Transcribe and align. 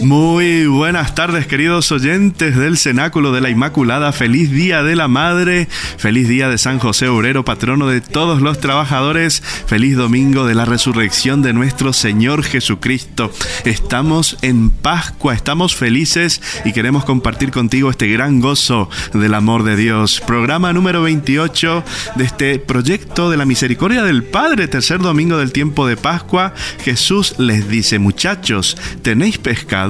Muy 0.00 0.66
buenas 0.66 1.14
tardes 1.14 1.46
queridos 1.46 1.92
oyentes 1.92 2.56
del 2.56 2.78
Cenáculo 2.78 3.32
de 3.32 3.42
la 3.42 3.50
Inmaculada, 3.50 4.12
feliz 4.12 4.50
día 4.50 4.82
de 4.82 4.96
la 4.96 5.08
Madre, 5.08 5.68
feliz 5.98 6.26
día 6.26 6.48
de 6.48 6.56
San 6.56 6.78
José 6.78 7.08
Obrero, 7.08 7.44
patrono 7.44 7.86
de 7.86 8.00
todos 8.00 8.40
los 8.40 8.60
trabajadores, 8.60 9.42
feliz 9.66 9.96
domingo 9.96 10.46
de 10.46 10.54
la 10.54 10.64
resurrección 10.64 11.42
de 11.42 11.52
nuestro 11.52 11.92
Señor 11.92 12.44
Jesucristo. 12.44 13.30
Estamos 13.66 14.38
en 14.40 14.70
Pascua, 14.70 15.34
estamos 15.34 15.76
felices 15.76 16.40
y 16.64 16.72
queremos 16.72 17.04
compartir 17.04 17.50
contigo 17.50 17.90
este 17.90 18.08
gran 18.08 18.40
gozo 18.40 18.88
del 19.12 19.34
amor 19.34 19.64
de 19.64 19.76
Dios. 19.76 20.22
Programa 20.26 20.72
número 20.72 21.02
28 21.02 21.84
de 22.16 22.24
este 22.24 22.58
proyecto 22.58 23.28
de 23.28 23.36
la 23.36 23.44
misericordia 23.44 24.02
del 24.02 24.24
Padre, 24.24 24.66
tercer 24.66 25.00
domingo 25.00 25.36
del 25.36 25.52
tiempo 25.52 25.86
de 25.86 25.98
Pascua. 25.98 26.54
Jesús 26.82 27.34
les 27.36 27.68
dice, 27.68 27.98
muchachos, 27.98 28.78
¿tenéis 29.02 29.36
pescado? 29.36 29.89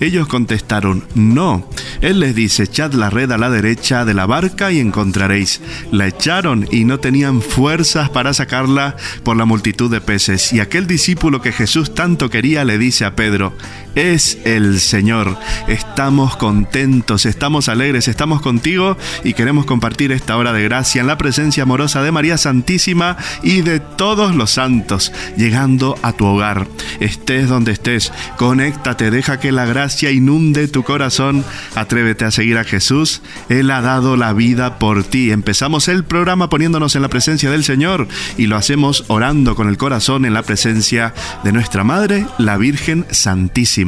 Ellos 0.00 0.28
contestaron, 0.28 1.04
no. 1.14 1.68
Él 2.00 2.20
les 2.20 2.34
dice, 2.34 2.64
echad 2.64 2.92
la 2.92 3.10
red 3.10 3.30
a 3.32 3.38
la 3.38 3.50
derecha 3.50 4.04
de 4.04 4.14
la 4.14 4.26
barca 4.26 4.70
y 4.72 4.78
encontraréis. 4.78 5.60
La 5.90 6.06
echaron 6.06 6.68
y 6.70 6.84
no 6.84 6.98
tenían 6.98 7.40
fuerzas 7.40 8.10
para 8.10 8.34
sacarla 8.34 8.96
por 9.22 9.36
la 9.36 9.44
multitud 9.44 9.90
de 9.90 10.00
peces. 10.00 10.52
Y 10.52 10.60
aquel 10.60 10.86
discípulo 10.86 11.40
que 11.40 11.52
Jesús 11.52 11.94
tanto 11.94 12.30
quería 12.30 12.64
le 12.64 12.78
dice 12.78 13.04
a 13.04 13.14
Pedro, 13.14 13.52
es 13.98 14.38
el 14.44 14.78
Señor. 14.78 15.36
Estamos 15.66 16.36
contentos, 16.36 17.26
estamos 17.26 17.68
alegres, 17.68 18.06
estamos 18.06 18.40
contigo 18.40 18.96
y 19.24 19.32
queremos 19.32 19.66
compartir 19.66 20.12
esta 20.12 20.36
hora 20.36 20.52
de 20.52 20.62
gracia 20.62 21.00
en 21.00 21.08
la 21.08 21.18
presencia 21.18 21.64
amorosa 21.64 22.00
de 22.02 22.12
María 22.12 22.38
Santísima 22.38 23.16
y 23.42 23.62
de 23.62 23.80
todos 23.80 24.36
los 24.36 24.52
santos, 24.52 25.12
llegando 25.36 25.98
a 26.02 26.12
tu 26.12 26.26
hogar. 26.26 26.68
Estés 27.00 27.48
donde 27.48 27.72
estés, 27.72 28.12
conéctate, 28.36 29.10
deja 29.10 29.40
que 29.40 29.50
la 29.50 29.66
gracia 29.66 30.12
inunde 30.12 30.68
tu 30.68 30.84
corazón. 30.84 31.44
Atrévete 31.74 32.24
a 32.24 32.30
seguir 32.30 32.56
a 32.58 32.64
Jesús. 32.64 33.20
Él 33.48 33.68
ha 33.72 33.80
dado 33.80 34.16
la 34.16 34.32
vida 34.32 34.78
por 34.78 35.02
ti. 35.02 35.32
Empezamos 35.32 35.88
el 35.88 36.04
programa 36.04 36.48
poniéndonos 36.48 36.94
en 36.94 37.02
la 37.02 37.08
presencia 37.08 37.50
del 37.50 37.64
Señor 37.64 38.06
y 38.36 38.46
lo 38.46 38.56
hacemos 38.56 39.06
orando 39.08 39.56
con 39.56 39.68
el 39.68 39.76
corazón 39.76 40.24
en 40.24 40.34
la 40.34 40.44
presencia 40.44 41.14
de 41.42 41.52
nuestra 41.52 41.82
Madre, 41.82 42.26
la 42.38 42.56
Virgen 42.58 43.04
Santísima. 43.10 43.87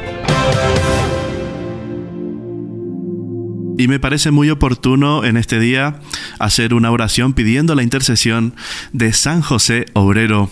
Y 3.81 3.87
me 3.87 3.99
parece 3.99 4.29
muy 4.29 4.51
oportuno 4.51 5.25
en 5.25 5.37
este 5.37 5.59
día 5.59 6.01
hacer 6.37 6.75
una 6.75 6.91
oración 6.91 7.33
pidiendo 7.33 7.73
la 7.73 7.81
intercesión 7.81 8.53
de 8.93 9.11
San 9.11 9.41
José 9.41 9.87
Obrero. 9.93 10.51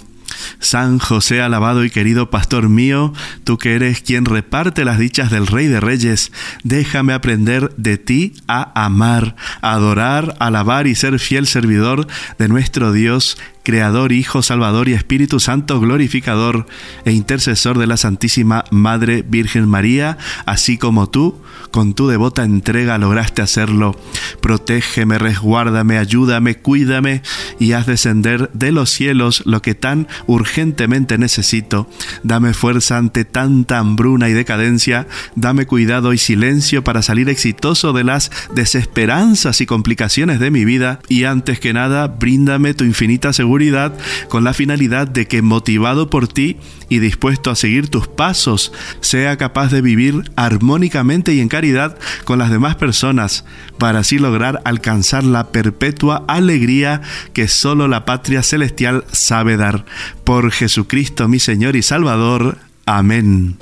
San 0.57 0.97
José, 0.97 1.39
alabado 1.39 1.85
y 1.85 1.91
querido 1.91 2.31
pastor 2.31 2.69
mío, 2.69 3.13
tú 3.43 3.59
que 3.59 3.75
eres 3.75 4.01
quien 4.01 4.25
reparte 4.25 4.83
las 4.83 4.97
dichas 4.97 5.29
del 5.29 5.45
Rey 5.45 5.67
de 5.67 5.79
Reyes, 5.79 6.31
déjame 6.63 7.13
aprender 7.13 7.71
de 7.77 7.99
ti 7.99 8.33
a 8.47 8.71
amar, 8.83 9.35
adorar, 9.61 10.35
alabar 10.39 10.87
y 10.87 10.95
ser 10.95 11.19
fiel 11.19 11.45
servidor 11.45 12.07
de 12.39 12.47
nuestro 12.47 12.91
Dios 12.91 13.37
Creador, 13.61 14.11
Hijo, 14.11 14.41
Salvador 14.41 14.89
y 14.89 14.93
Espíritu 14.93 15.39
Santo, 15.39 15.79
glorificador 15.79 16.65
e 17.05 17.11
intercesor 17.11 17.77
de 17.77 17.85
la 17.85 17.97
Santísima 17.97 18.65
Madre 18.71 19.23
Virgen 19.27 19.69
María, 19.69 20.17
así 20.47 20.79
como 20.79 21.09
tú, 21.09 21.39
con 21.71 21.93
tu 21.93 22.07
devota 22.07 22.43
entrega 22.43 22.97
lograste 22.97 23.41
hacerlo. 23.41 23.99
Protégeme, 24.41 25.17
resguárdame, 25.17 25.97
ayúdame, 25.97 26.55
cuídame 26.55 27.21
y 27.59 27.73
haz 27.73 27.85
descender 27.85 28.49
de 28.53 28.71
los 28.71 28.89
cielos 28.89 29.43
lo 29.45 29.61
que 29.61 29.75
tan 29.75 30.07
urgentemente 30.27 31.17
necesito. 31.17 31.89
Dame 32.23 32.53
fuerza 32.53 32.97
ante 32.97 33.25
tanta 33.25 33.79
hambruna 33.79 34.29
y 34.29 34.33
decadencia, 34.33 35.07
dame 35.35 35.65
cuidado 35.65 36.13
y 36.13 36.17
silencio 36.17 36.83
para 36.83 37.01
salir 37.01 37.29
exitoso 37.29 37.93
de 37.93 38.03
las 38.03 38.31
desesperanzas 38.53 39.61
y 39.61 39.65
complicaciones 39.65 40.39
de 40.39 40.51
mi 40.51 40.65
vida 40.65 40.99
y 41.07 41.25
antes 41.25 41.59
que 41.59 41.73
nada, 41.73 42.07
bríndame 42.07 42.73
tu 42.73 42.83
infinita 42.83 43.33
seguridad 43.33 43.93
con 44.29 44.43
la 44.43 44.53
finalidad 44.53 45.07
de 45.07 45.27
que 45.27 45.41
motivado 45.41 46.09
por 46.09 46.27
ti 46.27 46.57
y 46.89 46.99
dispuesto 46.99 47.51
a 47.51 47.55
seguir 47.55 47.89
tus 47.89 48.07
pasos, 48.07 48.73
sea 48.99 49.37
capaz 49.37 49.71
de 49.71 49.81
vivir 49.81 50.31
armónicamente 50.35 51.33
y 51.33 51.39
en 51.39 51.47
caridad 51.47 51.97
con 52.25 52.39
las 52.39 52.49
demás 52.49 52.75
personas, 52.75 53.45
para 53.77 53.99
así 53.99 54.19
lograr 54.19 54.61
alcanzar 54.65 55.23
la 55.23 55.47
perpetua 55.47 56.25
alegría 56.27 57.01
que 57.33 57.47
solo 57.47 57.87
la 57.87 58.05
patria 58.05 58.43
celestial 58.43 59.05
sabe 59.11 59.57
dar. 59.57 59.85
Por 60.23 60.51
Jesucristo 60.51 61.27
mi 61.27 61.39
Señor 61.39 61.75
y 61.75 61.83
Salvador. 61.83 62.57
Amén. 62.85 63.57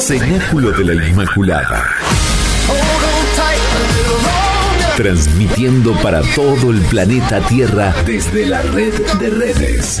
Cenáculo 0.00 0.72
de 0.72 0.84
la 0.84 1.08
Inmaculada 1.08 1.86
transmitiendo 4.96 5.94
para 6.02 6.20
todo 6.34 6.70
el 6.70 6.80
planeta 6.82 7.40
Tierra 7.46 7.94
desde 8.04 8.46
la 8.46 8.60
red 8.62 8.92
de 9.18 9.30
redes. 9.30 10.00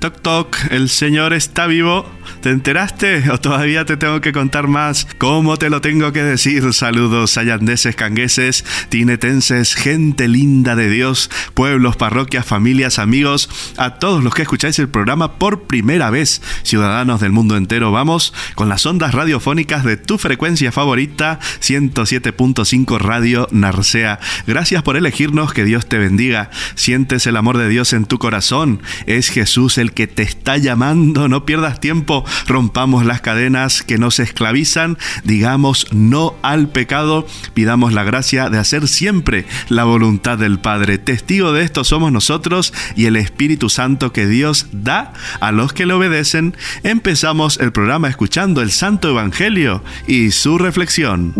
Toc 0.00 0.18
toc, 0.22 0.56
el 0.70 0.88
Señor 0.88 1.34
está 1.34 1.66
vivo. 1.66 2.06
¿Te 2.40 2.48
enteraste 2.48 3.30
o 3.30 3.38
todavía 3.38 3.84
te 3.84 3.98
tengo 3.98 4.22
que 4.22 4.32
contar 4.32 4.66
más? 4.66 5.06
¿Cómo 5.18 5.58
te 5.58 5.68
lo 5.68 5.82
tengo 5.82 6.10
que 6.12 6.22
decir? 6.22 6.72
Saludos 6.72 7.32
sayandeses, 7.32 7.94
cangueses, 7.96 8.64
tinetenses, 8.88 9.74
gente 9.74 10.26
linda 10.26 10.74
de 10.74 10.88
Dios, 10.88 11.30
pueblos, 11.52 11.96
parroquias, 11.96 12.46
familias, 12.46 12.98
amigos, 12.98 13.50
a 13.76 13.96
todos 13.96 14.24
los 14.24 14.34
que 14.34 14.42
escucháis 14.42 14.78
el 14.78 14.88
programa 14.88 15.38
por 15.38 15.64
primera 15.64 16.08
vez, 16.08 16.40
ciudadanos 16.62 17.20
del 17.20 17.32
mundo 17.32 17.58
entero, 17.58 17.92
vamos 17.92 18.32
con 18.54 18.70
las 18.70 18.86
ondas 18.86 19.12
radiofónicas 19.12 19.84
de 19.84 19.98
tu 19.98 20.16
frecuencia 20.16 20.72
favorita, 20.72 21.40
107.5 21.60 22.98
Radio 22.98 23.48
Narcea. 23.50 24.18
Gracias 24.46 24.82
por 24.82 24.96
elegirnos, 24.96 25.52
que 25.52 25.64
Dios 25.64 25.86
te 25.86 25.98
bendiga. 25.98 26.50
Sientes 26.74 27.26
el 27.26 27.36
amor 27.36 27.58
de 27.58 27.68
Dios 27.68 27.92
en 27.92 28.06
tu 28.06 28.18
corazón. 28.18 28.80
Es 29.06 29.28
Jesús 29.28 29.76
el 29.76 29.92
que 29.92 30.06
te 30.06 30.22
está 30.22 30.56
llamando, 30.56 31.28
no 31.28 31.44
pierdas 31.44 31.80
tiempo, 31.80 32.24
rompamos 32.46 33.04
las 33.04 33.20
cadenas 33.20 33.82
que 33.82 33.98
nos 33.98 34.20
esclavizan, 34.20 34.98
digamos 35.24 35.86
no 35.92 36.34
al 36.42 36.68
pecado, 36.68 37.26
pidamos 37.54 37.92
la 37.92 38.04
gracia 38.04 38.50
de 38.50 38.58
hacer 38.58 38.88
siempre 38.88 39.46
la 39.68 39.84
voluntad 39.84 40.38
del 40.38 40.58
Padre. 40.58 40.98
Testigo 40.98 41.52
de 41.52 41.64
esto 41.64 41.84
somos 41.84 42.12
nosotros 42.12 42.72
y 42.96 43.06
el 43.06 43.16
Espíritu 43.16 43.68
Santo 43.68 44.12
que 44.12 44.26
Dios 44.26 44.66
da 44.72 45.12
a 45.40 45.52
los 45.52 45.72
que 45.72 45.86
le 45.86 45.94
obedecen. 45.94 46.56
Empezamos 46.82 47.58
el 47.60 47.72
programa 47.72 48.08
escuchando 48.08 48.62
el 48.62 48.70
Santo 48.70 49.08
Evangelio 49.08 49.82
y 50.06 50.30
su 50.30 50.58
reflexión. 50.58 51.34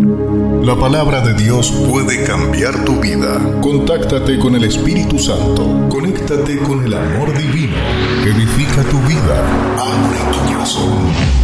La 0.63 0.75
palabra 0.75 1.21
de 1.21 1.33
Dios 1.33 1.71
puede 1.89 2.23
cambiar 2.23 2.85
tu 2.85 2.99
vida. 2.99 3.39
Contáctate 3.61 4.37
con 4.37 4.55
el 4.55 4.63
Espíritu 4.63 5.17
Santo. 5.17 5.87
Conéctate 5.89 6.57
con 6.59 6.83
el 6.85 6.93
amor 6.93 7.37
divino 7.37 8.00
edifica 8.29 8.83
tu 8.83 8.99
vida. 9.07 9.75
Abre 9.77 10.19
tu 10.31 10.39
corazón. 10.49 11.41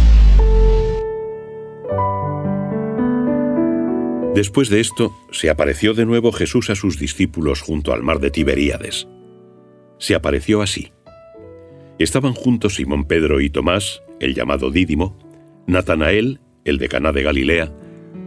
Después 4.34 4.68
de 4.68 4.78
esto, 4.80 5.16
se 5.32 5.50
apareció 5.50 5.94
de 5.94 6.06
nuevo 6.06 6.30
Jesús 6.30 6.70
a 6.70 6.76
sus 6.76 6.98
discípulos 6.98 7.60
junto 7.60 7.92
al 7.92 8.04
mar 8.04 8.20
de 8.20 8.30
Tiberíades. 8.30 9.08
Se 9.98 10.14
apareció 10.14 10.62
así. 10.62 10.92
Estaban 11.98 12.34
juntos 12.34 12.76
Simón 12.76 13.06
Pedro 13.06 13.40
y 13.40 13.50
Tomás, 13.50 14.02
el 14.20 14.34
llamado 14.34 14.70
Dídimo, 14.70 15.18
Natanael, 15.66 16.40
el 16.64 16.78
de 16.78 16.88
Caná 16.88 17.10
de 17.10 17.24
Galilea, 17.24 17.72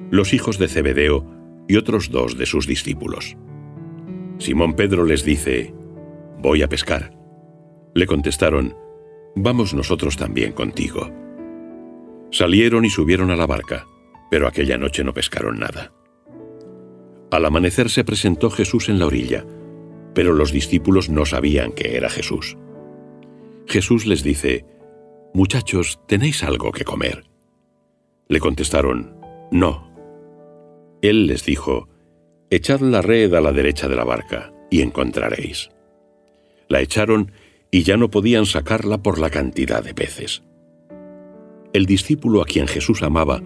los 0.09 0.33
hijos 0.33 0.59
de 0.59 0.67
Zebedeo 0.67 1.25
y 1.69 1.77
otros 1.77 2.11
dos 2.11 2.37
de 2.37 2.45
sus 2.45 2.67
discípulos. 2.67 3.37
Simón 4.39 4.73
Pedro 4.75 5.05
les 5.05 5.23
dice, 5.23 5.73
Voy 6.39 6.63
a 6.63 6.67
pescar. 6.67 7.20
Le 7.93 8.05
contestaron, 8.05 8.75
Vamos 9.35 9.73
nosotros 9.73 10.17
también 10.17 10.51
contigo. 10.51 11.09
Salieron 12.31 12.85
y 12.85 12.89
subieron 12.89 13.31
a 13.31 13.35
la 13.35 13.45
barca, 13.45 13.87
pero 14.29 14.47
aquella 14.47 14.77
noche 14.77 15.03
no 15.03 15.13
pescaron 15.13 15.59
nada. 15.59 15.93
Al 17.31 17.45
amanecer 17.45 17.89
se 17.89 18.03
presentó 18.03 18.49
Jesús 18.49 18.89
en 18.89 18.99
la 18.99 19.05
orilla, 19.05 19.45
pero 20.13 20.33
los 20.33 20.51
discípulos 20.51 21.09
no 21.09 21.25
sabían 21.25 21.71
que 21.71 21.95
era 21.95 22.09
Jesús. 22.09 22.57
Jesús 23.67 24.05
les 24.05 24.23
dice, 24.23 24.65
Muchachos, 25.33 25.99
¿tenéis 26.07 26.43
algo 26.43 26.71
que 26.71 26.83
comer? 26.83 27.23
Le 28.27 28.39
contestaron, 28.39 29.15
No. 29.51 29.89
Él 31.01 31.27
les 31.27 31.45
dijo, 31.45 31.87
Echad 32.49 32.81
la 32.81 33.01
red 33.01 33.33
a 33.33 33.39
la 33.39 33.53
derecha 33.53 33.87
de 33.87 33.95
la 33.95 34.03
barca, 34.03 34.51
y 34.69 34.81
encontraréis. 34.81 35.69
La 36.67 36.81
echaron 36.81 37.31
y 37.71 37.83
ya 37.83 37.95
no 37.95 38.11
podían 38.11 38.45
sacarla 38.45 39.01
por 39.01 39.17
la 39.17 39.29
cantidad 39.29 39.81
de 39.81 39.93
peces. 39.93 40.43
El 41.73 41.85
discípulo 41.85 42.41
a 42.41 42.45
quien 42.45 42.67
Jesús 42.67 43.01
amaba 43.01 43.41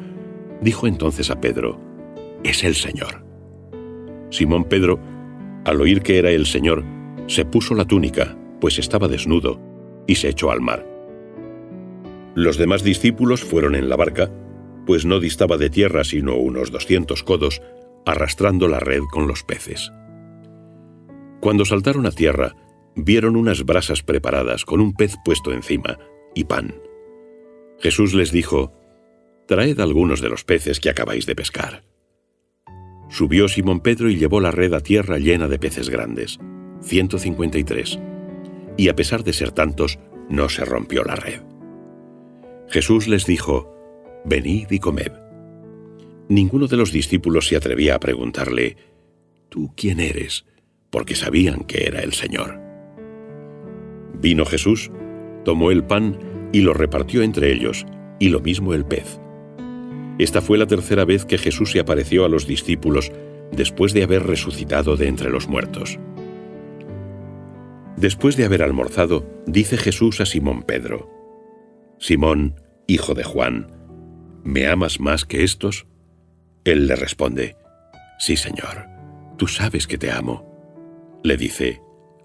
dijo 0.62 0.88
entonces 0.88 1.30
a 1.30 1.40
Pedro, 1.40 1.80
Es 2.44 2.64
el 2.64 2.74
Señor. 2.76 3.24
Simón 4.32 4.64
Pedro, 4.64 5.00
al 5.64 5.80
oír 5.80 6.02
que 6.02 6.18
era 6.18 6.32
el 6.32 6.48
Señor, 6.48 6.84
se 7.28 7.46
puso 7.46 7.76
la 7.76 7.86
túnica, 7.86 8.36
pues 8.60 8.80
estaba 8.80 9.08
desnudo, 9.08 9.60
y 10.08 10.16
se 10.16 10.30
echó 10.30 10.52
al 10.52 10.62
mar. 10.62 10.86
Los 12.36 12.58
demás 12.58 12.84
discípulos 12.84 13.42
fueron 13.44 13.76
en 13.76 13.90
la 13.90 13.96
barca, 13.96 14.32
pues 14.86 15.06
no 15.06 15.20
distaba 15.20 15.58
de 15.58 15.70
tierra 15.70 16.04
sino 16.04 16.36
unos 16.36 16.72
doscientos 16.72 17.24
codos, 17.24 17.62
arrastrando 18.06 18.68
la 18.68 18.80
red 18.80 19.02
con 19.12 19.28
los 19.28 19.44
peces. 19.44 19.92
Cuando 21.42 21.66
saltaron 21.66 22.06
a 22.06 22.12
tierra, 22.12 22.56
vieron 22.96 23.36
unas 23.36 23.66
brasas 23.66 24.04
preparadas 24.04 24.66
con 24.66 24.82
un 24.82 24.94
pez 24.94 25.16
puesto 25.24 25.52
encima 25.52 26.00
y 26.34 26.46
pan. 26.46 26.76
Jesús 27.80 28.14
les 28.14 28.32
dijo, 28.32 28.74
Traed 29.48 29.80
algunos 29.80 30.22
de 30.22 30.30
los 30.30 30.44
peces 30.44 30.80
que 30.80 30.90
acabáis 30.90 31.26
de 31.26 31.36
pescar. 31.36 31.84
Subió 33.10 33.48
Simón 33.48 33.82
Pedro 33.82 34.10
y 34.10 34.18
llevó 34.18 34.42
la 34.42 34.52
red 34.52 34.74
a 34.74 34.80
tierra 34.80 35.20
llena 35.20 35.48
de 35.48 35.60
peces 35.60 35.90
grandes, 35.90 36.40
153, 36.82 38.00
y 38.78 38.90
a 38.90 38.96
pesar 38.96 39.24
de 39.24 39.34
ser 39.34 39.52
tantos, 39.52 40.00
no 40.30 40.50
se 40.50 40.66
rompió 40.66 41.04
la 41.04 41.16
red. 41.16 41.42
Jesús 42.68 43.08
les 43.08 43.26
dijo, 43.26 43.72
Venid 44.26 44.72
y 44.72 44.80
comed. 44.80 45.12
Ninguno 46.28 46.66
de 46.66 46.78
los 46.78 46.92
discípulos 46.92 47.48
se 47.48 47.56
atrevía 47.56 47.96
a 47.96 48.00
preguntarle, 48.00 48.78
¿Tú 49.50 49.72
quién 49.76 50.00
eres? 50.00 50.46
porque 50.90 51.14
sabían 51.16 51.66
que 51.66 51.88
era 51.88 52.00
el 52.00 52.14
Señor. 52.14 52.65
Vino 54.26 54.44
Jesús, 54.44 54.90
tomó 55.44 55.70
el 55.70 55.84
pan 55.84 56.18
y 56.52 56.62
lo 56.62 56.74
repartió 56.74 57.22
entre 57.22 57.54
ellos, 57.54 57.86
y 58.18 58.30
lo 58.30 58.40
mismo 58.40 58.74
el 58.74 58.84
pez. 58.84 59.20
Esta 60.18 60.42
fue 60.42 60.58
la 60.58 60.66
tercera 60.66 61.06
vez 61.06 61.26
que 61.26 61.38
Jesús 61.38 61.70
se 61.70 61.80
apareció 61.80 62.26
a 62.26 62.28
los 62.28 62.48
discípulos 62.48 63.12
después 63.52 63.94
de 63.94 64.02
haber 64.02 64.24
resucitado 64.24 64.98
de 64.98 65.10
entre 65.10 65.30
los 65.30 65.48
muertos. 65.48 66.00
Después 67.98 68.36
de 68.36 68.46
haber 68.46 68.64
almorzado, 68.64 69.30
dice 69.46 69.78
Jesús 69.78 70.20
a 70.22 70.26
Simón 70.26 70.64
Pedro, 70.64 71.08
Simón, 72.00 72.60
hijo 72.88 73.14
de 73.14 73.24
Juan, 73.24 73.68
¿me 74.44 74.66
amas 74.66 75.00
más 75.00 75.26
que 75.26 75.44
estos? 75.44 75.86
Él 76.64 76.88
le 76.88 76.96
responde, 76.96 77.58
Sí, 78.18 78.38
Señor, 78.38 78.88
tú 79.38 79.46
sabes 79.46 79.86
que 79.86 80.00
te 80.00 80.10
amo. 80.10 81.22
Le 81.24 81.38
dice, 81.38 81.80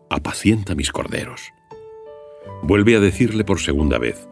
Apacienta 0.08 0.75
mis 0.75 0.93
corderos. 0.93 1.43
Vuelve 2.62 2.97
a 2.97 3.00
decirle 3.00 3.44
por 3.44 3.61
segunda 3.61 3.99
vez, 3.99 4.28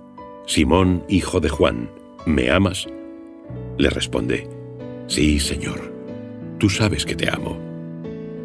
Simón, 0.47 1.05
hijo 1.09 1.41
de 1.41 1.49
Juan, 1.49 1.91
¿me 2.27 2.51
amas? 2.51 2.87
Le 3.77 3.91
responde, 3.91 4.49
Sí, 5.07 5.41
Señor, 5.41 5.93
tú 6.59 6.69
sabes 6.69 7.07
que 7.07 7.15
te 7.15 7.31
amo. 7.31 7.59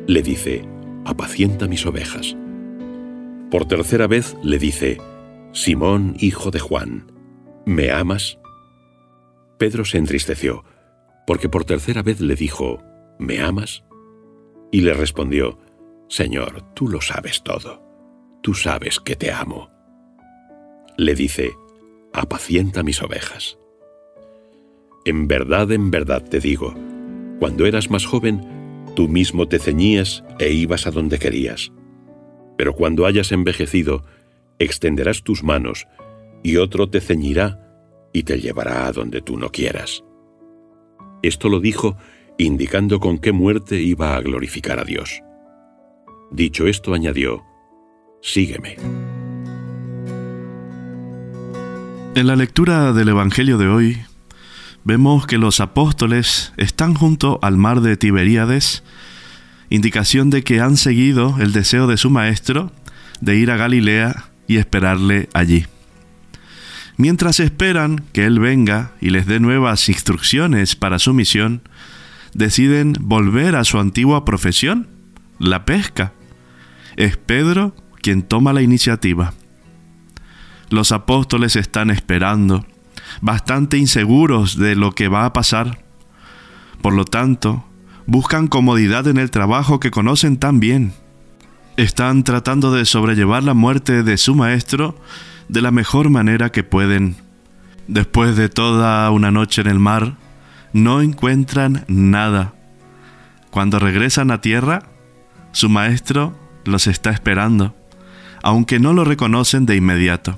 Le 0.07 0.21
dice, 0.21 0.63
Apacienta 1.05 1.67
mis 1.67 1.85
ovejas. 1.85 2.37
Por 3.51 3.65
tercera 3.65 4.07
vez 4.07 4.37
le 4.41 4.57
dice, 4.57 4.97
Simón, 5.51 6.15
hijo 6.17 6.49
de 6.49 6.59
Juan, 6.59 7.11
¿me 7.65 7.91
amas? 7.91 8.39
Pedro 9.57 9.83
se 9.83 9.97
entristeció, 9.97 10.63
porque 11.27 11.49
por 11.49 11.65
tercera 11.65 12.01
vez 12.01 12.21
le 12.21 12.35
dijo, 12.35 12.81
¿me 13.19 13.41
amas? 13.41 13.83
Y 14.71 14.81
le 14.81 14.93
respondió, 14.93 15.59
Señor, 16.07 16.73
tú 16.73 16.87
lo 16.87 17.01
sabes 17.01 17.43
todo, 17.43 17.82
tú 18.43 18.53
sabes 18.53 18.99
que 18.99 19.15
te 19.15 19.31
amo 19.31 19.73
le 20.97 21.15
dice, 21.15 21.53
apacienta 22.13 22.83
mis 22.83 23.01
ovejas. 23.01 23.57
En 25.05 25.27
verdad, 25.27 25.71
en 25.71 25.91
verdad 25.91 26.23
te 26.23 26.39
digo, 26.39 26.73
cuando 27.39 27.65
eras 27.65 27.89
más 27.89 28.05
joven, 28.05 28.41
tú 28.95 29.07
mismo 29.07 29.47
te 29.47 29.59
ceñías 29.59 30.23
e 30.39 30.51
ibas 30.51 30.87
a 30.87 30.91
donde 30.91 31.19
querías. 31.19 31.71
Pero 32.57 32.73
cuando 32.73 33.05
hayas 33.05 33.31
envejecido, 33.31 34.03
extenderás 34.59 35.23
tus 35.23 35.43
manos, 35.43 35.87
y 36.43 36.57
otro 36.57 36.89
te 36.89 37.01
ceñirá 37.01 37.59
y 38.13 38.23
te 38.23 38.39
llevará 38.39 38.85
a 38.85 38.91
donde 38.91 39.21
tú 39.21 39.37
no 39.37 39.49
quieras. 39.49 40.03
Esto 41.21 41.49
lo 41.49 41.59
dijo 41.59 41.97
indicando 42.37 42.99
con 42.99 43.19
qué 43.19 43.31
muerte 43.31 43.79
iba 43.81 44.15
a 44.15 44.21
glorificar 44.21 44.79
a 44.79 44.83
Dios. 44.83 45.21
Dicho 46.31 46.67
esto, 46.67 46.93
añadió, 46.93 47.43
Sígueme. 48.23 48.77
En 52.15 52.25
la 52.25 52.37
lectura 52.37 52.93
del 52.93 53.09
Evangelio 53.09 53.57
de 53.57 53.67
hoy, 53.67 54.01
vemos 54.85 55.27
que 55.27 55.37
los 55.37 55.59
apóstoles 55.59 56.53
están 56.55 56.93
junto 56.93 57.37
al 57.41 57.57
mar 57.57 57.81
de 57.81 57.97
Tiberíades, 57.97 58.83
indicación 59.69 60.29
de 60.29 60.41
que 60.41 60.61
han 60.61 60.77
seguido 60.77 61.35
el 61.41 61.51
deseo 61.51 61.85
de 61.85 61.97
su 61.97 62.09
maestro 62.09 62.71
de 63.19 63.35
ir 63.35 63.51
a 63.51 63.57
Galilea 63.57 64.29
y 64.47 64.55
esperarle 64.55 65.27
allí. 65.33 65.65
Mientras 66.95 67.41
esperan 67.41 68.05
que 68.13 68.25
Él 68.25 68.39
venga 68.39 68.93
y 69.01 69.09
les 69.09 69.25
dé 69.25 69.41
nuevas 69.41 69.89
instrucciones 69.89 70.77
para 70.77 70.97
su 70.97 71.13
misión, 71.13 71.61
deciden 72.33 72.95
volver 73.01 73.57
a 73.57 73.65
su 73.65 73.79
antigua 73.79 74.23
profesión, 74.23 74.87
la 75.39 75.65
pesca. 75.65 76.13
Es 76.95 77.17
Pedro 77.17 77.75
quien 78.03 78.21
toma 78.21 78.53
la 78.53 78.61
iniciativa. 78.61 79.33
Los 80.69 80.91
apóstoles 80.91 81.55
están 81.55 81.89
esperando, 81.89 82.65
bastante 83.21 83.77
inseguros 83.77 84.57
de 84.57 84.75
lo 84.75 84.91
que 84.91 85.07
va 85.07 85.25
a 85.25 85.33
pasar. 85.33 85.83
Por 86.81 86.93
lo 86.93 87.05
tanto, 87.05 87.65
buscan 88.05 88.47
comodidad 88.47 89.07
en 89.07 89.17
el 89.17 89.31
trabajo 89.31 89.79
que 89.79 89.89
conocen 89.89 90.37
tan 90.37 90.59
bien. 90.59 90.93
Están 91.77 92.23
tratando 92.23 92.71
de 92.71 92.85
sobrellevar 92.85 93.43
la 93.43 93.53
muerte 93.55 94.03
de 94.03 94.17
su 94.17 94.35
maestro 94.35 94.95
de 95.47 95.61
la 95.61 95.71
mejor 95.71 96.09
manera 96.09 96.51
que 96.51 96.63
pueden. 96.63 97.15
Después 97.87 98.35
de 98.35 98.49
toda 98.49 99.09
una 99.11 99.31
noche 99.31 99.61
en 99.61 99.67
el 99.67 99.79
mar, 99.79 100.17
no 100.73 101.01
encuentran 101.01 101.85
nada. 101.87 102.53
Cuando 103.49 103.79
regresan 103.79 104.31
a 104.31 104.41
tierra, 104.41 104.89
su 105.51 105.69
maestro 105.69 106.35
los 106.65 106.87
está 106.87 107.11
esperando, 107.11 107.75
aunque 108.43 108.79
no 108.79 108.93
lo 108.93 109.05
reconocen 109.05 109.65
de 109.65 109.75
inmediato. 109.75 110.37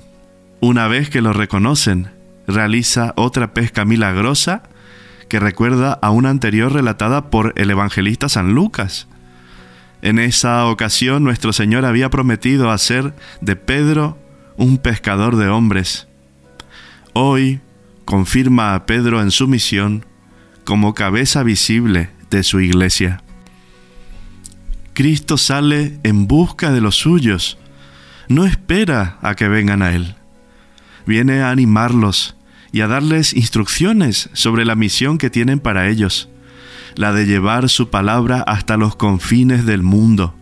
Una 0.60 0.88
vez 0.88 1.10
que 1.10 1.20
lo 1.20 1.32
reconocen, 1.32 2.08
realiza 2.46 3.12
otra 3.16 3.52
pesca 3.52 3.84
milagrosa 3.84 4.62
que 5.28 5.40
recuerda 5.40 5.92
a 5.92 6.10
una 6.10 6.30
anterior 6.30 6.72
relatada 6.72 7.30
por 7.30 7.52
el 7.56 7.70
evangelista 7.70 8.28
San 8.28 8.54
Lucas. 8.54 9.08
En 10.02 10.18
esa 10.18 10.66
ocasión 10.66 11.24
nuestro 11.24 11.52
Señor 11.52 11.84
había 11.84 12.08
prometido 12.08 12.70
hacer 12.70 13.14
de 13.40 13.56
Pedro 13.56 14.16
un 14.56 14.78
pescador 14.78 15.36
de 15.36 15.48
hombres. 15.48 16.06
Hoy 17.12 17.60
confirma 18.04 18.74
a 18.74 18.86
Pedro 18.86 19.20
en 19.20 19.32
su 19.32 19.48
misión 19.48 20.06
como 20.64 20.94
cabeza 20.94 21.42
visible 21.42 22.10
de 22.30 22.44
su 22.44 22.60
iglesia. 22.60 23.22
Cristo 24.94 25.36
sale 25.36 25.98
en 26.04 26.26
busca 26.26 26.72
de 26.72 26.80
los 26.80 26.96
suyos, 26.96 27.58
no 28.28 28.44
espera 28.44 29.18
a 29.22 29.34
que 29.34 29.48
vengan 29.48 29.82
a 29.82 29.94
Él. 29.94 30.14
Viene 31.06 31.40
a 31.40 31.50
animarlos 31.50 32.36
y 32.72 32.80
a 32.80 32.88
darles 32.88 33.34
instrucciones 33.34 34.28
sobre 34.32 34.64
la 34.64 34.74
misión 34.74 35.18
que 35.18 35.30
tienen 35.30 35.60
para 35.60 35.88
ellos, 35.88 36.28
la 36.94 37.12
de 37.12 37.26
llevar 37.26 37.68
su 37.68 37.90
palabra 37.90 38.40
hasta 38.40 38.76
los 38.76 38.96
confines 38.96 39.66
del 39.66 39.82
mundo. 39.82 40.34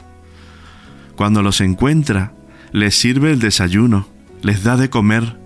Cuando 1.16 1.42
los 1.42 1.60
encuentra, 1.60 2.32
les 2.72 2.94
sirve 2.94 3.32
el 3.32 3.40
desayuno, 3.40 4.08
les 4.42 4.64
da 4.64 4.76
de 4.76 4.90
comer, 4.90 5.38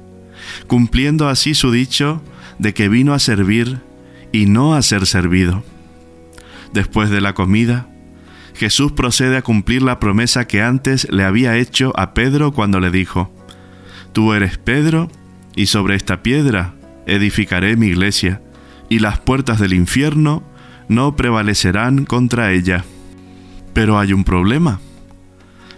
cumpliendo 0.66 1.28
así 1.28 1.54
su 1.54 1.70
dicho 1.70 2.22
de 2.58 2.74
que 2.74 2.88
vino 2.88 3.12
a 3.12 3.18
servir 3.18 3.80
y 4.32 4.46
no 4.46 4.74
a 4.74 4.82
ser 4.82 5.06
servido. 5.06 5.64
Después 6.72 7.10
de 7.10 7.20
la 7.20 7.34
comida, 7.34 7.88
Jesús 8.58 8.90
procede 8.90 9.36
a 9.36 9.42
cumplir 9.42 9.82
la 9.82 10.00
promesa 10.00 10.48
que 10.48 10.62
antes 10.62 11.06
le 11.12 11.22
había 11.22 11.56
hecho 11.56 11.92
a 11.96 12.12
Pedro 12.12 12.50
cuando 12.50 12.80
le 12.80 12.90
dijo, 12.90 13.32
Tú 14.12 14.32
eres 14.32 14.58
Pedro, 14.58 15.08
y 15.54 15.66
sobre 15.66 15.94
esta 15.94 16.24
piedra 16.24 16.74
edificaré 17.06 17.76
mi 17.76 17.86
iglesia, 17.86 18.42
y 18.88 18.98
las 18.98 19.20
puertas 19.20 19.60
del 19.60 19.74
infierno 19.74 20.42
no 20.88 21.14
prevalecerán 21.14 22.04
contra 22.04 22.50
ella. 22.50 22.84
Pero 23.74 23.96
hay 23.96 24.12
un 24.12 24.24
problema. 24.24 24.80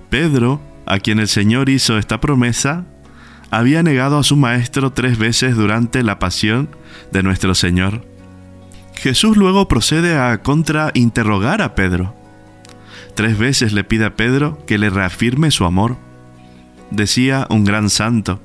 Pedro, 0.09 0.63
a 0.87 1.01
quien 1.01 1.19
el 1.19 1.29
Señor 1.29 1.69
hizo 1.69 1.99
esta 1.99 2.19
promesa, 2.19 2.87
había 3.51 3.83
negado 3.83 4.19
a 4.19 4.25
su 4.25 4.37
maestro 4.37 4.95
tres 4.95 5.19
veces 5.19 5.55
durante 5.55 6.03
la 6.03 6.19
pasión 6.19 6.71
de 7.13 7.23
nuestro 7.23 7.55
Señor. 7.55 8.07
Jesús 8.95 9.37
luego 9.37 9.69
procede 9.69 10.17
a 10.17 10.41
contrainterrogar 10.41 11.61
a 11.61 11.75
Pedro. 11.75 12.20
Tres 13.15 13.39
veces 13.39 13.73
le 13.73 13.85
pide 13.85 14.07
a 14.07 14.17
Pedro 14.17 14.65
que 14.67 14.79
le 14.79 14.91
reafirme 14.91 15.51
su 15.51 15.65
amor. 15.65 15.97
Decía 16.91 17.47
un 17.51 17.65
gran 17.65 17.91
santo, 17.91 18.41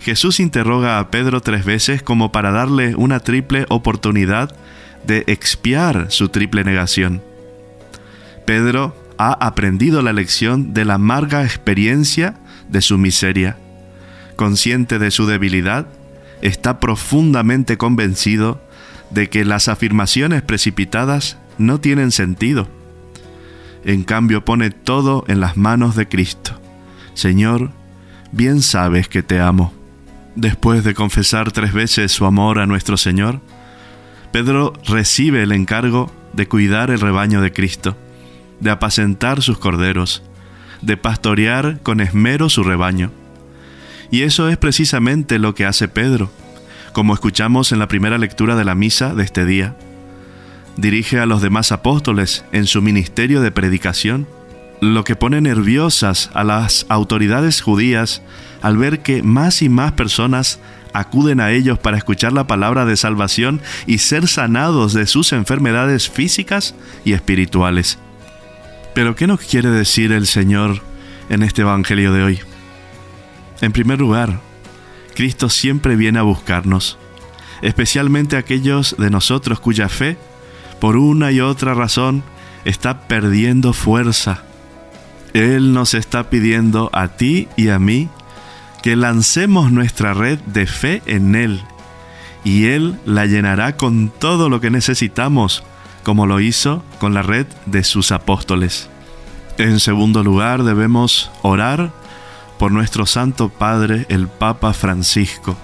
Jesús 0.00 0.38
interroga 0.38 0.98
a 0.98 1.10
Pedro 1.10 1.40
tres 1.40 1.64
veces 1.64 2.02
como 2.02 2.30
para 2.30 2.52
darle 2.52 2.94
una 2.94 3.20
triple 3.20 3.66
oportunidad 3.68 4.54
de 5.06 5.24
expiar 5.26 6.06
su 6.10 6.28
triple 6.28 6.62
negación. 6.64 7.22
Pedro 8.44 8.96
ha 9.18 9.32
aprendido 9.32 10.02
la 10.02 10.12
lección 10.12 10.74
de 10.74 10.84
la 10.84 10.94
amarga 10.94 11.44
experiencia 11.44 12.34
de 12.68 12.82
su 12.82 12.98
miseria. 12.98 13.56
Consciente 14.36 14.98
de 14.98 15.10
su 15.10 15.26
debilidad, 15.26 15.88
está 16.42 16.78
profundamente 16.78 17.76
convencido 17.76 18.60
de 19.10 19.28
que 19.28 19.44
las 19.44 19.68
afirmaciones 19.68 20.42
precipitadas 20.42 21.38
no 21.58 21.80
tienen 21.80 22.12
sentido. 22.12 22.68
En 23.86 24.02
cambio 24.02 24.44
pone 24.44 24.70
todo 24.70 25.24
en 25.28 25.38
las 25.38 25.56
manos 25.56 25.94
de 25.94 26.08
Cristo. 26.08 26.60
Señor, 27.14 27.70
bien 28.32 28.60
sabes 28.60 29.06
que 29.08 29.22
te 29.22 29.38
amo. 29.38 29.72
Después 30.34 30.82
de 30.82 30.92
confesar 30.92 31.52
tres 31.52 31.72
veces 31.72 32.10
su 32.10 32.26
amor 32.26 32.58
a 32.58 32.66
nuestro 32.66 32.96
Señor, 32.96 33.40
Pedro 34.32 34.72
recibe 34.88 35.44
el 35.44 35.52
encargo 35.52 36.12
de 36.32 36.48
cuidar 36.48 36.90
el 36.90 36.98
rebaño 36.98 37.40
de 37.40 37.52
Cristo, 37.52 37.96
de 38.58 38.70
apacentar 38.70 39.40
sus 39.40 39.58
corderos, 39.58 40.24
de 40.82 40.96
pastorear 40.96 41.78
con 41.84 42.00
esmero 42.00 42.48
su 42.48 42.64
rebaño. 42.64 43.12
Y 44.10 44.22
eso 44.22 44.48
es 44.48 44.56
precisamente 44.56 45.38
lo 45.38 45.54
que 45.54 45.64
hace 45.64 45.86
Pedro, 45.86 46.28
como 46.92 47.14
escuchamos 47.14 47.70
en 47.70 47.78
la 47.78 47.86
primera 47.86 48.18
lectura 48.18 48.56
de 48.56 48.64
la 48.64 48.74
misa 48.74 49.14
de 49.14 49.22
este 49.22 49.44
día. 49.44 49.76
Dirige 50.76 51.20
a 51.20 51.26
los 51.26 51.42
demás 51.42 51.72
apóstoles 51.72 52.44
en 52.52 52.66
su 52.66 52.82
ministerio 52.82 53.40
de 53.40 53.50
predicación 53.50 54.26
lo 54.80 55.04
que 55.04 55.16
pone 55.16 55.40
nerviosas 55.40 56.30
a 56.34 56.44
las 56.44 56.86
autoridades 56.88 57.62
judías 57.62 58.22
al 58.62 58.76
ver 58.76 59.00
que 59.00 59.22
más 59.22 59.62
y 59.62 59.68
más 59.68 59.92
personas 59.92 60.58
acuden 60.92 61.40
a 61.40 61.50
ellos 61.50 61.78
para 61.78 61.96
escuchar 61.96 62.32
la 62.32 62.46
palabra 62.46 62.84
de 62.84 62.96
salvación 62.96 63.60
y 63.86 63.98
ser 63.98 64.28
sanados 64.28 64.92
de 64.92 65.06
sus 65.06 65.32
enfermedades 65.32 66.08
físicas 66.08 66.74
y 67.04 67.12
espirituales. 67.12 67.98
Pero 68.94 69.14
¿qué 69.14 69.26
nos 69.26 69.40
quiere 69.40 69.70
decir 69.70 70.12
el 70.12 70.26
Señor 70.26 70.80
en 71.28 71.42
este 71.42 71.62
Evangelio 71.62 72.12
de 72.12 72.22
hoy? 72.22 72.40
En 73.60 73.72
primer 73.72 73.98
lugar, 73.98 74.40
Cristo 75.14 75.48
siempre 75.48 75.96
viene 75.96 76.18
a 76.18 76.22
buscarnos, 76.22 76.98
especialmente 77.62 78.36
aquellos 78.36 78.96
de 78.98 79.10
nosotros 79.10 79.60
cuya 79.60 79.88
fe, 79.88 80.16
por 80.80 80.96
una 80.96 81.32
y 81.32 81.40
otra 81.40 81.74
razón, 81.74 82.22
está 82.64 83.00
perdiendo 83.06 83.72
fuerza 83.72 84.42
él 85.36 85.74
nos 85.74 85.92
está 85.92 86.30
pidiendo 86.30 86.88
a 86.94 87.08
ti 87.08 87.46
y 87.56 87.68
a 87.68 87.78
mí 87.78 88.08
que 88.82 88.96
lancemos 88.96 89.70
nuestra 89.70 90.14
red 90.14 90.38
de 90.46 90.66
fe 90.66 91.02
en 91.04 91.34
Él 91.34 91.60
y 92.42 92.68
Él 92.68 92.98
la 93.04 93.26
llenará 93.26 93.76
con 93.76 94.08
todo 94.08 94.48
lo 94.48 94.62
que 94.62 94.70
necesitamos, 94.70 95.62
como 96.04 96.26
lo 96.26 96.40
hizo 96.40 96.82
con 96.98 97.12
la 97.12 97.20
red 97.20 97.46
de 97.66 97.84
sus 97.84 98.12
apóstoles. 98.12 98.88
En 99.58 99.78
segundo 99.78 100.22
lugar, 100.24 100.62
debemos 100.62 101.30
orar 101.42 101.92
por 102.58 102.72
nuestro 102.72 103.04
Santo 103.04 103.50
Padre, 103.50 104.06
el 104.08 104.28
Papa 104.28 104.72
Francisco. 104.72 105.54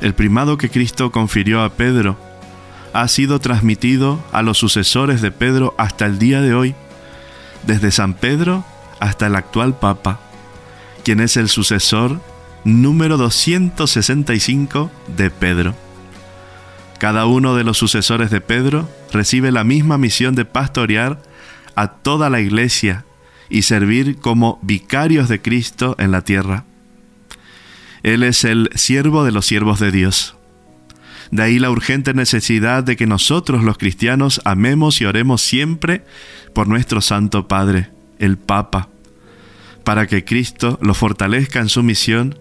El 0.00 0.14
primado 0.14 0.58
que 0.58 0.70
Cristo 0.70 1.12
confirió 1.12 1.62
a 1.62 1.68
Pedro 1.68 2.18
ha 2.92 3.08
sido 3.08 3.38
transmitido 3.38 4.22
a 4.32 4.42
los 4.42 4.58
sucesores 4.58 5.22
de 5.22 5.30
Pedro 5.30 5.74
hasta 5.78 6.06
el 6.06 6.18
día 6.18 6.40
de 6.40 6.54
hoy, 6.54 6.74
desde 7.66 7.90
San 7.90 8.14
Pedro 8.14 8.64
hasta 9.00 9.26
el 9.26 9.36
actual 9.36 9.78
Papa, 9.78 10.20
quien 11.04 11.20
es 11.20 11.36
el 11.36 11.48
sucesor 11.48 12.20
número 12.64 13.16
265 13.16 14.90
de 15.16 15.30
Pedro. 15.30 15.74
Cada 16.98 17.26
uno 17.26 17.56
de 17.56 17.64
los 17.64 17.78
sucesores 17.78 18.30
de 18.30 18.40
Pedro 18.40 18.88
recibe 19.12 19.50
la 19.50 19.64
misma 19.64 19.98
misión 19.98 20.34
de 20.34 20.44
pastorear 20.44 21.20
a 21.74 21.88
toda 21.88 22.30
la 22.30 22.40
iglesia 22.40 23.04
y 23.48 23.62
servir 23.62 24.18
como 24.18 24.60
vicarios 24.62 25.28
de 25.28 25.42
Cristo 25.42 25.96
en 25.98 26.12
la 26.12 26.22
tierra. 26.22 26.64
Él 28.02 28.22
es 28.22 28.44
el 28.44 28.70
siervo 28.74 29.24
de 29.24 29.32
los 29.32 29.46
siervos 29.46 29.80
de 29.80 29.90
Dios. 29.90 30.36
De 31.32 31.42
ahí 31.42 31.58
la 31.58 31.70
urgente 31.70 32.12
necesidad 32.12 32.84
de 32.84 32.94
que 32.94 33.06
nosotros 33.06 33.64
los 33.64 33.78
cristianos 33.78 34.42
amemos 34.44 35.00
y 35.00 35.06
oremos 35.06 35.40
siempre 35.40 36.04
por 36.54 36.68
nuestro 36.68 37.00
Santo 37.00 37.48
Padre, 37.48 37.88
el 38.18 38.36
Papa, 38.36 38.90
para 39.82 40.06
que 40.06 40.26
Cristo 40.26 40.78
lo 40.82 40.92
fortalezca 40.92 41.60
en 41.60 41.70
su 41.70 41.82
misión 41.82 42.38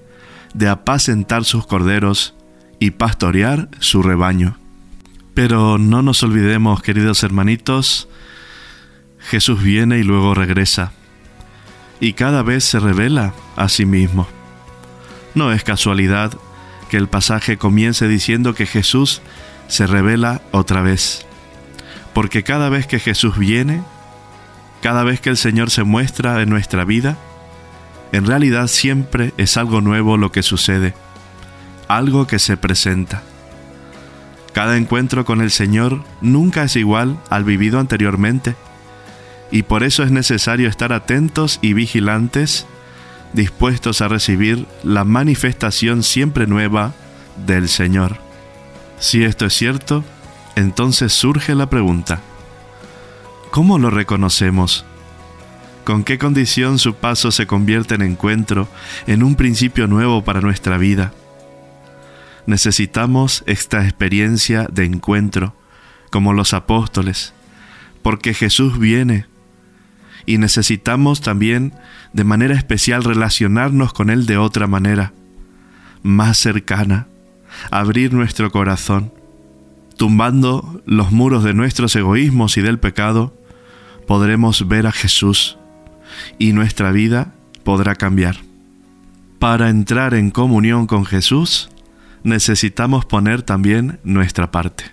de 0.54 0.68
apacentar 0.68 1.46
sus 1.46 1.66
corderos 1.66 2.36
y 2.80 2.92
pastorear 2.92 3.70
su 3.80 4.04
rebaño. 4.04 4.58
Pero 5.34 5.78
no 5.78 6.02
nos 6.02 6.22
olvidemos, 6.22 6.82
queridos 6.82 7.24
hermanitos, 7.24 8.10
Jesús 9.20 9.64
viene 9.64 10.00
y 10.00 10.04
luego 10.04 10.34
regresa, 10.34 10.92
y 12.02 12.12
cada 12.12 12.44
vez 12.44 12.66
se 12.66 12.82
revela 12.82 13.34
a 13.56 13.70
sí 13.70 13.86
mismo. 13.86 14.28
No 15.34 15.54
es 15.54 15.64
casualidad 15.64 16.34
que 16.92 16.98
el 16.98 17.08
pasaje 17.08 17.58
comience 17.58 18.10
diciendo 18.10 18.54
que 18.54 18.66
Jesús 18.66 19.22
se 19.70 19.88
revela 19.88 20.42
otra 20.52 20.82
vez, 20.82 21.26
porque 22.14 22.44
cada 22.44 22.68
vez 22.68 22.86
que 22.86 23.00
Jesús 23.00 23.38
viene, 23.38 23.82
cada 24.82 25.06
vez 25.06 25.22
que 25.22 25.30
el 25.30 25.38
Señor 25.38 25.72
se 25.72 25.84
muestra 25.84 26.42
en 26.42 26.50
nuestra 26.50 26.84
vida, 26.84 27.18
En 28.12 28.26
realidad 28.26 28.68
siempre 28.68 29.34
es 29.38 29.56
algo 29.56 29.80
nuevo 29.80 30.18
lo 30.18 30.34
que 30.34 30.44
sucede, 30.44 30.94
algo 31.88 32.28
que 32.28 32.40
se 32.40 32.58
presenta. 32.58 33.24
Cada 34.52 34.76
encuentro 34.76 35.24
con 35.24 35.40
el 35.40 35.50
Señor 35.50 36.04
nunca 36.20 36.64
es 36.64 36.76
igual 36.76 37.18
al 37.30 37.46
vivido 37.46 37.80
anteriormente, 37.80 38.56
y 39.50 39.64
por 39.64 39.84
eso 39.84 40.04
es 40.04 40.12
necesario 40.12 40.68
estar 40.68 40.92
atentos 40.92 41.58
y 41.62 41.72
vigilantes, 41.72 42.68
dispuestos 43.34 44.02
a 44.02 44.08
recibir 44.08 44.66
la 44.84 45.04
manifestación 45.04 46.04
siempre 46.04 46.48
nueva 46.48 46.94
del 47.46 47.70
Señor. 47.70 48.18
Si 49.00 49.24
esto 49.24 49.46
es 49.46 49.54
cierto, 49.54 50.04
entonces 50.56 51.14
surge 51.14 51.56
la 51.56 51.70
pregunta, 51.70 52.22
¿cómo 53.52 53.80
lo 53.80 53.90
reconocemos? 53.90 54.86
¿Con 55.84 56.04
qué 56.04 56.18
condición 56.18 56.78
su 56.78 56.94
paso 56.96 57.32
se 57.32 57.48
convierte 57.48 57.96
en 57.96 58.04
encuentro, 58.04 58.68
en 59.08 59.24
un 59.24 59.36
principio 59.36 59.88
nuevo 59.88 60.24
para 60.24 60.42
nuestra 60.42 60.78
vida? 60.78 61.14
Necesitamos 62.46 63.44
esta 63.48 63.84
experiencia 63.84 64.68
de 64.72 64.86
encuentro, 64.86 65.56
como 66.12 66.34
los 66.34 66.54
apóstoles, 66.54 67.34
porque 68.04 68.34
Jesús 68.34 68.78
viene 68.78 69.26
y 70.26 70.38
necesitamos 70.38 71.22
también 71.22 71.74
de 72.14 72.24
manera 72.24 72.56
especial 72.56 73.04
relacionarnos 73.04 73.94
con 73.94 74.10
Él 74.10 74.26
de 74.26 74.38
otra 74.38 74.68
manera, 74.68 75.14
más 76.04 76.38
cercana, 76.38 77.08
abrir 77.70 78.14
nuestro 78.14 78.52
corazón, 78.52 79.14
tumbando 79.98 80.82
los 80.86 81.12
muros 81.12 81.44
de 81.44 81.54
nuestros 81.54 81.96
egoísmos 81.96 82.58
y 82.58 82.62
del 82.62 82.80
pecado, 82.80 83.36
podremos 84.08 84.68
ver 84.68 84.88
a 84.88 84.92
Jesús 84.92 85.58
y 86.40 86.54
nuestra 86.54 86.92
vida 86.92 87.34
podrá 87.64 87.96
cambiar. 87.96 88.38
Para 89.40 89.70
entrar 89.70 90.14
en 90.14 90.32
comunión 90.32 90.88
con 90.88 91.06
Jesús, 91.06 91.70
necesitamos 92.24 93.06
poner 93.06 93.42
también 93.42 94.00
nuestra 94.04 94.52
parte. 94.52 94.86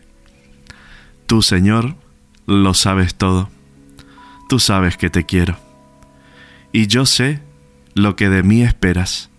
Tú, 1.26 1.42
Señor, 1.42 1.97
lo 2.47 2.73
sabes 2.73 3.14
todo. 3.14 3.50
Tú 4.49 4.59
sabes 4.59 4.97
que 4.97 5.11
te 5.11 5.26
quiero. 5.26 5.59
Y 6.73 6.87
yo 6.87 7.05
sé 7.05 7.40
lo 7.95 8.17
que 8.17 8.31
de 8.31 8.43
mí 8.43 8.62
esperas, 8.62 9.31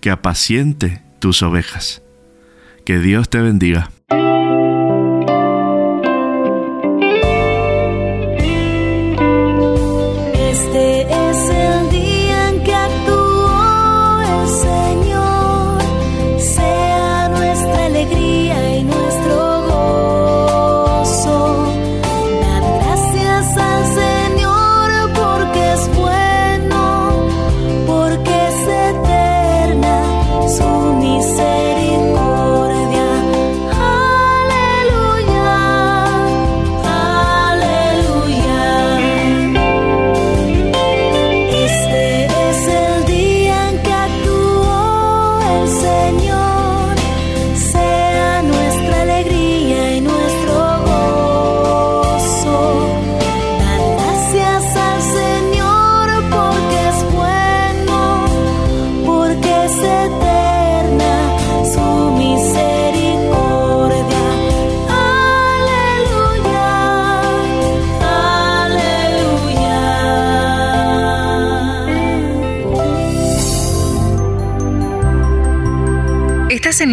que 0.00 0.10
apaciente 0.10 1.02
tus 1.18 1.42
ovejas. 1.42 2.02
Que 2.84 3.00
Dios 3.00 3.28
te 3.28 3.40
bendiga. 3.40 3.90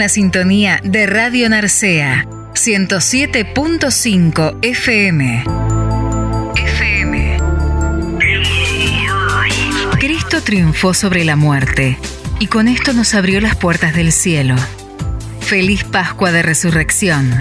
La 0.06 0.10
sintonía 0.10 0.80
de 0.84 1.08
Radio 1.08 1.50
Narcea 1.50 2.28
107.5 2.54 4.60
FM. 4.62 5.44
FM. 6.56 7.38
Cristo 10.00 10.44
triunfó 10.44 10.94
sobre 10.94 11.26
la 11.26 11.36
muerte 11.36 11.98
y 12.40 12.46
con 12.46 12.68
esto 12.68 12.94
nos 12.94 13.16
abrió 13.16 13.42
las 13.42 13.56
puertas 13.56 13.96
del 13.96 14.12
cielo. 14.12 14.54
Feliz 15.40 15.84
Pascua 15.84 16.32
de 16.32 16.44
Resurrección. 16.44 17.34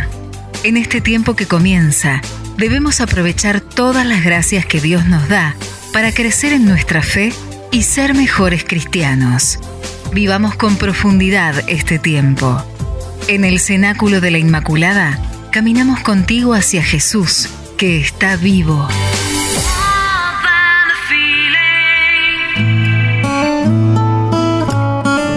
En 0.62 0.78
este 0.78 1.02
tiempo 1.02 1.36
que 1.36 1.44
comienza, 1.44 2.22
debemos 2.56 3.02
aprovechar 3.02 3.60
todas 3.60 4.06
las 4.06 4.24
gracias 4.24 4.64
que 4.64 4.80
Dios 4.80 5.04
nos 5.04 5.28
da 5.28 5.54
para 5.92 6.12
crecer 6.12 6.54
en 6.54 6.64
nuestra 6.64 7.02
fe 7.02 7.30
y 7.72 7.82
ser 7.82 8.14
mejores 8.14 8.64
cristianos. 8.64 9.58
Vivamos 10.14 10.54
con 10.54 10.76
profundidad 10.76 11.68
este 11.68 11.98
tiempo. 11.98 12.62
En 13.26 13.44
el 13.44 13.58
cenáculo 13.58 14.20
de 14.20 14.30
la 14.30 14.38
Inmaculada, 14.38 15.18
caminamos 15.50 15.98
contigo 16.02 16.54
hacia 16.54 16.84
Jesús, 16.84 17.48
que 17.76 17.98
está 17.98 18.36
vivo. 18.36 18.86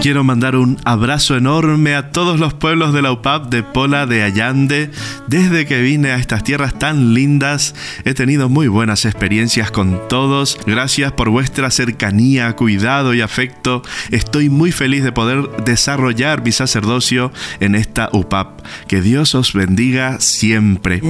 Quiero 0.07 0.23
mandar 0.23 0.55
un 0.55 0.79
abrazo 0.85 1.35
enorme 1.35 1.95
a 1.95 2.11
todos 2.11 2.39
los 2.39 2.53
pueblos 2.53 2.93
de 2.93 3.01
la 3.01 3.11
UPAP 3.11 3.49
de 3.49 3.63
Pola 3.63 4.05
de 4.05 4.21
Allande. 4.21 4.91
Desde 5.27 5.65
que 5.65 5.81
vine 5.81 6.11
a 6.11 6.17
estas 6.17 6.43
tierras 6.43 6.77
tan 6.77 7.15
lindas, 7.15 7.73
he 8.07 8.13
tenido 8.13 8.47
muy 8.47 8.69
buenas 8.69 9.03
experiencias 9.03 9.69
con 9.69 10.07
todos. 10.07 10.57
Gracias 10.65 11.11
por 11.11 11.29
vuestra 11.29 11.69
cercanía, 11.71 12.55
cuidado 12.55 13.13
y 13.13 13.19
afecto. 13.19 13.81
Estoy 14.11 14.49
muy 14.49 14.71
feliz 14.71 15.03
de 15.03 15.11
poder 15.11 15.49
desarrollar 15.65 16.41
mi 16.41 16.53
sacerdocio 16.53 17.33
en 17.59 17.75
esta 17.75 18.09
UPAP. 18.13 18.61
Que 18.87 19.01
Dios 19.01 19.35
os 19.35 19.51
bendiga 19.51 20.21
siempre. 20.21 21.01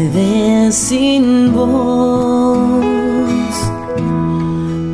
Sin 0.71 1.53
voz, 1.53 2.83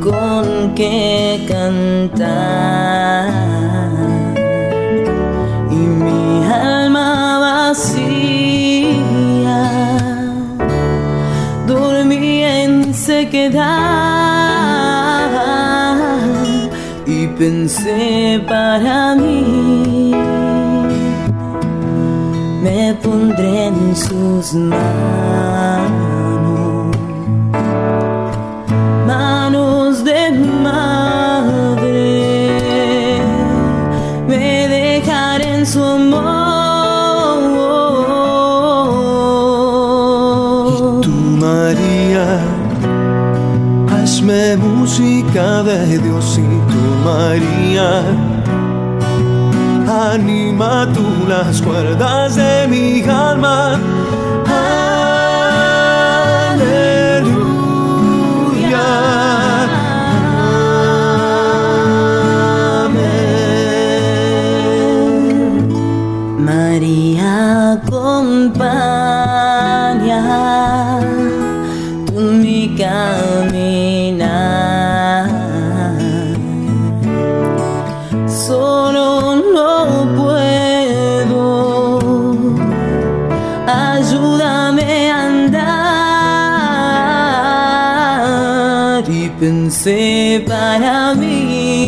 con 0.02 0.74
qué 0.74 1.46
cantar 1.48 2.84
dormí 7.74 8.23
en 13.34 13.52
sequedad 13.52 13.74
y 17.06 17.26
pensé 17.38 18.40
para 18.46 19.14
mí, 19.16 20.12
me 22.62 22.94
pondré 23.02 23.66
en 23.66 23.96
sus 23.96 24.54
manos, 24.54 26.03
música 45.34 45.62
de 45.64 45.98
Diosito 45.98 46.78
María. 47.04 48.04
Anima 50.12 50.88
tú 50.94 51.04
las 51.28 51.60
cuerdas 51.60 52.36
de 52.36 52.68
mi 52.68 53.02
alma. 53.02 53.80
Pensé 89.64 90.44
para 90.46 91.14
mí. 91.14 91.86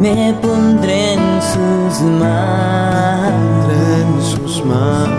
Me 0.00 0.32
pondré 0.40 1.12
en 1.14 1.42
sus 1.52 2.00
manos, 2.20 3.72
en 3.98 4.22
sus 4.22 4.64
manos 4.64 5.13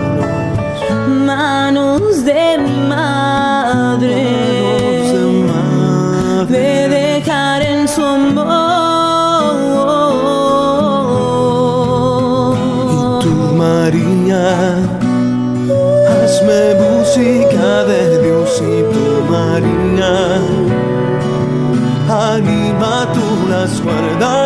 Anima 22.08 23.08
tú 23.14 23.48
las 23.48 23.80
cuerdas 23.80 24.45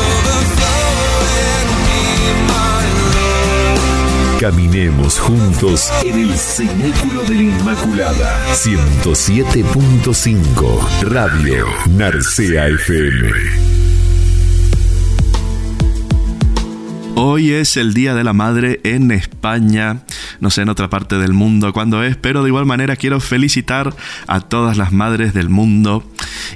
Caminemos 4.41 5.19
juntos 5.19 5.91
en 6.03 6.17
el 6.17 6.35
Cenáculo 6.35 7.21
de 7.21 7.35
la 7.35 7.43
Inmaculada. 7.43 8.43
107.5 8.55 11.03
Radio 11.03 11.67
Narcea 11.91 12.67
FM. 12.69 13.70
Hoy 17.33 17.53
es 17.53 17.77
el 17.77 17.93
Día 17.93 18.13
de 18.13 18.25
la 18.25 18.33
Madre 18.33 18.81
en 18.83 19.09
España, 19.09 20.01
no 20.41 20.49
sé 20.49 20.63
en 20.63 20.69
otra 20.69 20.89
parte 20.89 21.17
del 21.17 21.31
mundo 21.31 21.71
cuándo 21.71 22.03
es, 22.03 22.17
pero 22.17 22.43
de 22.43 22.49
igual 22.49 22.65
manera 22.65 22.97
quiero 22.97 23.21
felicitar 23.21 23.95
a 24.27 24.41
todas 24.41 24.75
las 24.75 24.91
madres 24.91 25.33
del 25.33 25.47
mundo 25.47 26.03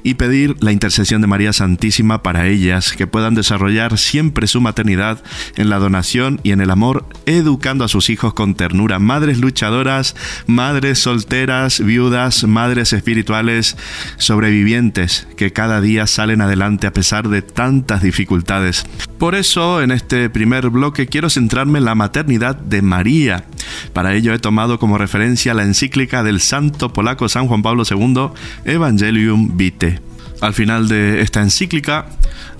y 0.03 0.15
pedir 0.15 0.57
la 0.59 0.73
intercesión 0.73 1.21
de 1.21 1.27
María 1.27 1.53
Santísima 1.53 2.23
para 2.23 2.47
ellas, 2.47 2.91
que 2.91 3.07
puedan 3.07 3.35
desarrollar 3.35 3.97
siempre 3.97 4.47
su 4.47 4.59
maternidad 4.59 5.23
en 5.55 5.69
la 5.69 5.79
donación 5.79 6.41
y 6.43 6.51
en 6.51 6.59
el 6.59 6.69
amor, 6.71 7.07
educando 7.25 7.85
a 7.85 7.87
sus 7.87 8.09
hijos 8.09 8.33
con 8.33 8.55
ternura. 8.55 8.99
Madres 8.99 9.39
luchadoras, 9.39 10.13
madres 10.45 10.99
solteras, 10.99 11.79
viudas, 11.79 12.43
madres 12.43 12.91
espirituales, 12.91 13.77
sobrevivientes, 14.17 15.25
que 15.37 15.53
cada 15.53 15.79
día 15.79 16.05
salen 16.05 16.41
adelante 16.41 16.85
a 16.85 16.91
pesar 16.91 17.29
de 17.29 17.41
tantas 17.41 18.01
dificultades. 18.01 18.85
Por 19.17 19.35
eso, 19.35 19.81
en 19.81 19.91
este 19.91 20.29
primer 20.29 20.64
bloque 20.69 21.07
quiero 21.07 21.29
centrarme 21.29 21.79
en 21.79 21.85
la 21.85 21.95
maternidad 21.95 22.55
de 22.55 22.81
María. 22.81 23.45
Para 23.93 24.13
ello 24.13 24.33
he 24.33 24.39
tomado 24.39 24.79
como 24.79 24.97
referencia 24.97 25.53
la 25.53 25.63
encíclica 25.63 26.23
del 26.23 26.41
santo 26.41 26.93
polaco 26.93 27.29
San 27.29 27.47
Juan 27.47 27.61
Pablo 27.61 27.83
II, 27.89 28.29
Evangelium 28.65 29.57
Vitae. 29.57 30.01
Al 30.41 30.53
final 30.53 30.87
de 30.87 31.21
esta 31.21 31.41
encíclica, 31.41 32.07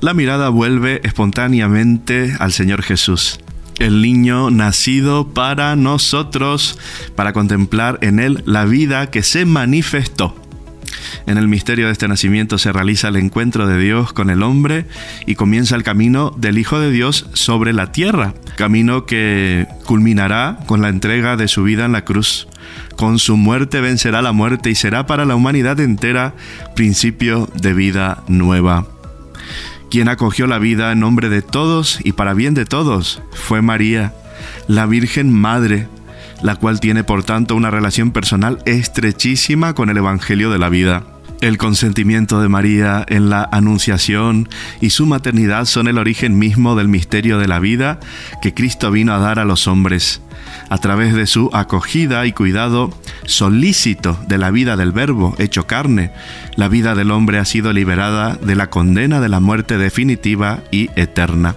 la 0.01 0.13
mirada 0.13 0.49
vuelve 0.49 1.01
espontáneamente 1.03 2.35
al 2.39 2.51
Señor 2.51 2.81
Jesús, 2.81 3.39
el 3.79 4.01
niño 4.01 4.49
nacido 4.49 5.27
para 5.27 5.75
nosotros, 5.75 6.79
para 7.15 7.33
contemplar 7.33 7.99
en 8.01 8.19
él 8.19 8.43
la 8.45 8.65
vida 8.65 9.11
que 9.11 9.23
se 9.23 9.45
manifestó. 9.45 10.44
En 11.27 11.37
el 11.37 11.47
misterio 11.47 11.87
de 11.87 11.91
este 11.91 12.07
nacimiento 12.07 12.57
se 12.57 12.71
realiza 12.71 13.07
el 13.07 13.15
encuentro 13.15 13.67
de 13.67 13.79
Dios 13.79 14.13
con 14.13 14.29
el 14.29 14.43
hombre 14.43 14.85
y 15.25 15.35
comienza 15.35 15.75
el 15.75 15.83
camino 15.83 16.31
del 16.37 16.57
Hijo 16.57 16.79
de 16.79 16.91
Dios 16.91 17.27
sobre 17.33 17.73
la 17.73 17.91
tierra, 17.91 18.33
camino 18.57 19.05
que 19.05 19.67
culminará 19.85 20.59
con 20.65 20.81
la 20.81 20.89
entrega 20.89 21.37
de 21.37 21.47
su 21.47 21.63
vida 21.63 21.85
en 21.85 21.91
la 21.91 22.05
cruz. 22.05 22.47
Con 22.95 23.19
su 23.19 23.37
muerte 23.37 23.81
vencerá 23.81 24.21
la 24.21 24.31
muerte 24.31 24.69
y 24.69 24.75
será 24.75 25.05
para 25.05 25.25
la 25.25 25.35
humanidad 25.35 25.79
entera 25.79 26.33
principio 26.75 27.49
de 27.55 27.73
vida 27.73 28.23
nueva. 28.27 28.87
Quien 29.89 30.09
acogió 30.09 30.47
la 30.47 30.59
vida 30.59 30.91
en 30.91 30.99
nombre 30.99 31.29
de 31.29 31.41
todos 31.41 31.99
y 32.03 32.13
para 32.13 32.33
bien 32.33 32.53
de 32.53 32.65
todos 32.65 33.21
fue 33.31 33.61
María, 33.61 34.13
la 34.67 34.85
Virgen 34.85 35.31
Madre, 35.31 35.87
la 36.45 36.57
cual 36.57 36.79
tiene 36.79 37.03
por 37.03 37.23
tanto 37.23 37.55
una 37.55 37.71
relación 37.71 38.11
personal 38.11 38.59
estrechísima 38.67 39.73
con 39.73 39.89
el 39.89 39.97
Evangelio 39.97 40.51
de 40.51 40.59
la 40.59 40.69
vida. 40.69 41.01
El 41.41 41.57
consentimiento 41.57 42.39
de 42.39 42.49
María 42.49 43.03
en 43.09 43.31
la 43.31 43.49
Anunciación 43.51 44.47
y 44.79 44.91
su 44.91 45.07
maternidad 45.07 45.65
son 45.65 45.87
el 45.87 45.97
origen 45.97 46.37
mismo 46.37 46.75
del 46.75 46.87
misterio 46.87 47.39
de 47.39 47.47
la 47.47 47.57
vida 47.57 47.99
que 48.43 48.53
Cristo 48.53 48.91
vino 48.91 49.11
a 49.15 49.17
dar 49.17 49.39
a 49.39 49.45
los 49.45 49.67
hombres. 49.67 50.21
A 50.69 50.77
través 50.77 51.15
de 51.15 51.25
su 51.25 51.49
acogida 51.51 52.27
y 52.27 52.31
cuidado 52.31 52.93
solícito 53.25 54.15
de 54.27 54.37
la 54.37 54.51
vida 54.51 54.77
del 54.77 54.91
Verbo 54.91 55.33
hecho 55.39 55.65
carne, 55.65 56.11
la 56.57 56.67
vida 56.67 56.93
del 56.93 57.09
hombre 57.09 57.39
ha 57.39 57.45
sido 57.45 57.73
liberada 57.73 58.35
de 58.35 58.55
la 58.55 58.69
condena 58.69 59.19
de 59.19 59.29
la 59.29 59.39
muerte 59.39 59.79
definitiva 59.79 60.59
y 60.69 60.91
eterna. 60.95 61.55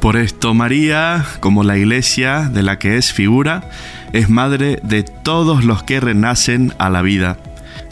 Por 0.00 0.16
esto 0.16 0.54
María, 0.54 1.26
como 1.40 1.62
la 1.62 1.76
iglesia 1.76 2.48
de 2.48 2.62
la 2.62 2.78
que 2.78 2.96
es 2.96 3.12
figura, 3.12 3.68
es 4.12 4.28
madre 4.28 4.80
de 4.82 5.02
todos 5.02 5.64
los 5.64 5.82
que 5.82 6.00
renacen 6.00 6.74
a 6.78 6.90
la 6.90 7.02
vida. 7.02 7.38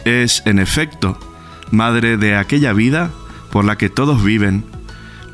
Es, 0.04 0.42
en 0.46 0.58
efecto, 0.58 1.18
madre 1.70 2.16
de 2.16 2.36
aquella 2.36 2.72
vida 2.72 3.10
por 3.50 3.64
la 3.64 3.76
que 3.76 3.90
todos 3.90 4.22
viven, 4.22 4.64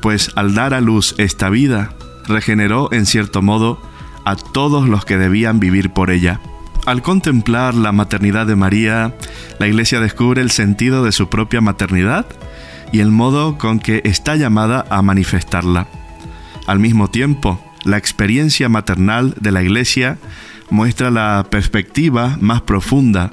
pues 0.01 0.31
al 0.35 0.53
dar 0.53 0.73
a 0.73 0.81
luz 0.81 1.15
esta 1.17 1.49
vida, 1.49 1.93
regeneró 2.27 2.89
en 2.91 3.05
cierto 3.05 3.41
modo 3.41 3.81
a 4.25 4.35
todos 4.35 4.87
los 4.87 5.05
que 5.05 5.17
debían 5.17 5.59
vivir 5.59 5.91
por 5.91 6.11
ella. 6.11 6.39
Al 6.85 7.01
contemplar 7.01 7.73
la 7.73 7.91
maternidad 7.91 8.45
de 8.45 8.55
María, 8.55 9.15
la 9.59 9.67
Iglesia 9.67 9.99
descubre 9.99 10.41
el 10.41 10.51
sentido 10.51 11.03
de 11.03 11.11
su 11.11 11.29
propia 11.29 11.61
maternidad 11.61 12.25
y 12.91 12.99
el 12.99 13.09
modo 13.09 13.57
con 13.57 13.79
que 13.79 14.01
está 14.05 14.35
llamada 14.35 14.85
a 14.89 15.01
manifestarla. 15.01 15.87
Al 16.67 16.79
mismo 16.79 17.09
tiempo, 17.09 17.59
la 17.83 17.97
experiencia 17.97 18.69
maternal 18.69 19.33
de 19.39 19.51
la 19.51 19.63
Iglesia 19.63 20.17
muestra 20.69 21.11
la 21.11 21.45
perspectiva 21.49 22.37
más 22.39 22.61
profunda 22.61 23.31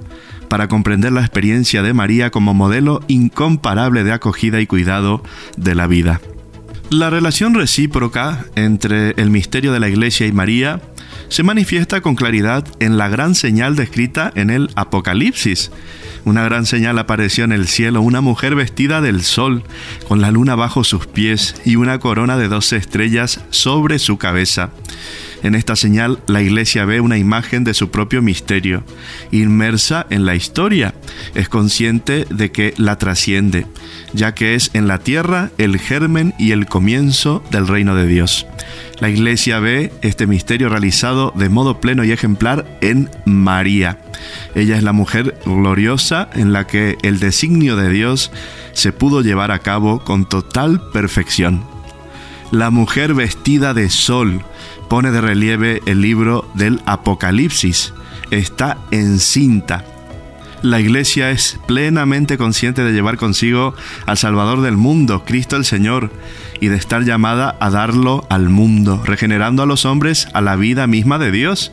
para 0.49 0.69
comprender 0.69 1.13
la 1.13 1.23
experiencia 1.23 1.83
de 1.83 1.95
María 1.95 2.31
como 2.31 2.53
modelo 2.53 3.01
incomparable 3.09 4.05
de 4.05 4.13
acogida 4.13 4.61
y 4.61 4.67
cuidado 4.67 5.23
de 5.57 5.75
la 5.75 5.87
vida. 5.87 6.21
La 6.91 7.09
relación 7.09 7.55
recíproca 7.55 8.45
entre 8.55 9.13
el 9.13 9.31
misterio 9.31 9.73
de 9.73 9.81
la 9.81 9.89
Iglesia 9.89 10.27
y 10.27 10.33
María 10.33 10.83
se 11.29 11.43
manifiesta 11.43 12.03
con 12.03 12.17
claridad 12.17 12.67
en 12.81 12.99
la 12.99 13.09
gran 13.09 13.35
señal 13.35 13.77
descrita 13.77 14.31
en 14.35 14.51
el 14.51 14.69
Apocalipsis, 14.75 15.71
una 16.25 16.45
gran 16.45 16.67
señal 16.67 16.99
apareció 16.99 17.45
en 17.45 17.53
el 17.53 17.67
cielo, 17.67 18.01
una 18.01 18.21
mujer 18.21 18.55
vestida 18.55 19.01
del 19.01 19.23
sol, 19.23 19.65
con 20.09 20.21
la 20.21 20.31
luna 20.31 20.55
bajo 20.55 20.85
sus 20.85 21.07
pies 21.07 21.55
y 21.65 21.77
una 21.77 21.99
corona 21.99 22.37
de 22.37 22.49
doce 22.49 22.77
estrellas 22.77 23.41
sobre 23.51 23.99
su 23.99 24.19
cabeza. 24.19 24.71
En 25.43 25.57
esta 25.57 25.75
señal 25.75 26.21
la 26.27 26.41
iglesia 26.41 26.85
ve 26.85 27.01
una 27.01 27.19
imagen 27.19 27.65
de 27.65 27.75
su 27.75 27.91
propio 27.91 28.23
misterio, 28.23 28.85
inmersa 29.33 30.07
en 30.11 30.25
la 30.25 30.37
historia. 30.37 30.95
Es 31.35 31.49
consciente 31.49 32.27
de 32.31 32.53
que 32.53 32.75
la 32.77 32.97
trasciende, 32.97 33.67
ya 34.13 34.35
que 34.35 34.55
es 34.55 34.71
en 34.73 34.87
la 34.87 34.99
tierra 34.99 35.51
el 35.59 35.79
germen 35.79 36.35
y 36.39 36.53
el 36.53 36.67
comienzo 36.67 37.43
del 37.51 37.67
reino 37.67 37.97
de 37.97 38.07
Dios. 38.07 38.47
La 39.03 39.11
iglesia 39.11 39.59
ve 39.59 39.93
este 40.03 40.29
misterio 40.29 40.69
realizado 40.69 41.33
de 41.35 41.49
modo 41.49 41.81
pleno 41.81 42.05
y 42.05 42.13
ejemplar 42.13 42.79
en 42.81 43.11
María. 43.25 43.99
Ella 44.55 44.77
es 44.77 44.85
la 44.85 44.93
mujer 44.93 45.41
gloriosa 45.45 46.31
en 46.35 46.53
la 46.53 46.69
que 46.69 46.99
el 47.03 47.19
designio 47.19 47.75
de 47.75 47.91
Dios 47.91 48.31
se 48.75 48.93
pudo 48.93 49.21
llevar 49.21 49.51
a 49.51 49.59
cabo 49.59 50.05
con 50.05 50.25
total 50.25 50.81
perfección. 50.93 51.65
La 52.53 52.71
mujer 52.71 53.15
vestida 53.15 53.75
de 53.75 53.91
sol 53.91 54.45
pone 54.89 55.11
de 55.11 55.21
relieve 55.21 55.81
el 55.87 56.01
libro 56.01 56.49
del 56.55 56.81
Apocalipsis. 56.87 57.93
Está 58.31 58.79
encinta. 58.93 59.85
La 60.63 60.79
iglesia 60.79 61.33
es 61.33 61.59
plenamente 61.67 62.39
consciente 62.39 62.85
de 62.85 62.93
llevar 62.93 63.17
consigo 63.17 63.75
al 64.07 64.17
Salvador 64.17 64.61
del 64.61 64.77
mundo, 64.77 65.25
Cristo 65.25 65.57
el 65.57 65.65
Señor, 65.65 66.13
y 66.61 66.69
de 66.69 66.77
estar 66.77 67.03
llamada 67.03 67.57
a 67.59 67.69
darlo 67.71 68.25
al 68.31 68.49
mundo, 68.49 69.03
regenerando 69.05 69.65
a 69.65 69.67
los 69.67 69.85
hombres 69.85 70.29
a 70.35 70.41
la 70.41 70.55
vida 70.55 70.87
misma 70.87 71.19
de 71.19 71.33
Dios. 71.33 71.73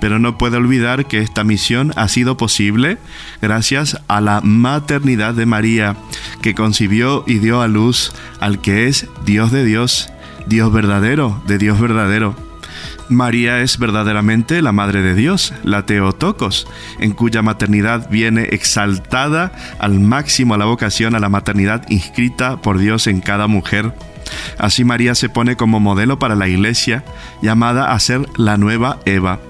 Pero 0.00 0.18
no 0.18 0.38
puede 0.38 0.56
olvidar 0.56 1.04
que 1.04 1.18
esta 1.18 1.44
misión 1.44 1.92
ha 1.96 2.08
sido 2.08 2.38
posible 2.38 2.96
gracias 3.42 4.00
a 4.08 4.22
la 4.22 4.40
maternidad 4.40 5.34
de 5.34 5.44
María, 5.44 5.96
que 6.40 6.54
concibió 6.54 7.24
y 7.26 7.40
dio 7.40 7.60
a 7.60 7.68
luz 7.68 8.14
al 8.40 8.62
que 8.62 8.86
es 8.86 9.06
Dios 9.26 9.52
de 9.52 9.64
Dios, 9.64 10.08
Dios 10.46 10.72
verdadero, 10.72 11.42
de 11.46 11.58
Dios 11.58 11.78
verdadero. 11.78 12.49
María 13.10 13.60
es 13.60 13.78
verdaderamente 13.78 14.62
la 14.62 14.70
Madre 14.70 15.02
de 15.02 15.14
Dios, 15.14 15.52
la 15.64 15.84
Teotocos, 15.84 16.66
en 17.00 17.12
cuya 17.12 17.42
maternidad 17.42 18.08
viene 18.08 18.44
exaltada 18.52 19.52
al 19.80 19.98
máximo 19.98 20.56
la 20.56 20.64
vocación 20.64 21.16
a 21.16 21.18
la 21.18 21.28
maternidad 21.28 21.84
inscrita 21.88 22.62
por 22.62 22.78
Dios 22.78 23.08
en 23.08 23.20
cada 23.20 23.48
mujer. 23.48 23.92
Así 24.58 24.84
María 24.84 25.16
se 25.16 25.28
pone 25.28 25.56
como 25.56 25.80
modelo 25.80 26.20
para 26.20 26.36
la 26.36 26.46
Iglesia, 26.46 27.04
llamada 27.42 27.92
a 27.92 27.98
ser 27.98 28.26
la 28.36 28.56
nueva 28.56 29.00
Eva, 29.04 29.40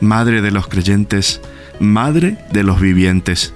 Madre 0.00 0.40
de 0.40 0.52
los 0.52 0.68
creyentes, 0.68 1.40
Madre 1.80 2.38
de 2.52 2.62
los 2.62 2.80
vivientes. 2.80 3.52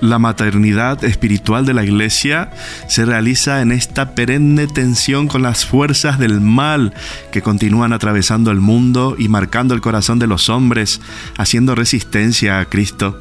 La 0.00 0.18
maternidad 0.18 1.02
espiritual 1.04 1.64
de 1.64 1.72
la 1.72 1.82
Iglesia 1.82 2.50
se 2.86 3.06
realiza 3.06 3.62
en 3.62 3.72
esta 3.72 4.14
perenne 4.14 4.66
tensión 4.66 5.26
con 5.26 5.42
las 5.42 5.64
fuerzas 5.64 6.18
del 6.18 6.40
mal 6.40 6.92
que 7.32 7.40
continúan 7.40 7.94
atravesando 7.94 8.50
el 8.50 8.60
mundo 8.60 9.16
y 9.18 9.28
marcando 9.28 9.74
el 9.74 9.80
corazón 9.80 10.18
de 10.18 10.26
los 10.26 10.50
hombres, 10.50 11.00
haciendo 11.38 11.74
resistencia 11.74 12.60
a 12.60 12.66
Cristo. 12.66 13.18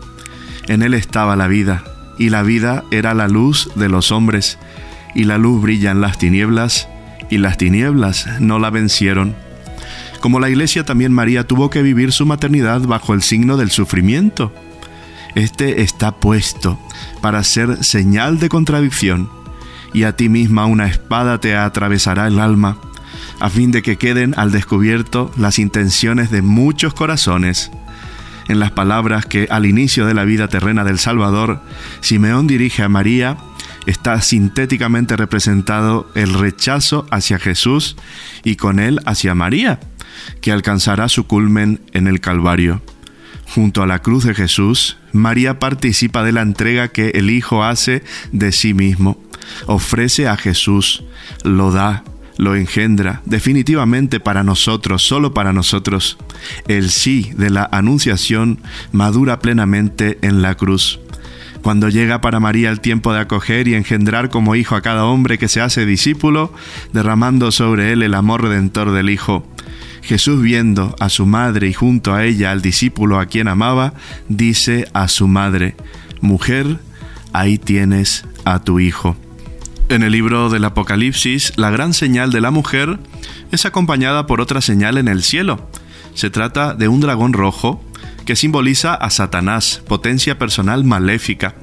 En 0.68 0.82
Él 0.82 0.94
estaba 0.94 1.38
la 1.38 1.48
vida, 1.48 1.84
y 2.18 2.30
la 2.30 2.44
vida 2.44 2.84
era 2.92 3.14
la 3.14 3.30
luz 3.30 3.70
de 3.76 3.88
los 3.88 4.12
hombres, 4.12 4.58
y 5.14 5.24
la 5.24 5.38
luz 5.38 5.62
brilla 5.62 5.92
en 5.92 6.02
las 6.02 6.18
tinieblas, 6.18 6.90
y 7.30 7.38
las 7.38 7.58
tinieblas 7.58 8.28
no 8.42 8.60
la 8.60 8.70
vencieron. 8.70 9.34
Como 10.20 10.42
la 10.42 10.50
Iglesia 10.50 10.84
también 10.84 11.14
María 11.14 11.48
tuvo 11.48 11.70
que 11.70 11.84
vivir 11.84 12.12
su 12.12 12.26
maternidad 12.26 12.82
bajo 12.82 13.14
el 13.14 13.22
signo 13.22 13.56
del 13.56 13.72
sufrimiento 13.72 14.52
este 15.36 15.82
está 15.82 16.14
puesto 16.14 16.80
para 17.22 17.44
ser 17.44 17.84
señal 17.84 18.40
de 18.40 18.50
contradicción, 18.50 19.30
y 19.94 20.04
a 20.04 20.16
ti 20.16 20.30
misma 20.30 20.66
una 20.66 20.88
espada 20.88 21.40
te 21.40 21.56
atravesará 21.56 22.28
el 22.28 22.40
alma, 22.40 22.78
a 23.40 23.50
fin 23.50 23.72
de 23.72 23.82
que 23.82 23.98
queden 23.98 24.34
al 24.38 24.52
descubierto 24.52 25.32
las 25.38 25.60
intenciones 25.60 26.32
de 26.32 26.42
muchos 26.42 26.94
corazones. 26.94 27.72
En 28.48 28.60
las 28.60 28.72
palabras 28.72 29.26
que 29.26 29.48
al 29.50 29.66
inicio 29.66 30.06
de 30.06 30.14
la 30.14 30.24
vida 30.24 30.48
terrena 30.48 30.84
del 30.84 31.00
Salvador, 31.00 31.62
Simeón 32.02 32.48
dirige 32.48 32.84
a 32.84 32.90
María, 32.90 33.38
está 33.86 34.22
sintéticamente 34.22 35.16
representado 35.16 36.10
el 36.16 36.34
rechazo 36.34 37.08
hacia 37.12 37.40
Jesús 37.40 37.98
y 38.44 38.56
con 38.56 38.80
él 38.80 39.00
hacia 39.06 39.36
María, 39.36 39.80
que 40.42 40.52
alcanzará 40.52 41.10
su 41.10 41.26
culmen 41.26 41.82
en 41.94 42.08
el 42.08 42.20
Calvario. 42.20 42.82
Junto 43.48 43.84
a 43.84 43.88
la 43.88 44.00
cruz 44.00 44.24
de 44.24 44.34
Jesús, 44.34 44.98
María 45.16 45.60
participa 45.60 46.24
de 46.24 46.32
la 46.32 46.42
entrega 46.42 46.90
que 46.90 47.10
el 47.10 47.30
Hijo 47.30 47.64
hace 47.64 48.04
de 48.32 48.52
sí 48.52 48.74
mismo. 48.74 49.18
Ofrece 49.66 50.28
a 50.28 50.38
Jesús, 50.38 51.04
lo 51.44 51.72
da, 51.72 52.04
lo 52.38 52.56
engendra 52.56 53.22
definitivamente 53.26 54.20
para 54.20 54.44
nosotros, 54.44 55.04
solo 55.04 55.34
para 55.34 55.54
nosotros. 55.54 56.18
El 56.68 56.90
sí 56.90 57.32
de 57.38 57.50
la 57.50 57.68
anunciación 57.72 58.60
madura 58.92 59.40
plenamente 59.40 60.18
en 60.22 60.42
la 60.42 60.56
cruz. 60.56 61.00
Cuando 61.62 61.90
llega 61.90 62.22
para 62.22 62.40
María 62.40 62.70
el 62.70 62.80
tiempo 62.80 63.12
de 63.12 63.22
acoger 63.22 63.68
y 63.68 63.74
engendrar 63.74 64.30
como 64.30 64.56
hijo 64.56 64.76
a 64.76 64.82
cada 64.82 65.06
hombre 65.06 65.40
que 65.40 65.48
se 65.48 65.62
hace 65.62 65.86
discípulo, 65.86 66.54
derramando 66.94 67.52
sobre 67.52 67.92
él 67.92 68.04
el 68.04 68.14
amor 68.14 68.44
redentor 68.44 68.92
del 68.92 69.10
Hijo, 69.10 69.48
Jesús 70.06 70.42
viendo 70.42 70.96
a 71.00 71.10
su 71.10 71.26
madre 71.26 71.68
y 71.68 71.74
junto 71.74 72.14
a 72.14 72.24
ella 72.24 72.52
al 72.52 72.62
discípulo 72.62 73.20
a 73.20 73.26
quien 73.26 73.48
amaba, 73.48 73.94
dice 74.30 74.88
a 74.94 75.08
su 75.08 75.28
madre, 75.28 75.76
Mujer, 76.22 76.80
ahí 77.34 77.58
tienes 77.58 78.24
a 78.46 78.60
tu 78.60 78.80
hijo. 78.80 79.18
En 79.90 80.04
el 80.04 80.14
libro 80.14 80.50
del 80.50 80.64
Apocalipsis, 80.66 81.54
la 81.58 81.70
gran 81.70 81.94
señal 81.94 82.32
de 82.32 82.42
la 82.42 82.52
mujer 82.52 83.00
es 83.52 83.66
acompañada 83.66 84.26
por 84.26 84.42
otra 84.42 84.62
señal 84.62 84.98
en 84.98 85.08
el 85.08 85.22
cielo. 85.22 85.70
Se 86.14 86.30
trata 86.30 86.74
de 86.74 86.88
un 86.88 87.02
dragón 87.02 87.34
rojo 87.34 87.84
que 88.26 88.36
simboliza 88.36 88.96
a 88.96 89.10
Satanás, 89.10 89.82
potencia 89.88 90.40
personal 90.40 90.84
maléfica, 90.84 91.56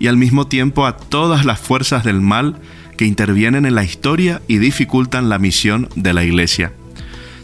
y 0.00 0.06
al 0.06 0.16
mismo 0.16 0.46
tiempo 0.46 0.86
a 0.86 0.96
todas 0.96 1.44
las 1.44 1.60
fuerzas 1.60 2.04
del 2.04 2.20
mal 2.20 2.56
que 2.96 3.06
intervienen 3.06 3.66
en 3.66 3.74
la 3.74 3.84
historia 3.84 4.42
y 4.48 4.58
dificultan 4.58 5.28
la 5.28 5.38
misión 5.38 5.88
de 5.94 6.12
la 6.12 6.24
Iglesia. 6.24 6.72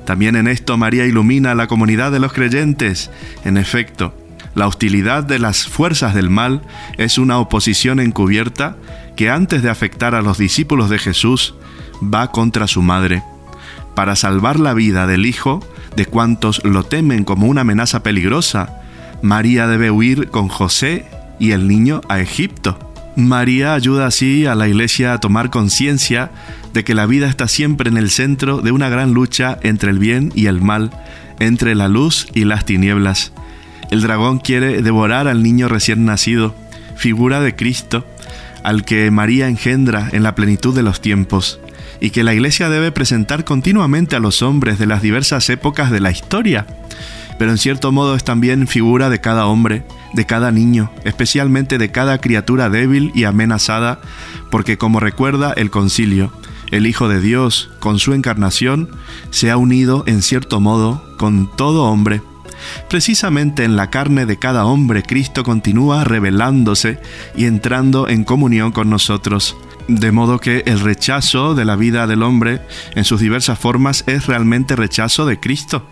También 0.04 0.36
en 0.36 0.48
esto 0.48 0.76
María 0.76 1.06
ilumina 1.06 1.52
a 1.52 1.54
la 1.54 1.66
comunidad 1.66 2.12
de 2.12 2.20
los 2.20 2.32
creyentes. 2.32 3.10
En 3.44 3.56
efecto, 3.56 4.14
la 4.54 4.66
hostilidad 4.66 5.24
de 5.24 5.38
las 5.38 5.66
fuerzas 5.66 6.14
del 6.14 6.30
mal 6.30 6.62
es 6.98 7.18
una 7.18 7.38
oposición 7.38 8.00
encubierta 8.00 8.76
que 9.16 9.30
antes 9.30 9.62
de 9.62 9.70
afectar 9.70 10.14
a 10.14 10.22
los 10.22 10.38
discípulos 10.38 10.90
de 10.90 10.98
Jesús 10.98 11.54
va 12.02 12.30
contra 12.30 12.66
su 12.66 12.82
madre. 12.82 13.22
Para 13.94 14.16
salvar 14.16 14.58
la 14.58 14.74
vida 14.74 15.06
del 15.06 15.26
Hijo, 15.26 15.60
de 15.96 16.06
cuantos 16.06 16.62
lo 16.64 16.84
temen 16.84 17.24
como 17.24 17.46
una 17.46 17.62
amenaza 17.62 18.02
peligrosa, 18.02 18.80
María 19.22 19.66
debe 19.66 19.90
huir 19.90 20.28
con 20.28 20.48
José 20.48 21.06
y 21.38 21.52
el 21.52 21.68
niño 21.68 22.00
a 22.08 22.20
Egipto. 22.20 22.78
María 23.16 23.74
ayuda 23.74 24.06
así 24.06 24.46
a 24.46 24.54
la 24.54 24.68
iglesia 24.68 25.12
a 25.12 25.20
tomar 25.20 25.50
conciencia 25.50 26.30
de 26.74 26.82
que 26.82 26.94
la 26.94 27.06
vida 27.06 27.28
está 27.28 27.46
siempre 27.46 27.88
en 27.88 27.96
el 27.96 28.10
centro 28.10 28.58
de 28.58 28.72
una 28.72 28.88
gran 28.88 29.14
lucha 29.14 29.58
entre 29.62 29.90
el 29.90 30.00
bien 30.00 30.32
y 30.34 30.46
el 30.46 30.60
mal, 30.60 30.90
entre 31.38 31.76
la 31.76 31.86
luz 31.86 32.26
y 32.34 32.44
las 32.44 32.66
tinieblas. 32.66 33.32
El 33.92 34.02
dragón 34.02 34.40
quiere 34.40 34.82
devorar 34.82 35.28
al 35.28 35.42
niño 35.42 35.68
recién 35.68 36.04
nacido, 36.04 36.52
figura 36.96 37.40
de 37.40 37.54
Cristo, 37.54 38.04
al 38.64 38.84
que 38.84 39.10
María 39.12 39.46
engendra 39.46 40.08
en 40.10 40.24
la 40.24 40.34
plenitud 40.34 40.74
de 40.74 40.82
los 40.82 41.00
tiempos, 41.00 41.60
y 42.00 42.10
que 42.10 42.24
la 42.24 42.34
iglesia 42.34 42.68
debe 42.68 42.90
presentar 42.90 43.44
continuamente 43.44 44.16
a 44.16 44.20
los 44.20 44.42
hombres 44.42 44.78
de 44.80 44.86
las 44.86 45.00
diversas 45.00 45.48
épocas 45.50 45.92
de 45.92 46.00
la 46.00 46.10
historia. 46.10 46.66
Pero 47.38 47.52
en 47.52 47.58
cierto 47.58 47.92
modo 47.92 48.16
es 48.16 48.24
también 48.24 48.66
figura 48.66 49.10
de 49.10 49.20
cada 49.20 49.46
hombre, 49.46 49.84
de 50.12 50.26
cada 50.26 50.50
niño, 50.50 50.90
especialmente 51.04 51.78
de 51.78 51.92
cada 51.92 52.18
criatura 52.18 52.68
débil 52.68 53.12
y 53.14 53.24
amenazada, 53.24 54.00
porque 54.50 54.76
como 54.76 54.98
recuerda 54.98 55.52
el 55.52 55.70
concilio, 55.70 56.32
el 56.70 56.86
Hijo 56.86 57.08
de 57.08 57.20
Dios, 57.20 57.70
con 57.80 57.98
su 57.98 58.12
encarnación, 58.12 58.88
se 59.30 59.50
ha 59.50 59.56
unido 59.56 60.04
en 60.06 60.22
cierto 60.22 60.60
modo 60.60 61.02
con 61.16 61.50
todo 61.56 61.84
hombre. 61.84 62.22
Precisamente 62.88 63.64
en 63.64 63.76
la 63.76 63.90
carne 63.90 64.26
de 64.26 64.38
cada 64.38 64.64
hombre 64.64 65.02
Cristo 65.02 65.42
continúa 65.42 66.04
revelándose 66.04 67.00
y 67.36 67.46
entrando 67.46 68.08
en 68.08 68.24
comunión 68.24 68.72
con 68.72 68.90
nosotros, 68.90 69.56
de 69.88 70.12
modo 70.12 70.38
que 70.38 70.62
el 70.66 70.80
rechazo 70.80 71.54
de 71.54 71.64
la 71.64 71.76
vida 71.76 72.06
del 72.06 72.22
hombre 72.22 72.62
en 72.94 73.04
sus 73.04 73.20
diversas 73.20 73.58
formas 73.58 74.04
es 74.06 74.26
realmente 74.26 74.76
rechazo 74.76 75.26
de 75.26 75.38
Cristo. 75.40 75.86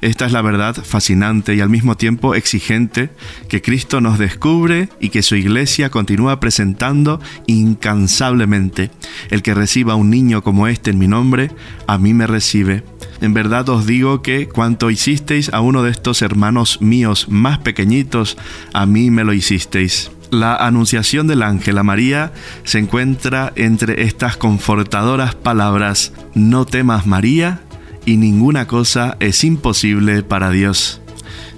Esta 0.00 0.26
es 0.26 0.32
la 0.32 0.42
verdad 0.42 0.76
fascinante 0.84 1.54
y 1.54 1.60
al 1.60 1.68
mismo 1.68 1.96
tiempo 1.96 2.34
exigente 2.34 3.10
que 3.48 3.62
Cristo 3.62 4.00
nos 4.00 4.18
descubre 4.18 4.88
y 5.00 5.08
que 5.08 5.22
su 5.22 5.36
iglesia 5.36 5.90
continúa 5.90 6.40
presentando 6.40 7.20
incansablemente. 7.46 8.90
El 9.30 9.42
que 9.42 9.54
reciba 9.54 9.94
un 9.94 10.10
niño 10.10 10.42
como 10.42 10.66
este 10.68 10.90
en 10.90 10.98
mi 10.98 11.08
nombre, 11.08 11.50
a 11.86 11.98
mí 11.98 12.14
me 12.14 12.26
recibe. 12.26 12.84
En 13.20 13.32
verdad 13.32 13.68
os 13.68 13.86
digo 13.86 14.22
que 14.22 14.48
cuanto 14.48 14.90
hicisteis 14.90 15.52
a 15.52 15.60
uno 15.60 15.82
de 15.82 15.90
estos 15.90 16.22
hermanos 16.22 16.82
míos 16.82 17.26
más 17.30 17.58
pequeñitos, 17.58 18.36
a 18.74 18.84
mí 18.84 19.10
me 19.10 19.24
lo 19.24 19.32
hicisteis. 19.32 20.10
La 20.30 20.56
anunciación 20.56 21.28
del 21.28 21.42
ángel 21.42 21.78
a 21.78 21.84
María 21.84 22.32
se 22.64 22.78
encuentra 22.78 23.52
entre 23.54 24.02
estas 24.02 24.36
confortadoras 24.36 25.36
palabras, 25.36 26.12
no 26.34 26.66
temas 26.66 27.06
María, 27.06 27.60
y 28.06 28.16
ninguna 28.16 28.66
cosa 28.66 29.18
es 29.20 29.44
imposible 29.44 30.22
para 30.22 30.50
Dios. 30.50 31.02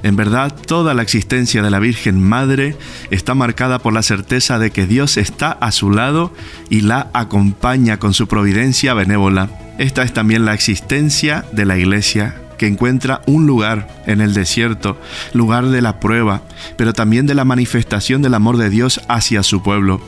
En 0.03 0.17
verdad, 0.17 0.55
toda 0.55 0.95
la 0.95 1.03
existencia 1.03 1.63
de 1.63 1.71
la 1.71 1.79
Virgen 1.79 2.23
Madre 2.23 2.77
está 3.11 3.35
marcada 3.35 3.81
por 3.81 3.93
la 3.93 4.03
certeza 4.03 4.59
de 4.59 4.71
que 4.71 4.87
Dios 4.87 5.17
está 5.17 5.53
a 5.53 5.73
su 5.73 5.91
lado 5.91 6.33
y 6.71 6.81
la 6.81 7.11
acompaña 7.13 7.99
con 7.99 8.15
su 8.15 8.29
providencia 8.29 8.95
benévola. 8.95 9.51
Esta 9.79 10.03
es 10.03 10.13
también 10.13 10.45
la 10.45 10.55
existencia 10.55 11.45
de 11.53 11.67
la 11.67 11.77
Iglesia, 11.77 12.41
que 12.59 12.67
encuentra 12.67 13.23
un 13.27 13.47
lugar 13.47 14.03
en 14.07 14.21
el 14.21 14.35
desierto, 14.35 15.01
lugar 15.35 15.67
de 15.67 15.83
la 15.83 16.01
prueba, 16.01 16.43
pero 16.77 16.93
también 16.93 17.27
de 17.27 17.35
la 17.35 17.45
manifestación 17.45 18.23
del 18.23 18.35
amor 18.35 18.57
de 18.57 18.71
Dios 18.71 19.01
hacia 19.09 19.43
su 19.43 19.63
pueblo. 19.63 20.01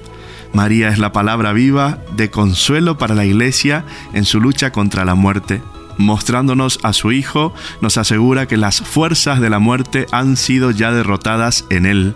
María 0.53 0.88
es 0.88 0.98
la 0.98 1.12
palabra 1.12 1.53
viva 1.53 1.98
de 2.16 2.31
consuelo 2.31 2.96
para 2.96 3.14
la 3.14 3.24
Iglesia 3.24 3.85
en 4.14 4.24
su 4.24 4.40
lucha 4.40 4.70
contra 4.72 5.05
la 5.05 5.14
muerte 5.14 5.61
mostrándonos 5.98 6.79
a 6.83 6.92
su 6.92 7.12
Hijo, 7.12 7.55
nos 7.81 7.96
asegura 7.96 8.46
que 8.46 8.57
las 8.57 8.81
fuerzas 8.81 9.40
de 9.40 9.50
la 9.50 9.59
muerte 9.59 10.07
han 10.12 10.37
sido 10.37 10.70
ya 10.70 10.92
derrotadas 10.92 11.64
en 11.70 11.87
Él. 11.87 12.14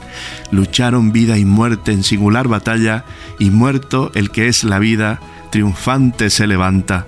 Lucharon 0.50 1.12
vida 1.12 1.38
y 1.38 1.44
muerte 1.44 1.92
en 1.92 2.04
singular 2.04 2.48
batalla, 2.48 3.04
y 3.38 3.50
muerto 3.50 4.10
el 4.14 4.30
que 4.30 4.48
es 4.48 4.64
la 4.64 4.78
vida, 4.78 5.20
triunfante 5.50 6.30
se 6.30 6.46
levanta. 6.46 7.06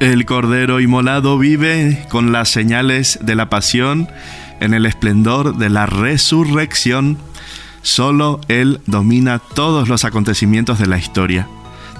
El 0.00 0.24
Cordero 0.26 0.80
inmolado 0.80 1.38
vive 1.38 2.06
con 2.08 2.30
las 2.30 2.48
señales 2.48 3.18
de 3.20 3.34
la 3.34 3.48
pasión 3.48 4.08
en 4.60 4.74
el 4.74 4.86
esplendor 4.86 5.56
de 5.56 5.70
la 5.70 5.86
resurrección. 5.86 7.18
Solo 7.82 8.40
Él 8.48 8.80
domina 8.86 9.40
todos 9.40 9.88
los 9.88 10.04
acontecimientos 10.04 10.78
de 10.78 10.86
la 10.86 10.98
historia 10.98 11.48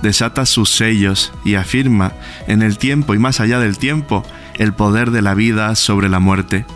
desata 0.03 0.47
sus 0.47 0.71
sellos 0.71 1.33
y 1.45 1.55
afirma 1.55 2.13
en 2.47 2.63
el 2.63 2.79
tiempo 2.79 3.15
y 3.15 3.19
más 3.19 3.41
allá 3.41 3.59
del 3.59 3.79
tiempo 3.79 4.25
el 4.59 4.73
poder 4.73 5.11
de 5.11 5.23
la 5.23 5.35
vida 5.35 5.75
sobre 5.75 6.09
la 6.09 6.21
muerte. 6.21 6.67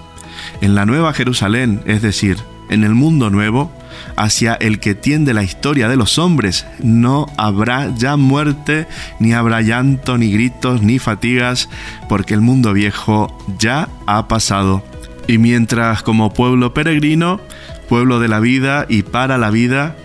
En 0.61 0.75
la 0.75 0.87
nueva 0.87 1.13
Jerusalén, 1.13 1.83
es 1.87 2.03
decir, 2.03 2.39
en 2.69 2.85
el 2.85 2.95
mundo 2.95 3.31
nuevo, 3.31 3.71
hacia 4.17 4.55
el 4.55 4.81
que 4.81 4.95
tiende 4.95 5.35
la 5.35 5.43
historia 5.43 5.89
de 5.89 5.97
los 5.97 6.19
hombres, 6.19 6.67
no 6.83 7.27
habrá 7.37 7.95
ya 7.95 8.17
muerte, 8.17 8.87
ni 9.19 9.33
habrá 9.33 9.61
llanto, 9.61 10.19
ni 10.19 10.33
gritos, 10.33 10.83
ni 10.83 10.99
fatigas, 10.99 11.69
porque 12.09 12.35
el 12.35 12.41
mundo 12.41 12.73
viejo 12.73 13.37
ya 13.59 13.89
ha 14.07 14.29
pasado. 14.29 14.83
Y 15.27 15.39
mientras 15.39 16.03
como 16.03 16.33
pueblo 16.33 16.75
peregrino, 16.75 17.41
pueblo 17.89 18.21
de 18.21 18.29
la 18.29 18.41
vida 18.41 18.87
y 18.89 19.03
para 19.03 19.39
la 19.39 19.51
vida, 19.51 19.97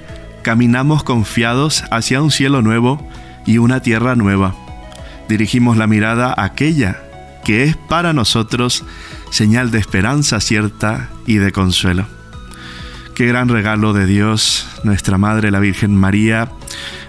caminamos 0.47 1.03
confiados 1.03 1.83
hacia 1.91 2.21
un 2.21 2.31
cielo 2.31 2.61
nuevo 2.61 3.05
y 3.45 3.57
una 3.57 3.81
tierra 3.81 4.15
nueva. 4.15 4.55
Dirigimos 5.27 5.75
la 5.75 5.87
mirada 5.87 6.33
a 6.37 6.45
aquella 6.45 7.01
que 7.43 7.65
es 7.65 7.75
para 7.75 8.13
nosotros 8.13 8.85
señal 9.29 9.71
de 9.71 9.79
esperanza 9.79 10.39
cierta 10.39 11.09
y 11.25 11.35
de 11.35 11.51
consuelo. 11.51 12.05
Qué 13.13 13.25
gran 13.25 13.49
regalo 13.49 13.91
de 13.91 14.05
Dios, 14.05 14.65
nuestra 14.85 15.17
Madre 15.17 15.51
la 15.51 15.59
Virgen 15.59 15.93
María, 15.97 16.49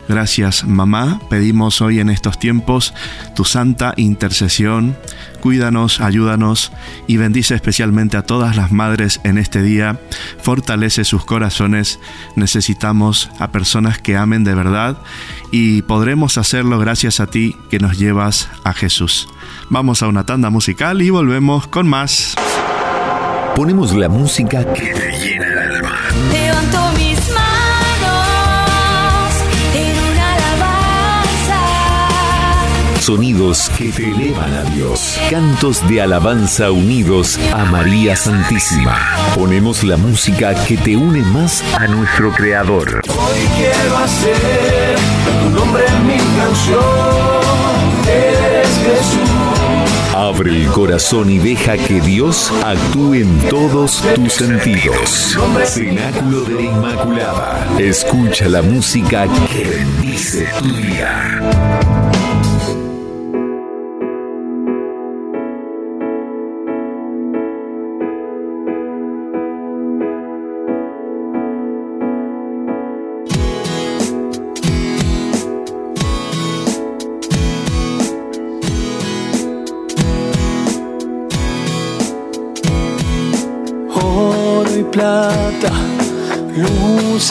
Gracias, 0.09 0.65
mamá. 0.65 1.21
Pedimos 1.29 1.81
hoy 1.83 2.01
en 2.01 2.09
estos 2.09 2.39
tiempos 2.39 2.95
tu 3.37 3.45
santa 3.45 3.93
intercesión. 3.97 4.97
Cuídanos, 5.41 6.01
ayúdanos 6.01 6.73
y 7.07 7.19
bendice 7.19 7.55
especialmente 7.55 8.17
a 8.17 8.23
todas 8.23 8.57
las 8.57 8.73
madres 8.73 9.21
en 9.25 9.39
este 9.39 9.63
día. 9.63 10.01
Fortalece 10.43 11.05
sus 11.05 11.25
corazones. 11.25 12.01
Necesitamos 12.37 13.31
a 13.39 13.53
personas 13.53 13.99
que 13.99 14.17
amen 14.17 14.45
de 14.45 14.55
verdad 14.55 14.97
y 15.53 15.83
podremos 15.83 16.39
hacerlo 16.39 16.79
gracias 16.79 17.21
a 17.21 17.27
ti 17.27 17.57
que 17.71 17.79
nos 17.79 17.99
llevas 17.99 18.49
a 18.65 18.73
Jesús. 18.73 19.29
Vamos 19.69 20.03
a 20.03 20.09
una 20.09 20.25
tanda 20.25 20.51
musical 20.51 21.03
y 21.03 21.11
volvemos 21.11 21.69
con 21.69 21.87
más. 21.87 22.35
Ponemos 23.55 23.95
la 23.95 24.09
música 24.09 24.65
que 24.73 24.95
te 24.95 25.19
llena 25.19 25.47
el 25.47 25.59
alma. 25.59 25.99
Levanto 26.31 26.88
Sonidos 33.09 33.71
que 33.71 33.91
te 33.91 34.11
elevan 34.11 34.53
a 34.53 34.65
Dios. 34.65 35.19
Cantos 35.31 35.89
de 35.89 36.03
alabanza 36.03 36.71
unidos 36.71 37.41
a 37.55 37.65
María 37.65 38.15
Santísima. 38.15 38.99
Ponemos 39.35 39.83
la 39.83 39.97
música 39.97 40.55
que 40.67 40.77
te 40.77 40.95
une 40.95 41.23
más 41.23 41.65
a 41.79 41.87
nuestro 41.87 42.31
Creador. 42.33 43.01
Hoy 43.09 43.49
quiero 43.57 43.97
hacer 43.97 44.99
tu 45.41 45.59
nombre 45.59 45.85
en 45.87 46.07
mi 46.07 46.19
canción. 46.37 46.85
Eres 48.07 48.69
Jesús. 48.85 49.49
Abre 50.15 50.51
el 50.51 50.67
corazón 50.69 51.31
y 51.31 51.39
deja 51.39 51.79
que 51.79 52.03
Dios 52.03 52.53
actúe 52.63 53.15
en 53.15 53.39
todos 53.49 54.03
tus 54.17 54.35
sentidos. 54.35 55.39
Cenáculo 55.65 56.43
de 56.43 56.55
la 56.57 56.61
Inmaculada. 56.61 57.69
Escucha 57.79 58.51
la 58.51 58.61
música 58.61 59.27
que 59.51 59.65
bendice 59.65 60.47
tu 60.59 60.69
día. 60.77 61.98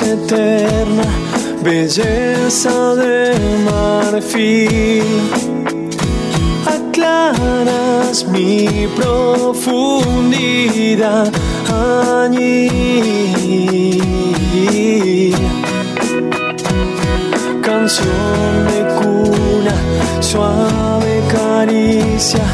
Eterna, 0.08 1.04
belleza 1.64 2.96
de 2.96 3.34
marfil. 3.66 5.04
Aclaras 6.66 8.26
mi 8.28 8.88
profundidad 8.96 10.08
allí. 11.70 12.70
Canción 17.62 18.68
de 18.72 18.80
cuna, 19.00 19.76
suave 20.22 21.14
caricia, 21.32 22.46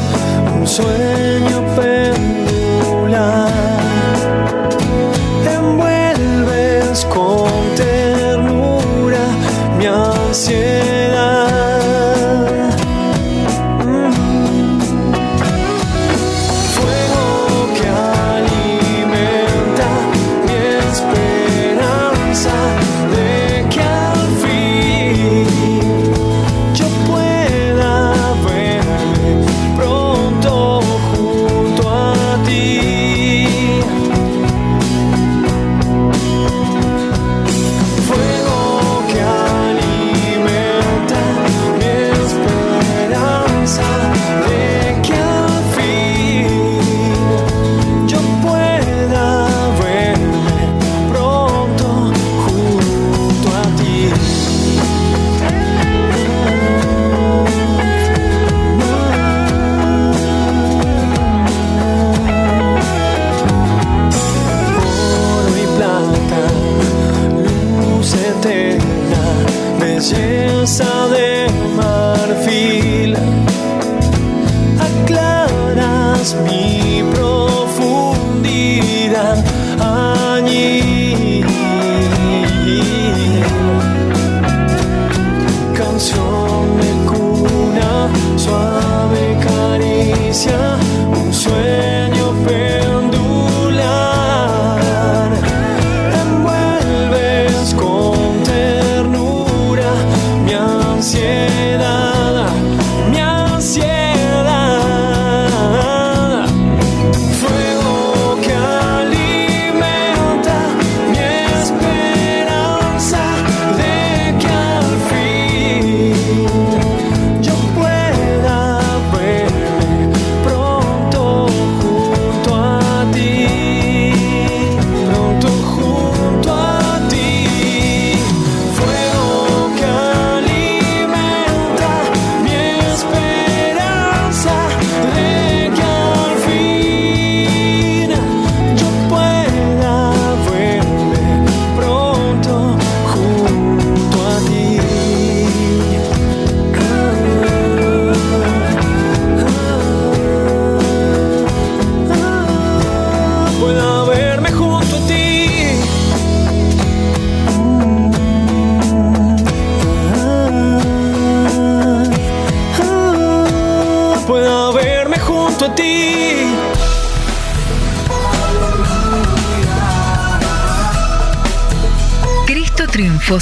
un 0.55 0.65
sueño 0.67 1.57
pendular. 1.75 1.92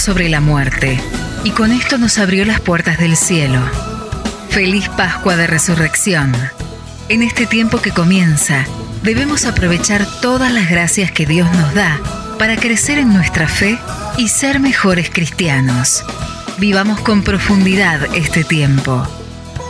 Sobre 0.01 0.29
la 0.29 0.41
muerte 0.41 0.99
y 1.43 1.51
con 1.51 1.71
esto 1.71 1.99
nos 1.99 2.17
abrió 2.17 2.43
las 2.43 2.59
puertas 2.59 2.97
del 2.97 3.15
cielo. 3.15 3.61
Feliz 4.49 4.89
Pascua 4.89 5.35
de 5.35 5.45
Resurrección. 5.45 6.35
En 7.07 7.21
este 7.21 7.45
tiempo 7.45 7.81
que 7.81 7.91
comienza, 7.91 8.65
debemos 9.03 9.45
aprovechar 9.45 10.07
todas 10.19 10.51
las 10.51 10.71
gracias 10.71 11.11
que 11.11 11.27
Dios 11.27 11.51
nos 11.53 11.75
da 11.75 11.99
para 12.39 12.57
crecer 12.57 12.97
en 12.97 13.13
nuestra 13.13 13.47
fe 13.47 13.77
y 14.17 14.29
ser 14.29 14.59
mejores 14.59 15.11
cristianos. 15.11 16.03
Vivamos 16.57 16.99
con 17.01 17.21
profundidad 17.21 18.15
este 18.15 18.43
tiempo. 18.43 19.07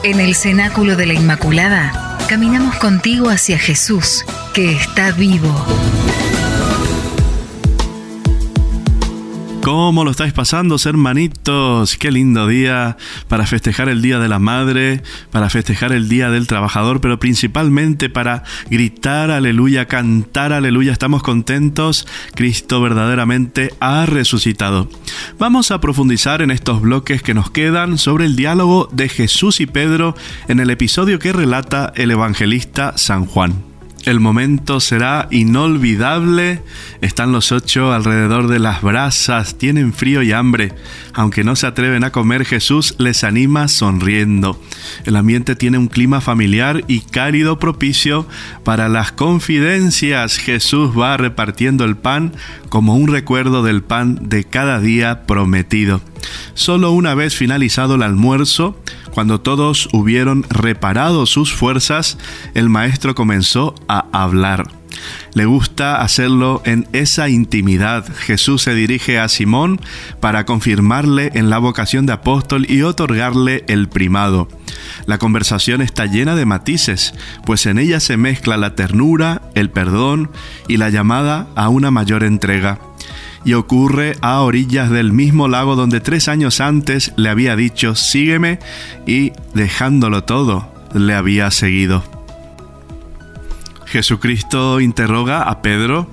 En 0.04 0.22
el 0.22 0.36
cenáculo 0.36 0.96
de 0.96 1.08
la 1.08 1.14
Inmaculada, 1.14 2.18
caminamos 2.30 2.78
contigo 2.78 3.30
hacia 3.30 3.60
Jesús, 3.60 4.24
que 4.54 4.72
está 4.72 5.12
vivo. 5.12 5.66
¿Cómo 9.72 10.04
lo 10.04 10.12
estáis 10.12 10.34
pasando, 10.34 10.76
hermanitos? 10.84 11.96
Qué 11.96 12.12
lindo 12.12 12.46
día 12.46 12.98
para 13.30 13.46
festejar 13.46 13.88
el 13.88 14.02
Día 14.02 14.20
de 14.20 14.28
la 14.28 14.38
Madre, 14.38 15.02
para 15.32 15.50
festejar 15.50 15.94
el 15.94 16.10
Día 16.10 16.30
del 16.30 16.46
Trabajador, 16.46 17.00
pero 17.00 17.20
principalmente 17.20 18.10
para 18.10 18.44
gritar 18.70 19.32
aleluya, 19.32 19.88
cantar 19.88 20.52
aleluya. 20.52 20.92
Estamos 20.92 21.24
contentos, 21.24 22.06
Cristo 22.36 22.82
verdaderamente 22.82 23.74
ha 23.80 24.06
resucitado. 24.06 24.90
Vamos 25.40 25.72
a 25.72 25.80
profundizar 25.80 26.42
en 26.42 26.52
estos 26.52 26.82
bloques 26.82 27.24
que 27.24 27.34
nos 27.34 27.50
quedan 27.50 27.98
sobre 27.98 28.26
el 28.26 28.36
diálogo 28.36 28.90
de 28.92 29.08
Jesús 29.08 29.62
y 29.62 29.68
Pedro 29.68 30.16
en 30.50 30.60
el 30.60 30.70
episodio 30.70 31.18
que 31.18 31.32
relata 31.32 31.94
el 31.96 32.12
evangelista 32.12 32.98
San 32.98 33.26
Juan. 33.26 33.71
El 34.06 34.20
momento 34.20 34.80
será 34.80 35.28
inolvidable. 35.30 36.64
Están 37.02 37.32
los 37.32 37.52
ocho 37.52 37.94
alrededor 37.94 38.48
de 38.48 38.58
las 38.58 38.82
brasas, 38.82 39.60
tienen 39.60 39.94
frío 39.94 40.24
y 40.24 40.32
hambre. 40.32 40.74
Aunque 41.14 41.44
no 41.44 41.56
se 41.56 41.68
atreven 41.68 42.04
a 42.04 42.12
comer, 42.12 42.46
Jesús 42.46 42.96
les 42.98 43.24
anima 43.24 43.68
sonriendo. 43.68 44.60
El 45.06 45.16
ambiente 45.16 45.56
tiene 45.56 45.78
un 45.78 45.88
clima 45.88 46.20
familiar 46.20 46.84
y 46.88 47.02
cálido 47.02 47.60
propicio 47.60 48.28
para 48.64 48.90
las 48.90 49.12
confidencias. 49.12 50.38
Jesús 50.38 50.98
va 50.98 51.16
repartiendo 51.18 51.86
el 51.86 51.96
pan 51.96 52.34
como 52.70 52.96
un 52.96 53.08
recuerdo 53.08 53.62
del 53.62 53.84
pan 53.84 54.18
de 54.30 54.46
cada 54.46 54.80
día 54.80 55.28
prometido. 55.28 56.02
Solo 56.54 56.92
una 56.92 57.16
vez 57.16 57.36
finalizado 57.36 57.96
el 57.96 58.04
almuerzo, 58.04 58.80
cuando 59.14 59.42
todos 59.42 59.90
hubieron 59.94 60.44
reparado 60.50 61.26
sus 61.26 61.54
fuerzas, 61.54 62.18
el 62.54 62.70
maestro 62.70 63.16
comenzó 63.16 63.76
a 63.88 64.06
hablar. 64.12 64.82
Le 65.34 65.46
gusta 65.46 66.02
hacerlo 66.02 66.62
en 66.66 66.88
esa 66.94 67.30
intimidad. 67.30 68.06
Jesús 68.14 68.62
se 68.62 68.74
dirige 68.74 69.20
a 69.20 69.28
Simón 69.30 69.80
para 70.20 70.46
confirmarle 70.46 71.32
en 71.34 71.50
la 71.50 71.58
vocación 71.58 72.06
de 72.06 72.14
apóstol 72.14 72.66
y 72.70 72.82
otorgarle 72.82 73.64
el 73.68 73.88
primado. 73.88 74.48
La 75.06 75.18
conversación 75.18 75.82
está 75.82 76.06
llena 76.06 76.36
de 76.36 76.46
matices, 76.46 77.14
pues 77.46 77.66
en 77.66 77.80
ella 77.80 78.00
se 78.00 78.18
mezcla 78.18 78.58
la 78.58 78.76
ternura, 78.76 79.42
el 79.56 79.70
perdón 79.70 80.32
y 80.68 80.78
la 80.78 80.90
llamada 80.90 81.48
a 81.56 81.70
una 81.70 81.92
mayor 81.92 82.24
entrega 82.24 82.80
y 83.44 83.54
ocurre 83.54 84.16
a 84.22 84.42
orillas 84.42 84.90
del 84.90 85.12
mismo 85.12 85.48
lago 85.48 85.76
donde 85.76 86.00
tres 86.00 86.28
años 86.28 86.62
antes 86.62 87.14
le 87.16 87.30
había 87.30 87.56
dicho 87.56 87.96
sígueme 87.96 88.60
y 89.06 89.34
dejándolo 89.54 90.24
todo 90.24 90.72
le 90.94 91.14
había 91.14 91.52
seguido. 91.52 92.04
Jesucristo 93.86 94.80
interroga 94.80 95.44
a 95.44 95.62
Pedro 95.62 96.10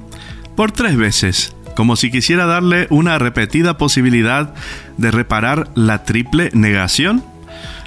por 0.57 0.73
tres 0.73 0.97
veces, 0.97 1.55
como 1.77 1.95
si 1.95 2.11
quisiera 2.11 2.47
darle 2.47 2.89
una 2.91 3.19
repetida 3.19 3.79
posibilidad 3.79 4.53
de 4.97 5.13
reparar 5.13 5.69
la 5.77 6.03
triple 6.03 6.51
negación. 6.55 7.23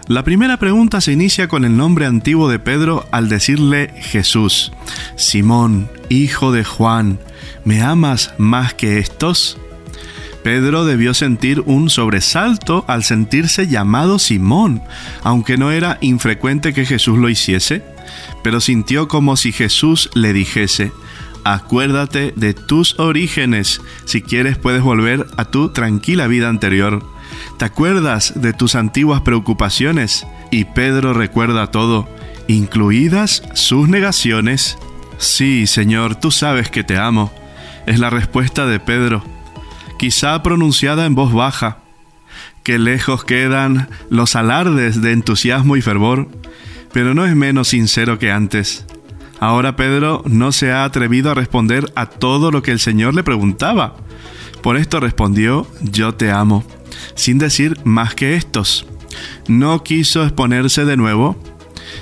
La 0.07 0.23
primera 0.23 0.57
pregunta 0.57 1.01
se 1.01 1.11
inicia 1.11 1.49
con 1.49 1.65
el 1.65 1.75
nombre 1.75 2.05
antiguo 2.05 2.49
de 2.49 2.59
Pedro 2.59 3.05
al 3.11 3.27
decirle 3.27 3.93
Jesús, 3.99 4.71
Simón, 5.17 5.89
hijo 6.09 6.53
de 6.53 6.63
Juan, 6.63 7.19
¿me 7.65 7.81
amas 7.81 8.33
más 8.37 8.73
que 8.73 8.99
estos? 8.99 9.57
Pedro 10.43 10.85
debió 10.85 11.13
sentir 11.13 11.61
un 11.61 11.89
sobresalto 11.89 12.83
al 12.87 13.03
sentirse 13.03 13.67
llamado 13.67 14.17
Simón, 14.17 14.81
aunque 15.23 15.57
no 15.57 15.71
era 15.71 15.97
infrecuente 16.01 16.73
que 16.73 16.85
Jesús 16.85 17.17
lo 17.19 17.29
hiciese, 17.29 17.83
pero 18.43 18.59
sintió 18.59 19.07
como 19.07 19.37
si 19.37 19.51
Jesús 19.51 20.09
le 20.15 20.33
dijese, 20.33 20.91
acuérdate 21.43 22.33
de 22.35 22.53
tus 22.53 22.99
orígenes, 22.99 23.81
si 24.05 24.21
quieres 24.21 24.57
puedes 24.57 24.81
volver 24.81 25.27
a 25.37 25.45
tu 25.45 25.69
tranquila 25.69 26.27
vida 26.27 26.49
anterior. 26.49 27.03
¿Te 27.57 27.65
acuerdas 27.65 28.33
de 28.35 28.53
tus 28.53 28.75
antiguas 28.75 29.21
preocupaciones? 29.21 30.25
Y 30.49 30.65
Pedro 30.65 31.13
recuerda 31.13 31.67
todo, 31.67 32.09
incluidas 32.47 33.43
sus 33.53 33.87
negaciones. 33.87 34.77
Sí, 35.21 35.67
Señor, 35.67 36.15
tú 36.15 36.31
sabes 36.31 36.71
que 36.71 36.83
te 36.83 36.97
amo 36.97 37.31
es 37.85 37.99
la 37.99 38.09
respuesta 38.09 38.65
de 38.65 38.79
Pedro, 38.79 39.23
quizá 39.99 40.41
pronunciada 40.43 41.05
en 41.05 41.13
voz 41.13 41.31
baja. 41.31 41.77
Que 42.63 42.79
lejos 42.79 43.23
quedan 43.23 43.87
los 44.09 44.35
alardes 44.35 45.01
de 45.01 45.11
entusiasmo 45.11 45.77
y 45.77 45.81
fervor, 45.81 46.27
pero 46.91 47.13
no 47.13 47.25
es 47.25 47.35
menos 47.35 47.67
sincero 47.69 48.17
que 48.17 48.31
antes. 48.31 48.85
Ahora 49.39 49.75
Pedro 49.75 50.23
no 50.25 50.51
se 50.51 50.71
ha 50.71 50.85
atrevido 50.85 51.29
a 51.29 51.35
responder 51.35 51.91
a 51.95 52.07
todo 52.07 52.49
lo 52.49 52.63
que 52.63 52.71
el 52.71 52.79
Señor 52.79 53.13
le 53.13 53.23
preguntaba. 53.23 53.95
Por 54.63 54.75
esto 54.75 54.99
respondió, 54.99 55.67
yo 55.81 56.15
te 56.15 56.31
amo, 56.31 56.63
sin 57.13 57.37
decir 57.37 57.79
más 57.83 58.15
que 58.15 58.35
estos. 58.35 58.87
No 59.47 59.83
quiso 59.83 60.23
exponerse 60.23 60.83
de 60.85 60.97
nuevo. 60.97 61.35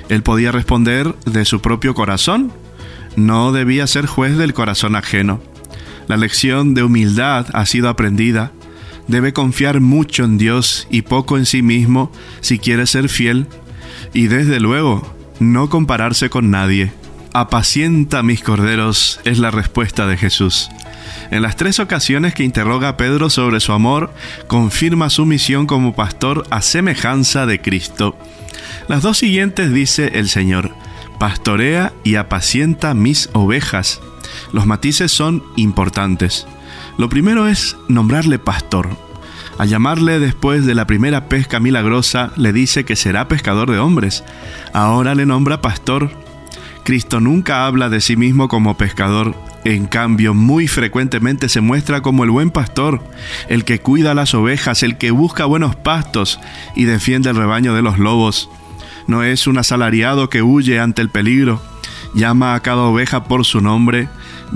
Él 0.08 0.24
podía 0.24 0.54
responder 0.54 1.16
de 1.26 1.44
su 1.44 1.62
propio 1.62 1.94
corazón. 1.94 2.52
No 3.16 3.52
debía 3.52 3.88
ser 3.88 4.06
juez 4.06 4.38
del 4.38 4.54
corazón 4.54 4.96
ajeno. 4.96 5.42
La 6.08 6.18
lección 6.18 6.74
de 6.74 6.84
humildad 6.84 7.48
ha 7.54 7.66
sido 7.66 7.90
aprendida. 7.90 8.52
Debe 9.08 9.34
confiar 9.34 9.80
mucho 9.80 10.24
en 10.24 10.38
Dios 10.38 10.88
y 10.90 11.04
poco 11.04 11.38
en 11.38 11.46
sí 11.46 11.62
mismo 11.62 12.12
si 12.42 12.60
quiere 12.60 12.88
ser 12.88 13.10
fiel. 13.10 13.48
Y 14.14 14.28
desde 14.28 14.60
luego, 14.60 15.16
no 15.40 15.70
compararse 15.70 16.30
con 16.30 16.52
nadie. 16.52 16.92
Apacienta 17.34 18.24
mis 18.24 18.42
corderos 18.42 19.20
es 19.24 19.38
la 19.38 19.52
respuesta 19.52 20.08
de 20.08 20.18
Jesús. 20.18 20.70
En 21.32 21.44
las 21.44 21.56
tres 21.56 21.80
ocasiones 21.80 22.34
que 22.34 22.44
interroga 22.44 22.90
a 22.90 22.98
Pedro 22.98 23.30
sobre 23.30 23.60
su 23.60 23.72
amor, 23.72 24.14
confirma 24.48 25.10
su 25.10 25.26
misión 25.26 25.68
como 25.68 25.96
pastor 25.96 26.46
a 26.50 26.62
semejanza 26.62 27.46
de 27.46 27.62
Cristo. 27.62 28.18
Las 28.88 29.04
dos 29.04 29.20
siguientes 29.20 29.72
dice 29.72 30.12
el 30.16 30.28
Señor, 30.30 30.74
pastorea 31.20 31.94
y 32.04 32.16
apacienta 32.16 32.94
mis 32.94 33.30
ovejas. 33.34 34.02
Los 34.52 34.66
matices 34.66 35.12
son 35.12 35.44
importantes. 35.56 36.48
Lo 36.98 37.10
primero 37.10 37.48
es 37.48 37.78
nombrarle 37.88 38.40
pastor. 38.40 38.90
Al 39.58 39.70
llamarle 39.70 40.20
después 40.20 40.66
de 40.66 40.74
la 40.74 40.88
primera 40.88 41.28
pesca 41.30 41.60
milagrosa, 41.60 42.32
le 42.38 42.54
dice 42.54 42.86
que 42.86 42.96
será 42.96 43.28
pescador 43.28 43.70
de 43.70 43.78
hombres. 43.78 44.24
Ahora 44.74 45.14
le 45.14 45.26
nombra 45.26 45.62
pastor. 45.62 46.10
Cristo 46.84 47.20
nunca 47.20 47.68
habla 47.68 47.90
de 47.90 48.02
sí 48.02 48.16
mismo 48.16 48.48
como 48.48 48.78
pescador, 48.78 49.36
en 49.66 49.88
cambio, 49.88 50.34
muy 50.34 50.68
frecuentemente 50.68 51.50
se 51.50 51.60
muestra 51.60 52.02
como 52.02 52.24
el 52.24 52.32
buen 52.32 52.50
pastor, 52.50 53.04
el 53.50 53.66
que 53.66 53.80
cuida 53.80 54.14
las 54.14 54.34
ovejas, 54.34 54.84
el 54.84 54.98
que 54.98 55.12
busca 55.12 55.46
buenos 55.46 55.76
pastos 55.76 56.40
y 56.76 56.86
defiende 56.86 57.30
el 57.30 57.36
rebaño 57.36 57.74
de 57.74 57.82
los 57.82 58.00
lobos. 58.00 58.50
No 59.10 59.24
es 59.24 59.48
un 59.48 59.58
asalariado 59.58 60.30
que 60.30 60.44
huye 60.44 60.80
ante 60.80 61.02
el 61.02 61.10
peligro, 61.10 61.60
llama 62.14 62.54
a 62.54 62.60
cada 62.60 62.84
oveja 62.84 63.24
por 63.24 63.44
su 63.44 63.60
nombre, 63.60 64.08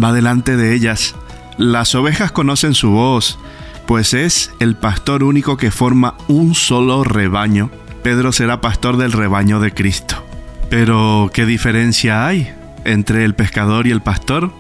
va 0.02 0.14
delante 0.14 0.56
de 0.56 0.76
ellas. 0.76 1.16
Las 1.58 1.96
ovejas 1.96 2.32
conocen 2.32 2.76
su 2.76 2.92
voz, 2.92 3.40
pues 3.88 4.14
es 4.14 4.52
el 4.60 4.76
pastor 4.76 5.24
único 5.24 5.58
que 5.58 5.72
forma 5.72 6.14
un 6.28 6.54
solo 6.54 7.04
rebaño. 7.04 7.72
Pedro 8.04 8.32
será 8.32 8.62
pastor 8.62 8.98
del 8.98 9.12
rebaño 9.12 9.60
de 9.60 9.74
Cristo. 9.74 10.24
Pero, 10.70 11.32
¿qué 11.34 11.48
diferencia 11.48 12.28
hay 12.28 12.54
entre 12.86 13.26
el 13.26 13.34
pescador 13.34 13.88
y 13.88 13.92
el 13.92 14.02
pastor? 14.02 14.54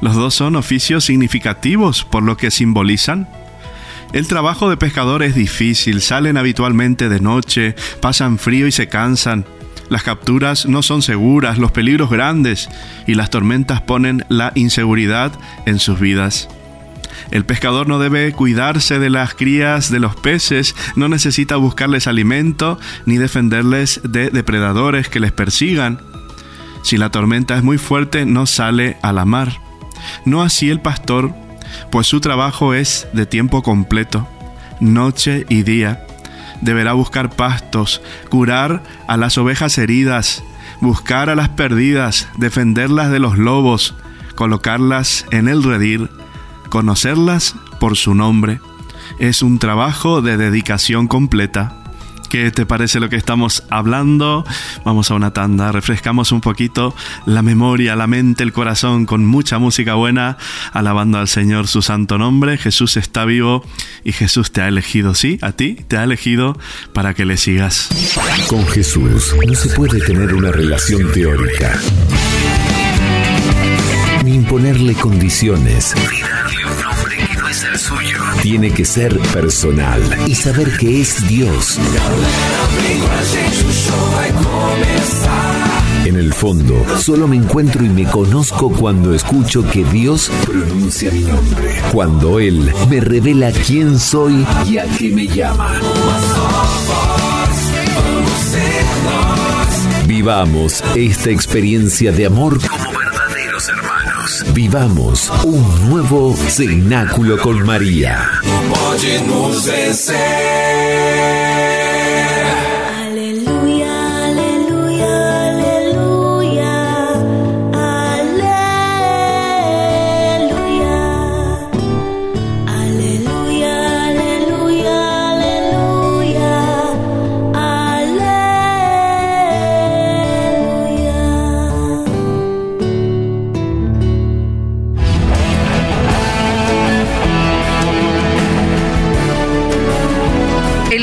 Los 0.00 0.14
dos 0.14 0.34
son 0.34 0.56
oficios 0.56 1.04
significativos 1.04 2.02
por 2.02 2.22
lo 2.22 2.38
que 2.38 2.50
simbolizan. 2.50 3.28
El 4.12 4.28
trabajo 4.28 4.68
de 4.68 4.76
pescador 4.76 5.22
es 5.22 5.34
difícil, 5.34 6.02
salen 6.02 6.36
habitualmente 6.36 7.08
de 7.08 7.18
noche, 7.18 7.74
pasan 8.02 8.38
frío 8.38 8.66
y 8.66 8.72
se 8.72 8.86
cansan. 8.86 9.46
Las 9.88 10.02
capturas 10.02 10.66
no 10.66 10.82
son 10.82 11.00
seguras, 11.00 11.56
los 11.56 11.72
peligros 11.72 12.10
grandes 12.10 12.68
y 13.06 13.14
las 13.14 13.30
tormentas 13.30 13.80
ponen 13.80 14.26
la 14.28 14.52
inseguridad 14.54 15.32
en 15.64 15.78
sus 15.78 15.98
vidas. 15.98 16.48
El 17.30 17.46
pescador 17.46 17.88
no 17.88 17.98
debe 17.98 18.32
cuidarse 18.32 18.98
de 18.98 19.08
las 19.08 19.32
crías 19.32 19.90
de 19.90 20.00
los 20.00 20.14
peces, 20.14 20.74
no 20.94 21.08
necesita 21.08 21.56
buscarles 21.56 22.06
alimento 22.06 22.78
ni 23.06 23.16
defenderles 23.16 24.00
de 24.04 24.28
depredadores 24.28 25.08
que 25.08 25.20
les 25.20 25.32
persigan. 25.32 25.98
Si 26.82 26.98
la 26.98 27.10
tormenta 27.10 27.56
es 27.56 27.62
muy 27.62 27.78
fuerte, 27.78 28.26
no 28.26 28.44
sale 28.44 28.98
a 29.00 29.14
la 29.14 29.24
mar. 29.24 29.58
No 30.26 30.42
así 30.42 30.68
el 30.68 30.80
pastor, 30.80 31.32
pues 31.90 32.06
su 32.06 32.20
trabajo 32.20 32.74
es 32.74 33.08
de 33.12 33.26
tiempo 33.26 33.62
completo, 33.62 34.28
noche 34.80 35.46
y 35.48 35.62
día. 35.62 36.06
Deberá 36.60 36.92
buscar 36.92 37.30
pastos, 37.30 38.02
curar 38.30 38.82
a 39.08 39.16
las 39.16 39.36
ovejas 39.38 39.78
heridas, 39.78 40.44
buscar 40.80 41.30
a 41.30 41.34
las 41.34 41.48
perdidas, 41.50 42.28
defenderlas 42.36 43.10
de 43.10 43.18
los 43.18 43.36
lobos, 43.38 43.94
colocarlas 44.34 45.26
en 45.30 45.48
el 45.48 45.62
redil, 45.62 46.08
conocerlas 46.68 47.56
por 47.80 47.96
su 47.96 48.14
nombre. 48.14 48.60
Es 49.18 49.42
un 49.42 49.58
trabajo 49.58 50.22
de 50.22 50.36
dedicación 50.36 51.08
completa. 51.08 51.81
¿Qué 52.32 52.50
te 52.50 52.64
parece 52.64 52.98
lo 52.98 53.10
que 53.10 53.16
estamos 53.16 53.62
hablando? 53.68 54.46
Vamos 54.86 55.10
a 55.10 55.14
una 55.14 55.34
tanda, 55.34 55.70
refrescamos 55.70 56.32
un 56.32 56.40
poquito 56.40 56.94
la 57.26 57.42
memoria, 57.42 57.94
la 57.94 58.06
mente, 58.06 58.42
el 58.42 58.54
corazón 58.54 59.04
con 59.04 59.26
mucha 59.26 59.58
música 59.58 59.96
buena, 59.96 60.38
alabando 60.72 61.18
al 61.18 61.28
Señor 61.28 61.68
su 61.68 61.82
santo 61.82 62.16
nombre. 62.16 62.56
Jesús 62.56 62.96
está 62.96 63.26
vivo 63.26 63.62
y 64.02 64.12
Jesús 64.12 64.50
te 64.50 64.62
ha 64.62 64.68
elegido, 64.68 65.14
sí, 65.14 65.38
a 65.42 65.52
ti 65.52 65.76
te 65.88 65.98
ha 65.98 66.04
elegido 66.04 66.58
para 66.94 67.12
que 67.12 67.26
le 67.26 67.36
sigas. 67.36 67.90
Con 68.48 68.66
Jesús 68.66 69.34
no 69.46 69.54
se 69.54 69.68
puede 69.74 70.00
tener 70.00 70.32
una 70.32 70.50
relación 70.50 71.12
teórica. 71.12 71.78
Ni 74.24 74.36
imponerle 74.36 74.94
condiciones. 74.94 75.94
Tiene 78.40 78.70
que 78.70 78.84
ser 78.84 79.18
personal 79.18 80.00
y 80.26 80.34
saber 80.34 80.74
que 80.78 81.02
es 81.02 81.28
Dios. 81.28 81.78
En 86.06 86.16
el 86.16 86.32
fondo, 86.32 86.82
solo 86.98 87.28
me 87.28 87.36
encuentro 87.36 87.84
y 87.84 87.90
me 87.90 88.04
conozco 88.04 88.70
cuando 88.70 89.12
escucho 89.12 89.68
que 89.70 89.84
Dios 89.84 90.30
pronuncia 90.46 91.10
mi 91.10 91.20
nombre. 91.20 91.82
Cuando 91.92 92.40
Él 92.40 92.72
me 92.88 93.00
revela 93.00 93.52
quién 93.52 93.98
soy 93.98 94.46
y 94.66 94.78
a 94.78 94.84
qué 94.96 95.10
me 95.10 95.26
llama. 95.26 95.78
Vivamos 100.06 100.82
esta 100.94 101.30
experiencia 101.30 102.12
de 102.12 102.26
amor 102.26 102.58
como 102.66 102.91
Vivamos 104.54 105.30
un 105.44 105.90
nuevo 105.90 106.34
cenáculo 106.36 107.38
con 107.38 107.64
María. 107.64 108.30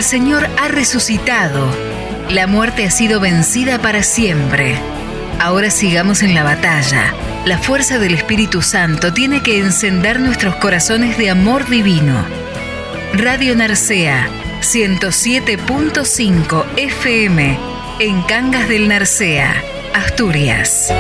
Señor 0.09 0.49
ha 0.57 0.67
resucitado. 0.69 1.69
La 2.31 2.47
muerte 2.47 2.83
ha 2.83 2.89
sido 2.89 3.19
vencida 3.19 3.77
para 3.77 4.01
siempre. 4.01 4.75
Ahora 5.39 5.69
sigamos 5.69 6.23
en 6.23 6.33
la 6.33 6.41
batalla. 6.41 7.13
La 7.45 7.59
fuerza 7.59 7.99
del 7.99 8.15
Espíritu 8.15 8.63
Santo 8.63 9.13
tiene 9.13 9.43
que 9.43 9.59
encender 9.59 10.19
nuestros 10.19 10.55
corazones 10.55 11.15
de 11.19 11.29
amor 11.29 11.69
divino. 11.69 12.25
Radio 13.13 13.55
Narcea 13.55 14.27
107.5 14.61 16.65
FM 16.75 17.59
en 17.99 18.23
Cangas 18.23 18.67
del 18.67 18.87
Narcea, 18.87 19.63
Asturias. 19.93 20.91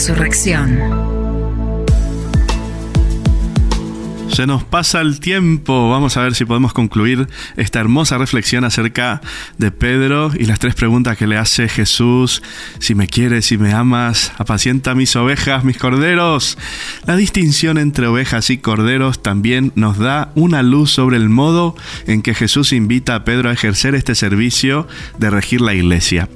Resurrección. 0.00 1.09
Se 4.32 4.46
nos 4.46 4.62
pasa 4.62 5.00
el 5.00 5.18
tiempo. 5.18 5.90
Vamos 5.90 6.16
a 6.16 6.22
ver 6.22 6.34
si 6.34 6.44
podemos 6.44 6.72
concluir 6.72 7.28
esta 7.56 7.80
hermosa 7.80 8.16
reflexión 8.16 8.64
acerca 8.64 9.20
de 9.58 9.72
Pedro 9.72 10.30
y 10.38 10.44
las 10.44 10.60
tres 10.60 10.76
preguntas 10.76 11.16
que 11.16 11.26
le 11.26 11.36
hace 11.36 11.68
Jesús. 11.68 12.40
Si 12.78 12.94
me 12.94 13.08
quieres, 13.08 13.46
si 13.46 13.58
me 13.58 13.72
amas, 13.72 14.32
apacienta 14.38 14.94
mis 14.94 15.16
ovejas, 15.16 15.64
mis 15.64 15.78
corderos. 15.78 16.58
La 17.06 17.16
distinción 17.16 17.76
entre 17.76 18.06
ovejas 18.06 18.50
y 18.50 18.58
corderos 18.58 19.20
también 19.20 19.72
nos 19.74 19.98
da 19.98 20.30
una 20.36 20.62
luz 20.62 20.92
sobre 20.92 21.16
el 21.16 21.28
modo 21.28 21.74
en 22.06 22.22
que 22.22 22.34
Jesús 22.34 22.72
invita 22.72 23.16
a 23.16 23.24
Pedro 23.24 23.50
a 23.50 23.52
ejercer 23.52 23.96
este 23.96 24.14
servicio 24.14 24.86
de 25.18 25.30
regir 25.30 25.60
la 25.60 25.74
iglesia. 25.74 26.28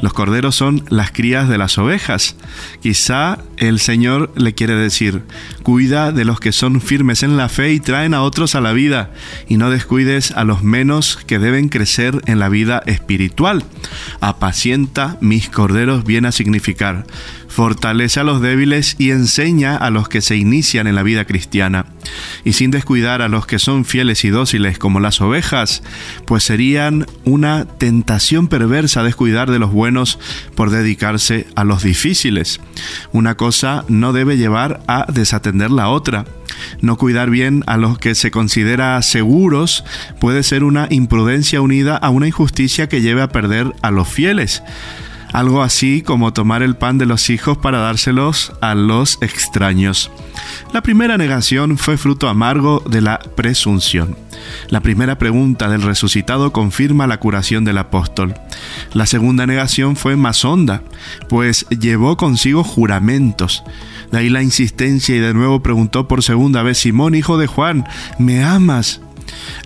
Los 0.00 0.12
corderos 0.12 0.56
son 0.56 0.84
las 0.88 1.12
crías 1.12 1.48
de 1.48 1.58
las 1.58 1.78
ovejas. 1.78 2.36
Quizá 2.82 3.38
el 3.56 3.78
Señor 3.78 4.32
le 4.36 4.54
quiere 4.54 4.74
decir, 4.74 5.22
cuida 5.62 6.12
de 6.12 6.24
los 6.24 6.40
que 6.40 6.52
son 6.52 6.80
firmes 6.80 7.22
en 7.22 7.35
la 7.36 7.48
fe 7.48 7.72
y 7.72 7.80
traen 7.80 8.14
a 8.14 8.22
otros 8.22 8.54
a 8.54 8.60
la 8.60 8.72
vida, 8.72 9.10
y 9.48 9.56
no 9.56 9.70
descuides 9.70 10.30
a 10.32 10.44
los 10.44 10.62
menos 10.62 11.18
que 11.26 11.38
deben 11.38 11.68
crecer 11.68 12.20
en 12.26 12.38
la 12.38 12.48
vida 12.48 12.82
espiritual. 12.86 13.64
Apacienta 14.20 15.16
mis 15.20 15.48
corderos 15.48 16.04
viene 16.04 16.28
a 16.28 16.32
significar, 16.32 17.06
fortalece 17.56 18.20
a 18.20 18.22
los 18.22 18.42
débiles 18.42 18.96
y 18.98 19.12
enseña 19.12 19.78
a 19.78 19.88
los 19.88 20.10
que 20.10 20.20
se 20.20 20.36
inician 20.36 20.86
en 20.86 20.94
la 20.94 21.02
vida 21.02 21.24
cristiana. 21.24 21.86
Y 22.44 22.52
sin 22.52 22.70
descuidar 22.70 23.22
a 23.22 23.28
los 23.28 23.46
que 23.46 23.58
son 23.58 23.86
fieles 23.86 24.26
y 24.26 24.28
dóciles 24.28 24.78
como 24.78 25.00
las 25.00 25.22
ovejas, 25.22 25.82
pues 26.26 26.44
serían 26.44 27.06
una 27.24 27.64
tentación 27.64 28.48
perversa 28.48 29.02
descuidar 29.02 29.50
de 29.50 29.58
los 29.58 29.72
buenos 29.72 30.18
por 30.54 30.68
dedicarse 30.68 31.46
a 31.54 31.64
los 31.64 31.82
difíciles. 31.82 32.60
Una 33.12 33.38
cosa 33.38 33.86
no 33.88 34.12
debe 34.12 34.36
llevar 34.36 34.82
a 34.86 35.10
desatender 35.10 35.70
la 35.70 35.88
otra. 35.88 36.26
No 36.82 36.98
cuidar 36.98 37.30
bien 37.30 37.64
a 37.66 37.78
los 37.78 37.98
que 37.98 38.14
se 38.14 38.30
considera 38.30 39.00
seguros 39.00 39.82
puede 40.20 40.42
ser 40.42 40.62
una 40.62 40.88
imprudencia 40.90 41.62
unida 41.62 41.96
a 41.96 42.10
una 42.10 42.26
injusticia 42.26 42.86
que 42.86 43.00
lleve 43.00 43.22
a 43.22 43.28
perder 43.28 43.72
a 43.80 43.90
los 43.90 44.08
fieles. 44.08 44.62
Algo 45.36 45.62
así 45.62 46.00
como 46.00 46.32
tomar 46.32 46.62
el 46.62 46.76
pan 46.76 46.96
de 46.96 47.04
los 47.04 47.28
hijos 47.28 47.58
para 47.58 47.76
dárselos 47.76 48.54
a 48.62 48.74
los 48.74 49.18
extraños. 49.20 50.10
La 50.72 50.80
primera 50.80 51.18
negación 51.18 51.76
fue 51.76 51.98
fruto 51.98 52.30
amargo 52.30 52.82
de 52.88 53.02
la 53.02 53.18
presunción. 53.18 54.16
La 54.70 54.80
primera 54.80 55.18
pregunta 55.18 55.68
del 55.68 55.82
resucitado 55.82 56.54
confirma 56.54 57.06
la 57.06 57.20
curación 57.20 57.66
del 57.66 57.76
apóstol. 57.76 58.32
La 58.94 59.04
segunda 59.04 59.46
negación 59.46 59.96
fue 59.96 60.16
más 60.16 60.42
honda, 60.42 60.80
pues 61.28 61.66
llevó 61.68 62.16
consigo 62.16 62.64
juramentos. 62.64 63.62
De 64.10 64.20
ahí 64.20 64.30
la 64.30 64.42
insistencia 64.42 65.14
y 65.14 65.18
de 65.18 65.34
nuevo 65.34 65.62
preguntó 65.62 66.08
por 66.08 66.22
segunda 66.22 66.62
vez, 66.62 66.78
Simón, 66.78 67.14
hijo 67.14 67.36
de 67.36 67.46
Juan, 67.46 67.86
¿me 68.18 68.42
amas? 68.42 69.02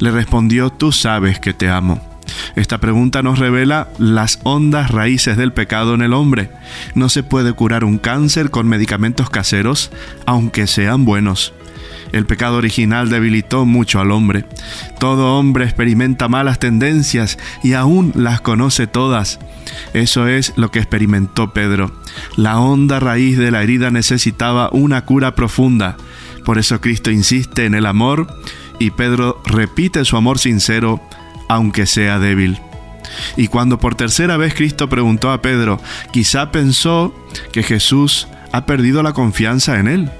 Le 0.00 0.10
respondió, 0.10 0.70
tú 0.70 0.90
sabes 0.90 1.38
que 1.38 1.54
te 1.54 1.70
amo. 1.70 2.09
Esta 2.56 2.78
pregunta 2.78 3.22
nos 3.22 3.38
revela 3.38 3.88
las 3.98 4.40
hondas 4.42 4.90
raíces 4.90 5.36
del 5.36 5.52
pecado 5.52 5.94
en 5.94 6.02
el 6.02 6.12
hombre. 6.12 6.50
No 6.94 7.08
se 7.08 7.22
puede 7.22 7.52
curar 7.52 7.84
un 7.84 7.98
cáncer 7.98 8.50
con 8.50 8.68
medicamentos 8.68 9.30
caseros, 9.30 9.90
aunque 10.26 10.66
sean 10.66 11.04
buenos. 11.04 11.52
El 12.12 12.26
pecado 12.26 12.56
original 12.56 13.08
debilitó 13.08 13.66
mucho 13.66 14.00
al 14.00 14.10
hombre. 14.10 14.44
Todo 14.98 15.38
hombre 15.38 15.64
experimenta 15.64 16.28
malas 16.28 16.58
tendencias 16.58 17.38
y 17.62 17.74
aún 17.74 18.12
las 18.16 18.40
conoce 18.40 18.86
todas. 18.86 19.38
Eso 19.94 20.26
es 20.26 20.52
lo 20.56 20.70
que 20.70 20.80
experimentó 20.80 21.52
Pedro. 21.52 21.92
La 22.36 22.58
honda 22.58 22.98
raíz 22.98 23.38
de 23.38 23.50
la 23.50 23.62
herida 23.62 23.90
necesitaba 23.90 24.70
una 24.72 25.04
cura 25.04 25.34
profunda. 25.34 25.96
Por 26.44 26.58
eso 26.58 26.80
Cristo 26.80 27.10
insiste 27.10 27.64
en 27.64 27.74
el 27.74 27.86
amor 27.86 28.26
y 28.78 28.90
Pedro 28.90 29.40
repite 29.44 30.04
su 30.04 30.16
amor 30.16 30.38
sincero, 30.38 31.00
aunque 31.51 31.84
sea 31.84 32.20
débil. 32.20 32.61
Y 33.36 33.48
cuando 33.48 33.80
por 33.80 33.96
tercera 33.96 34.36
vez 34.36 34.55
Cristo 34.55 34.88
preguntó 34.88 35.32
a 35.32 35.42
Pedro, 35.42 35.80
quizá 36.12 36.53
pensó 36.53 37.12
que 37.51 37.64
Jesús 37.64 38.28
ha 38.53 38.66
perdido 38.66 39.03
la 39.03 39.14
confianza 39.14 39.80
en 39.80 39.88
él. 39.88 40.11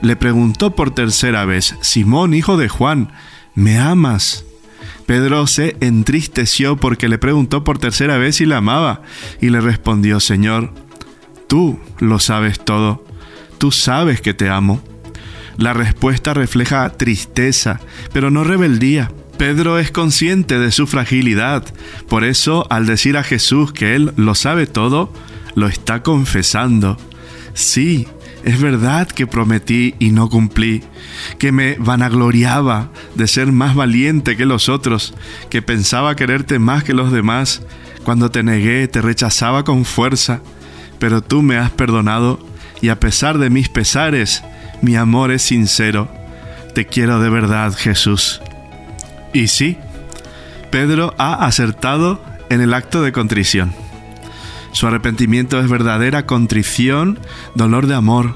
le 0.00 0.14
preguntó 0.14 0.76
por 0.76 0.92
tercera 0.92 1.44
vez, 1.44 1.74
Simón, 1.80 2.34
hijo 2.34 2.56
de 2.56 2.68
Juan, 2.68 3.10
¿me 3.54 3.78
amas? 3.78 4.44
Pedro 5.06 5.46
se 5.48 5.76
entristeció 5.80 6.76
porque 6.76 7.08
le 7.08 7.18
preguntó 7.18 7.64
por 7.64 7.78
tercera 7.78 8.16
vez 8.18 8.36
si 8.36 8.46
la 8.46 8.58
amaba 8.58 9.02
y 9.40 9.50
le 9.50 9.60
respondió, 9.60 10.20
Señor, 10.20 10.72
tú 11.48 11.80
lo 11.98 12.20
sabes 12.20 12.60
todo, 12.60 13.04
tú 13.58 13.72
sabes 13.72 14.20
que 14.20 14.34
te 14.34 14.50
amo. 14.50 14.80
La 15.56 15.72
respuesta 15.72 16.34
refleja 16.34 16.90
tristeza, 16.90 17.80
pero 18.12 18.30
no 18.30 18.44
rebeldía. 18.44 19.10
Pedro 19.38 19.78
es 19.78 19.90
consciente 19.90 20.58
de 20.58 20.72
su 20.72 20.86
fragilidad, 20.86 21.62
por 22.08 22.24
eso 22.24 22.66
al 22.70 22.86
decir 22.86 23.16
a 23.16 23.22
Jesús 23.22 23.72
que 23.72 23.94
Él 23.94 24.12
lo 24.16 24.34
sabe 24.34 24.66
todo, 24.66 25.12
lo 25.54 25.68
está 25.68 26.02
confesando. 26.02 26.96
Sí, 27.52 28.08
es 28.44 28.60
verdad 28.60 29.08
que 29.08 29.26
prometí 29.26 29.94
y 29.98 30.10
no 30.10 30.30
cumplí, 30.30 30.84
que 31.38 31.52
me 31.52 31.76
vanagloriaba 31.78 32.90
de 33.14 33.26
ser 33.26 33.52
más 33.52 33.74
valiente 33.74 34.36
que 34.36 34.46
los 34.46 34.68
otros, 34.68 35.14
que 35.50 35.62
pensaba 35.62 36.16
quererte 36.16 36.58
más 36.58 36.84
que 36.84 36.94
los 36.94 37.12
demás. 37.12 37.62
Cuando 38.04 38.30
te 38.30 38.42
negué, 38.42 38.88
te 38.88 39.02
rechazaba 39.02 39.64
con 39.64 39.84
fuerza, 39.84 40.40
pero 40.98 41.22
tú 41.22 41.42
me 41.42 41.56
has 41.56 41.70
perdonado 41.70 42.38
y 42.80 42.88
a 42.88 43.00
pesar 43.00 43.38
de 43.38 43.50
mis 43.50 43.68
pesares, 43.68 44.42
mi 44.80 44.96
amor 44.96 45.30
es 45.30 45.42
sincero. 45.42 46.08
Te 46.74 46.86
quiero 46.86 47.20
de 47.20 47.30
verdad, 47.30 47.74
Jesús. 47.76 48.40
Y 49.36 49.48
sí, 49.48 49.76
Pedro 50.70 51.14
ha 51.18 51.44
acertado 51.44 52.24
en 52.48 52.62
el 52.62 52.72
acto 52.72 53.02
de 53.02 53.12
contrición. 53.12 53.74
Su 54.72 54.86
arrepentimiento 54.86 55.60
es 55.60 55.68
verdadera 55.68 56.24
contrición, 56.24 57.18
dolor 57.54 57.86
de 57.86 57.96
amor. 57.96 58.34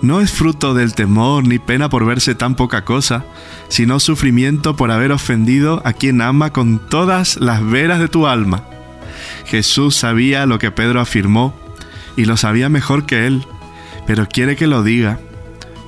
No 0.00 0.20
es 0.20 0.30
fruto 0.30 0.74
del 0.74 0.94
temor 0.94 1.44
ni 1.44 1.58
pena 1.58 1.88
por 1.88 2.06
verse 2.06 2.36
tan 2.36 2.54
poca 2.54 2.84
cosa, 2.84 3.24
sino 3.66 3.98
sufrimiento 3.98 4.76
por 4.76 4.92
haber 4.92 5.10
ofendido 5.10 5.82
a 5.84 5.92
quien 5.92 6.22
ama 6.22 6.52
con 6.52 6.78
todas 6.88 7.38
las 7.40 7.68
veras 7.68 7.98
de 7.98 8.06
tu 8.06 8.28
alma. 8.28 8.62
Jesús 9.44 9.96
sabía 9.96 10.46
lo 10.46 10.60
que 10.60 10.70
Pedro 10.70 11.00
afirmó 11.00 11.52
y 12.16 12.26
lo 12.26 12.36
sabía 12.36 12.68
mejor 12.68 13.06
que 13.06 13.26
él, 13.26 13.44
pero 14.06 14.28
quiere 14.28 14.54
que 14.54 14.68
lo 14.68 14.84
diga, 14.84 15.18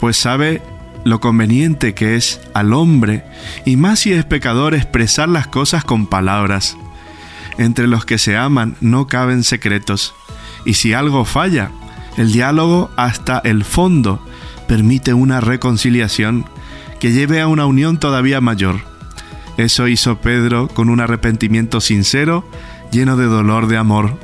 pues 0.00 0.16
sabe 0.16 0.60
lo 1.04 1.20
conveniente 1.20 1.94
que 1.94 2.16
es 2.16 2.40
al 2.54 2.72
hombre, 2.72 3.24
y 3.64 3.76
más 3.76 4.00
si 4.00 4.12
es 4.12 4.24
pecador, 4.24 4.74
expresar 4.74 5.28
las 5.28 5.46
cosas 5.46 5.84
con 5.84 6.06
palabras. 6.06 6.76
Entre 7.58 7.86
los 7.86 8.04
que 8.04 8.18
se 8.18 8.36
aman 8.36 8.76
no 8.80 9.06
caben 9.06 9.44
secretos, 9.44 10.14
y 10.64 10.74
si 10.74 10.92
algo 10.92 11.24
falla, 11.24 11.70
el 12.16 12.32
diálogo 12.32 12.90
hasta 12.96 13.38
el 13.38 13.64
fondo 13.64 14.24
permite 14.68 15.14
una 15.14 15.40
reconciliación 15.40 16.44
que 16.98 17.12
lleve 17.12 17.40
a 17.40 17.48
una 17.48 17.66
unión 17.66 17.98
todavía 17.98 18.40
mayor. 18.40 18.80
Eso 19.56 19.88
hizo 19.88 20.20
Pedro 20.20 20.68
con 20.68 20.88
un 20.88 21.00
arrepentimiento 21.00 21.80
sincero, 21.80 22.48
lleno 22.92 23.16
de 23.16 23.26
dolor 23.26 23.66
de 23.66 23.76
amor. 23.76 24.18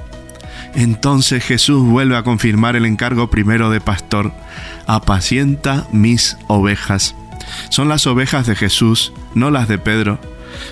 Entonces 0.74 1.44
Jesús 1.44 1.82
vuelve 1.82 2.16
a 2.16 2.22
confirmar 2.22 2.76
el 2.76 2.86
encargo 2.86 3.30
primero 3.30 3.70
de 3.70 3.80
pastor, 3.80 4.32
apacienta 4.86 5.86
mis 5.92 6.36
ovejas. 6.48 7.14
Son 7.70 7.88
las 7.88 8.06
ovejas 8.06 8.46
de 8.46 8.56
Jesús, 8.56 9.12
no 9.34 9.50
las 9.50 9.68
de 9.68 9.78
Pedro. 9.78 10.18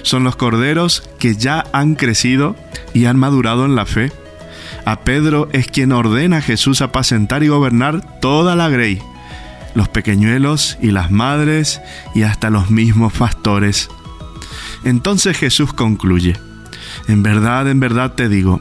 Son 0.03 0.25
los 0.25 0.37
corderos 0.37 1.09
que 1.19 1.37
ya 1.37 1.65
han 1.73 1.95
crecido 1.95 2.57
y 2.93 3.07
han 3.07 3.19
madurado 3.19 3.65
en 3.65 3.75
la 3.75 3.87
fe. 3.87 4.13
A 4.85 5.01
Pedro 5.01 5.49
es 5.53 5.69
quien 5.69 5.93
ordena 5.93 6.39
a 6.39 6.43
Jesús 6.43 6.83
apacentar 6.83 7.43
y 7.43 7.49
gobernar 7.49 8.21
toda 8.21 8.57
la 8.57 8.69
grey, 8.69 9.01
los 9.75 9.89
pequeñuelos 9.89 10.79
y 10.81 10.91
las 10.91 11.11
madres 11.11 11.81
y 12.15 12.23
hasta 12.23 12.51
los 12.51 12.71
mismos 12.71 13.13
pastores. 13.13 13.89
Entonces 14.85 15.39
Jesús 15.39 15.73
concluye, 15.73 16.37
en 17.09 17.23
verdad, 17.23 17.69
en 17.69 17.81
verdad 17.81 18.13
te 18.13 18.29
digo, 18.29 18.61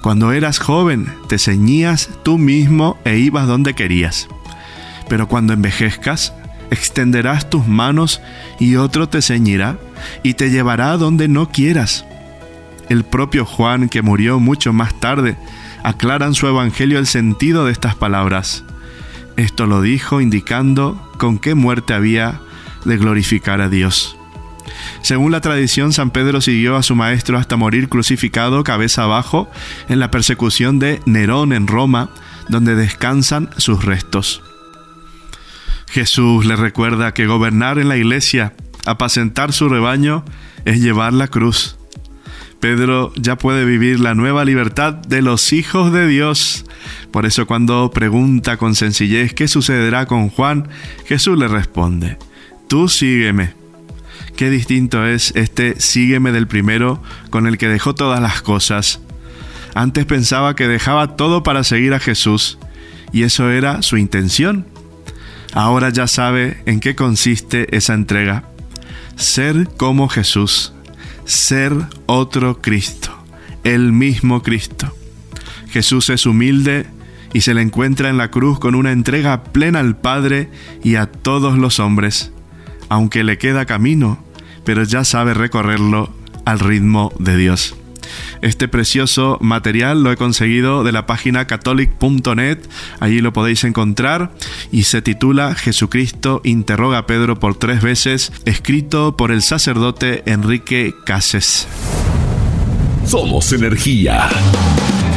cuando 0.00 0.32
eras 0.32 0.58
joven 0.58 1.06
te 1.28 1.38
ceñías 1.38 2.10
tú 2.22 2.38
mismo 2.38 2.98
e 3.04 3.18
ibas 3.18 3.46
donde 3.46 3.74
querías, 3.74 4.28
pero 5.08 5.28
cuando 5.28 5.52
envejezcas, 5.52 6.32
extenderás 6.70 7.50
tus 7.50 7.66
manos 7.66 8.20
y 8.58 8.76
otro 8.76 9.08
te 9.08 9.22
ceñirá 9.22 9.78
y 10.22 10.34
te 10.34 10.50
llevará 10.50 10.96
donde 10.96 11.28
no 11.28 11.50
quieras. 11.50 12.04
El 12.88 13.04
propio 13.04 13.44
Juan, 13.44 13.88
que 13.88 14.02
murió 14.02 14.40
mucho 14.40 14.72
más 14.72 14.98
tarde, 14.98 15.36
aclara 15.82 16.26
en 16.26 16.34
su 16.34 16.46
evangelio 16.46 16.98
el 16.98 17.06
sentido 17.06 17.66
de 17.66 17.72
estas 17.72 17.94
palabras. 17.94 18.64
Esto 19.36 19.66
lo 19.66 19.82
dijo 19.82 20.20
indicando 20.20 21.10
con 21.18 21.38
qué 21.38 21.54
muerte 21.54 21.94
había 21.94 22.40
de 22.84 22.96
glorificar 22.96 23.60
a 23.60 23.68
Dios. 23.68 24.16
Según 25.02 25.32
la 25.32 25.40
tradición, 25.40 25.92
San 25.92 26.10
Pedro 26.10 26.40
siguió 26.40 26.76
a 26.76 26.82
su 26.82 26.94
maestro 26.94 27.38
hasta 27.38 27.56
morir 27.56 27.88
crucificado 27.88 28.64
cabeza 28.64 29.04
abajo 29.04 29.50
en 29.88 30.00
la 30.00 30.10
persecución 30.10 30.78
de 30.78 31.00
Nerón 31.06 31.52
en 31.52 31.66
Roma, 31.66 32.10
donde 32.48 32.74
descansan 32.74 33.50
sus 33.56 33.84
restos. 33.84 34.42
Jesús 35.88 36.44
le 36.44 36.56
recuerda 36.56 37.12
que 37.14 37.26
gobernar 37.26 37.78
en 37.78 37.88
la 37.88 37.96
iglesia, 37.96 38.54
apacentar 38.86 39.52
su 39.52 39.68
rebaño, 39.68 40.24
es 40.64 40.80
llevar 40.80 41.12
la 41.12 41.28
cruz. 41.28 41.76
Pedro 42.60 43.12
ya 43.16 43.36
puede 43.36 43.64
vivir 43.64 44.00
la 44.00 44.14
nueva 44.14 44.44
libertad 44.44 44.92
de 44.92 45.22
los 45.22 45.52
hijos 45.52 45.92
de 45.92 46.06
Dios. 46.06 46.66
Por 47.10 47.24
eso 47.24 47.46
cuando 47.46 47.90
pregunta 47.90 48.58
con 48.58 48.74
sencillez 48.74 49.32
qué 49.32 49.48
sucederá 49.48 50.06
con 50.06 50.28
Juan, 50.28 50.68
Jesús 51.06 51.38
le 51.38 51.48
responde, 51.48 52.18
tú 52.68 52.88
sígueme. 52.88 53.59
Qué 54.40 54.48
distinto 54.48 55.04
es 55.04 55.34
este 55.36 55.78
sígueme 55.82 56.32
del 56.32 56.46
primero 56.46 57.02
con 57.28 57.46
el 57.46 57.58
que 57.58 57.68
dejó 57.68 57.94
todas 57.94 58.22
las 58.22 58.40
cosas. 58.40 59.02
Antes 59.74 60.06
pensaba 60.06 60.56
que 60.56 60.66
dejaba 60.66 61.14
todo 61.14 61.42
para 61.42 61.62
seguir 61.62 61.92
a 61.92 62.00
Jesús, 62.00 62.58
y 63.12 63.24
eso 63.24 63.50
era 63.50 63.82
su 63.82 63.98
intención. 63.98 64.66
Ahora 65.52 65.90
ya 65.90 66.06
sabe 66.06 66.62
en 66.64 66.80
qué 66.80 66.94
consiste 66.94 67.76
esa 67.76 67.92
entrega. 67.92 68.44
Ser 69.14 69.68
como 69.76 70.08
Jesús 70.08 70.72
ser 71.26 71.74
otro 72.06 72.62
Cristo, 72.62 73.10
el 73.62 73.92
mismo 73.92 74.42
Cristo. 74.42 74.96
Jesús 75.68 76.08
es 76.08 76.24
humilde 76.24 76.86
y 77.34 77.42
se 77.42 77.52
le 77.52 77.60
encuentra 77.60 78.08
en 78.08 78.16
la 78.16 78.30
cruz 78.30 78.58
con 78.58 78.74
una 78.74 78.92
entrega 78.92 79.42
plena 79.44 79.80
al 79.80 79.98
Padre 79.98 80.48
y 80.82 80.94
a 80.94 81.12
todos 81.12 81.58
los 81.58 81.78
hombres, 81.78 82.32
aunque 82.88 83.22
le 83.22 83.36
queda 83.36 83.66
camino, 83.66 84.29
pero 84.64 84.84
ya 84.84 85.04
sabe 85.04 85.34
recorrerlo 85.34 86.10
al 86.44 86.58
ritmo 86.58 87.12
de 87.18 87.36
Dios. 87.36 87.76
Este 88.42 88.68
precioso 88.68 89.38
material 89.40 90.02
lo 90.02 90.10
he 90.10 90.16
conseguido 90.16 90.82
de 90.82 90.92
la 90.92 91.06
página 91.06 91.46
catholic.net, 91.46 92.58
allí 92.98 93.20
lo 93.20 93.32
podéis 93.32 93.64
encontrar 93.64 94.32
y 94.72 94.84
se 94.84 95.02
titula 95.02 95.54
Jesucristo 95.54 96.40
interroga 96.44 96.98
a 96.98 97.06
Pedro 97.06 97.38
por 97.38 97.56
tres 97.56 97.82
veces, 97.82 98.32
escrito 98.46 99.16
por 99.16 99.30
el 99.30 99.42
sacerdote 99.42 100.22
Enrique 100.26 100.94
Cases. 101.04 101.68
Somos 103.04 103.52
energía. 103.52 104.28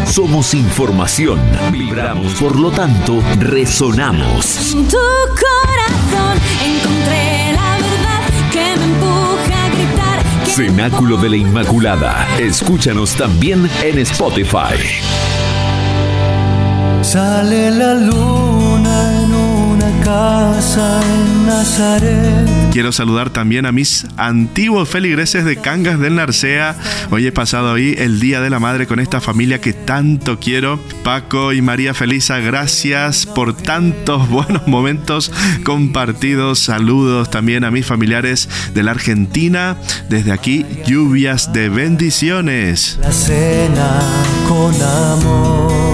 Somos 0.06 0.54
información. 0.54 1.40
Vibramos, 1.72 2.34
por 2.34 2.60
lo 2.60 2.72
tanto, 2.72 3.22
resonamos. 3.40 4.74
En 4.74 4.88
tu 4.88 4.98
corazón 4.98 6.38
encontré 6.64 7.54
la 7.54 7.73
Cenáculo 10.56 11.18
de 11.18 11.32
la 11.32 11.36
Inmaculada. 11.36 12.28
Escúchanos 12.38 13.16
también 13.16 13.68
en 13.82 13.98
Spotify. 13.98 14.78
Sale 17.02 17.72
la 17.72 17.96
una 17.96 18.53
casa 20.04 21.02
en 21.02 21.46
Nazaret. 21.48 22.72
Quiero 22.72 22.92
saludar 22.92 23.30
también 23.30 23.66
a 23.66 23.72
mis 23.72 24.06
antiguos 24.18 24.90
feligreses 24.90 25.46
de 25.46 25.58
Cangas 25.58 26.00
del 26.00 26.16
Narcea. 26.16 26.76
Hoy 27.12 27.28
he 27.28 27.32
pasado 27.32 27.74
ahí 27.74 27.96
el 27.98 28.20
Día 28.20 28.42
de 28.42 28.50
la 28.50 28.60
Madre 28.60 28.88
con 28.88 29.00
esta 29.00 29.22
familia 29.22 29.62
que 29.62 29.74
tanto 29.74 30.40
quiero. 30.40 30.80
Paco 31.04 31.54
y 31.54 31.62
María 31.62 31.94
Felisa, 31.94 32.40
gracias 32.40 33.26
por 33.26 33.56
tantos 33.56 34.30
buenos 34.32 34.68
momentos 34.68 35.32
compartidos. 35.64 36.60
Saludos 36.60 37.30
también 37.30 37.64
a 37.64 37.72
mis 37.72 37.86
familiares 37.86 38.50
de 38.74 38.84
la 38.84 38.92
Argentina. 38.92 39.78
Desde 40.10 40.32
aquí, 40.32 40.66
lluvias 40.86 41.54
de 41.54 41.70
bendiciones. 41.70 42.98
La 43.02 43.12
cena 43.12 44.00
con 44.48 44.74
amor. 44.82 45.93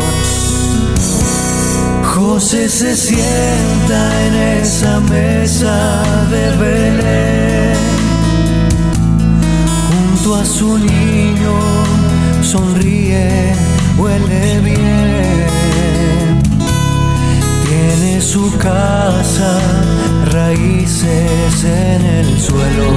José 2.39 2.69
se 2.69 2.95
sienta 2.95 4.25
en 4.27 4.33
esa 4.61 5.01
mesa 5.01 6.03
de 6.31 6.55
Belén. 6.55 7.75
Junto 9.89 10.35
a 10.37 10.45
su 10.45 10.77
niño 10.77 11.53
sonríe, 12.41 13.53
huele 13.97 14.61
bien. 14.61 15.47
Tiene 17.67 18.21
su 18.21 18.57
casa, 18.57 19.59
raíces 20.31 21.63
en 21.65 22.05
el 22.05 22.39
suelo. 22.39 22.89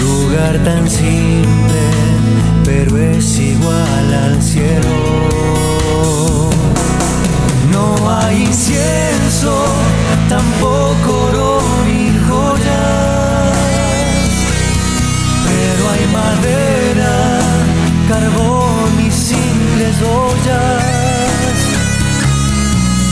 Lugar 0.00 0.58
tan 0.64 0.90
simple, 0.90 1.80
pero 2.64 2.96
es 2.98 3.38
igual 3.38 4.14
al 4.14 4.42
cielo. 4.42 5.77
No 7.72 8.10
hay 8.10 8.44
incienso, 8.44 9.64
tampoco 10.28 11.24
oro 11.28 11.60
ni 11.86 12.10
joyas, 12.26 13.52
pero 15.44 15.90
hay 15.90 16.06
madera, 16.12 17.14
carbón 18.08 19.06
y 19.06 19.10
simples 19.10 19.96
ollas 20.02 20.82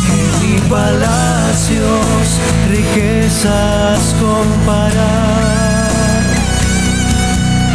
que 0.07 0.47
ni 0.47 0.59
palacios, 0.71 2.25
riquezas 2.71 4.15
comparar. 4.21 5.87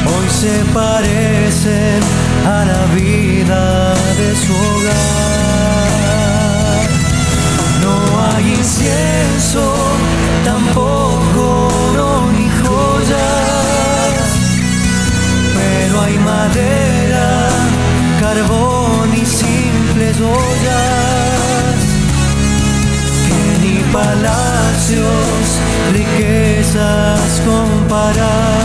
Hoy 0.08 0.30
se 0.30 0.66
parecen 0.74 2.02
a 2.46 2.66
la 2.66 2.86
vida 2.96 3.94
de 4.18 4.36
su 4.36 4.54
hogar. 4.54 5.51
Incienso, 8.62 9.74
tampoco 10.45 11.68
oro 11.89 12.32
ni 12.32 12.47
joyas, 12.62 14.28
pero 15.57 16.01
hay 16.01 16.18
madera, 16.20 17.49
carbón 18.20 19.09
y 19.14 19.26
simples 19.26 20.16
ollas, 20.22 21.80
ni 23.62 23.76
palacios, 23.91 25.43
riquezas 25.93 27.41
comparar. 27.43 28.62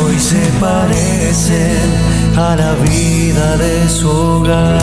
Hoy 0.00 0.18
se 0.18 0.42
parecen 0.58 1.88
a 2.34 2.56
la 2.56 2.72
vida 2.76 3.56
de 3.58 3.88
su 3.90 4.08
hogar. 4.08 4.82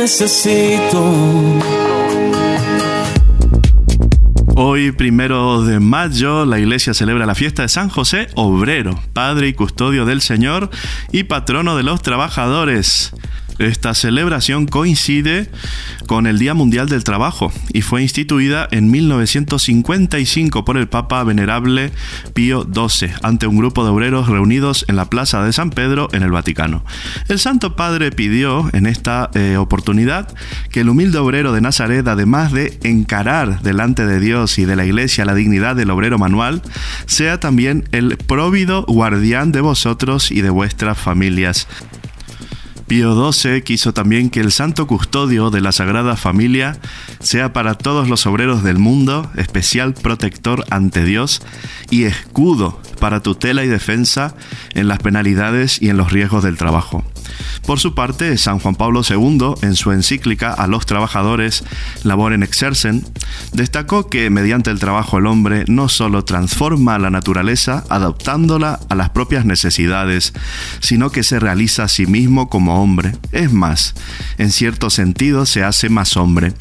Necesito. 0.00 1.02
Hoy, 4.54 4.92
primero 4.92 5.62
de 5.62 5.80
mayo, 5.80 6.46
la 6.46 6.60
iglesia 6.60 6.94
celebra 6.94 7.26
la 7.26 7.34
fiesta 7.34 7.62
de 7.62 7.68
San 7.68 7.88
José 7.88 8.28
Obrero, 8.36 8.96
Padre 9.12 9.48
y 9.48 9.54
Custodio 9.54 10.04
del 10.04 10.20
Señor 10.20 10.70
y 11.10 11.24
patrono 11.24 11.76
de 11.76 11.82
los 11.82 12.00
trabajadores. 12.00 13.12
Esta 13.58 13.94
celebración 13.94 14.66
coincide 14.66 15.50
con 16.06 16.26
el 16.26 16.38
Día 16.38 16.54
Mundial 16.54 16.88
del 16.88 17.04
Trabajo 17.04 17.52
y 17.72 17.82
fue 17.82 18.02
instituida 18.02 18.68
en 18.70 18.90
1955 18.90 20.64
por 20.64 20.76
el 20.76 20.88
Papa 20.88 21.24
Venerable 21.24 21.90
Pío 22.34 22.62
XII 22.62 23.10
ante 23.22 23.46
un 23.46 23.56
grupo 23.56 23.84
de 23.84 23.90
obreros 23.90 24.28
reunidos 24.28 24.84
en 24.88 24.96
la 24.96 25.10
Plaza 25.10 25.42
de 25.42 25.52
San 25.52 25.70
Pedro 25.70 26.08
en 26.12 26.22
el 26.22 26.30
Vaticano. 26.30 26.84
El 27.28 27.38
Santo 27.38 27.74
Padre 27.74 28.12
pidió 28.12 28.70
en 28.72 28.86
esta 28.86 29.30
eh, 29.34 29.56
oportunidad 29.56 30.32
que 30.70 30.80
el 30.80 30.88
humilde 30.88 31.18
obrero 31.18 31.52
de 31.52 31.60
Nazaret, 31.60 32.06
además 32.06 32.52
de 32.52 32.78
encarar 32.84 33.60
delante 33.62 34.06
de 34.06 34.20
Dios 34.20 34.58
y 34.58 34.64
de 34.64 34.76
la 34.76 34.84
Iglesia 34.84 35.24
la 35.24 35.34
dignidad 35.34 35.76
del 35.76 35.90
obrero 35.90 36.18
manual, 36.18 36.62
sea 37.06 37.40
también 37.40 37.88
el 37.92 38.16
próvido 38.16 38.84
guardián 38.86 39.52
de 39.52 39.60
vosotros 39.60 40.30
y 40.30 40.42
de 40.42 40.50
vuestras 40.50 40.98
familias. 40.98 41.66
Pío 42.88 43.32
XII 43.32 43.62
quiso 43.62 43.92
también 43.92 44.30
que 44.30 44.40
el 44.40 44.50
santo 44.50 44.86
custodio 44.86 45.50
de 45.50 45.60
la 45.60 45.72
Sagrada 45.72 46.16
Familia 46.16 46.78
sea 47.20 47.52
para 47.52 47.74
todos 47.74 48.08
los 48.08 48.26
obreros 48.26 48.64
del 48.64 48.78
mundo 48.78 49.30
especial 49.36 49.92
protector 49.92 50.64
ante 50.70 51.04
Dios 51.04 51.42
y 51.90 52.04
escudo 52.04 52.80
para 52.98 53.20
tutela 53.20 53.64
y 53.64 53.68
defensa 53.68 54.34
en 54.74 54.88
las 54.88 54.98
penalidades 54.98 55.80
y 55.80 55.88
en 55.88 55.96
los 55.96 56.12
riesgos 56.12 56.44
del 56.44 56.56
trabajo. 56.56 57.04
Por 57.66 57.78
su 57.78 57.94
parte, 57.94 58.38
San 58.38 58.58
Juan 58.58 58.74
Pablo 58.74 59.02
II, 59.08 59.54
en 59.62 59.76
su 59.76 59.92
encíclica 59.92 60.52
a 60.52 60.66
los 60.66 60.86
trabajadores 60.86 61.64
Laboren 62.02 62.42
Exercen, 62.42 63.04
destacó 63.52 64.08
que 64.08 64.30
mediante 64.30 64.70
el 64.70 64.78
trabajo 64.78 65.18
el 65.18 65.26
hombre 65.26 65.64
no 65.68 65.88
solo 65.88 66.24
transforma 66.24 66.98
la 66.98 67.10
naturaleza 67.10 67.84
adaptándola 67.90 68.80
a 68.88 68.94
las 68.94 69.10
propias 69.10 69.44
necesidades, 69.44 70.32
sino 70.80 71.10
que 71.10 71.22
se 71.22 71.40
realiza 71.40 71.84
a 71.84 71.88
sí 71.88 72.06
mismo 72.06 72.48
como 72.48 72.82
hombre. 72.82 73.12
Es 73.32 73.52
más, 73.52 73.94
en 74.38 74.50
cierto 74.50 74.88
sentido 74.88 75.44
se 75.44 75.62
hace 75.62 75.90
más 75.90 76.16
hombre. 76.16 76.54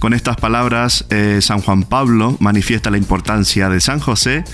Con 0.00 0.14
estas 0.14 0.36
palabras, 0.36 1.04
eh, 1.10 1.38
San 1.42 1.60
Juan 1.60 1.84
Pablo 1.84 2.36
manifiesta 2.40 2.90
la 2.90 2.98
importancia 2.98 3.68
de 3.68 3.80
San 3.80 4.00
José 4.00 4.44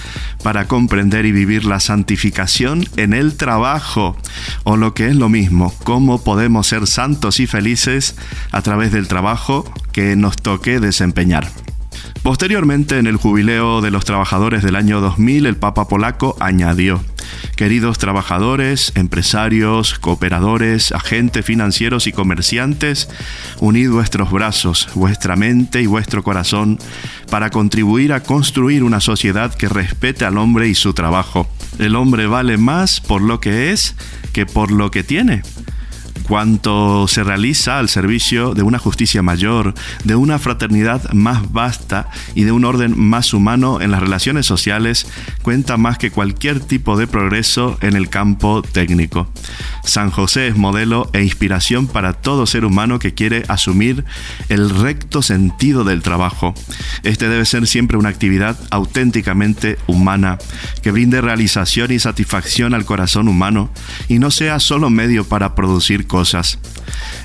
para 0.43 0.69
comprender 0.69 1.16
y 1.25 1.33
vivir 1.33 1.65
la 1.65 1.81
santificación 1.81 2.85
en 2.97 3.15
el 3.15 3.37
trabajo, 3.37 4.17
o 4.65 4.77
lo 4.77 4.93
que 4.93 5.07
es 5.07 5.17
lo 5.17 5.29
mismo, 5.29 5.73
cómo 5.85 6.23
podemos 6.23 6.67
ser 6.67 6.87
santos 6.87 7.41
y 7.41 7.47
felices 7.47 8.17
a 8.53 8.61
través 8.63 8.93
del 8.93 9.09
trabajo 9.09 9.65
que 9.93 10.17
nos 10.17 10.37
toque 10.37 10.81
desempeñar. 10.81 11.49
Posteriormente, 12.23 12.99
en 12.99 13.07
el 13.07 13.17
jubileo 13.17 13.81
de 13.81 13.91
los 13.91 14.05
trabajadores 14.05 14.63
del 14.63 14.77
año 14.77 15.01
2000, 15.01 15.47
el 15.47 15.57
Papa 15.57 15.89
polaco 15.89 16.37
añadió, 16.41 17.01
Queridos 17.57 17.99
trabajadores, 17.99 18.93
empresarios, 18.97 19.99
cooperadores, 19.99 20.93
agentes 20.93 21.45
financieros 21.45 22.07
y 22.07 22.13
comerciantes, 22.13 23.09
unid 23.61 23.91
vuestros 23.91 24.31
brazos, 24.31 24.89
vuestra 24.95 25.37
mente 25.37 25.81
y 25.81 25.87
vuestro 25.87 26.23
corazón 26.23 26.79
para 27.31 27.51
contribuir 27.51 28.13
a 28.13 28.23
construir 28.23 28.83
una 28.83 29.01
sociedad 29.01 29.55
que 29.55 29.69
respete 29.69 30.25
al 30.25 30.39
hombre 30.39 30.69
y 30.69 30.75
su 30.75 30.95
trabajo. 30.95 31.49
El 31.79 31.97
hombre 31.97 32.27
vale 32.27 32.57
más 32.57 33.01
por 33.01 33.23
lo 33.23 33.41
que 33.41 33.73
es 33.73 33.95
que 34.33 34.47
por 34.47 34.71
lo 34.71 34.91
que 34.91 35.03
tiene 35.03 35.43
cuanto 36.27 37.07
se 37.09 37.23
realiza 37.25 37.79
al 37.79 37.89
servicio 37.89 38.55
de 38.55 38.63
una 38.63 38.79
justicia 38.79 39.23
mayor, 39.23 39.75
de 40.05 40.17
una 40.17 40.39
fraternidad 40.39 41.13
más 41.13 41.53
vasta 41.53 42.09
y 42.35 42.45
de 42.45 42.53
un 42.53 42.65
orden 42.65 42.99
más 42.99 43.33
humano 43.33 43.81
en 43.81 43.91
las 43.91 44.01
relaciones 44.01 44.47
sociales, 44.47 45.07
cuenta 45.43 45.77
más 45.77 45.99
que 45.99 46.11
cualquier 46.11 46.61
tipo 46.61 46.97
de 46.97 47.07
progreso 47.07 47.79
en 47.81 47.97
el 47.97 48.09
campo 48.09 48.63
técnico. 48.63 49.29
San 49.85 50.11
José 50.11 50.49
es 50.49 50.57
modelo 50.57 51.09
e 51.13 51.23
inspiración 51.23 51.87
para 51.87 52.13
todo 52.13 52.47
ser 52.47 52.65
humano 52.65 52.99
que 52.99 53.15
quiere 53.15 53.45
asumir 53.49 54.05
el 54.49 54.71
recto 54.71 55.23
sentido 55.23 55.85
del 55.85 56.03
trabajo. 56.03 56.55
Este 57.03 57.29
debe 57.29 57.45
ser 57.45 57.67
siempre 57.67 57.99
una 57.99 58.09
actividad 58.09 58.59
auténticamente 58.71 59.79
humana, 59.87 60.39
que 60.83 60.91
brinde 60.91 61.21
realización 61.21 61.93
y 61.93 61.99
satisfacción 61.99 62.75
al 62.75 62.85
corazón 62.85 63.29
humano 63.29 63.71
y 64.09 64.19
no 64.19 64.31
sea 64.31 64.59
solo 64.61 64.91
medio 64.91 65.25
para 65.25 65.55
producir. 65.55 66.07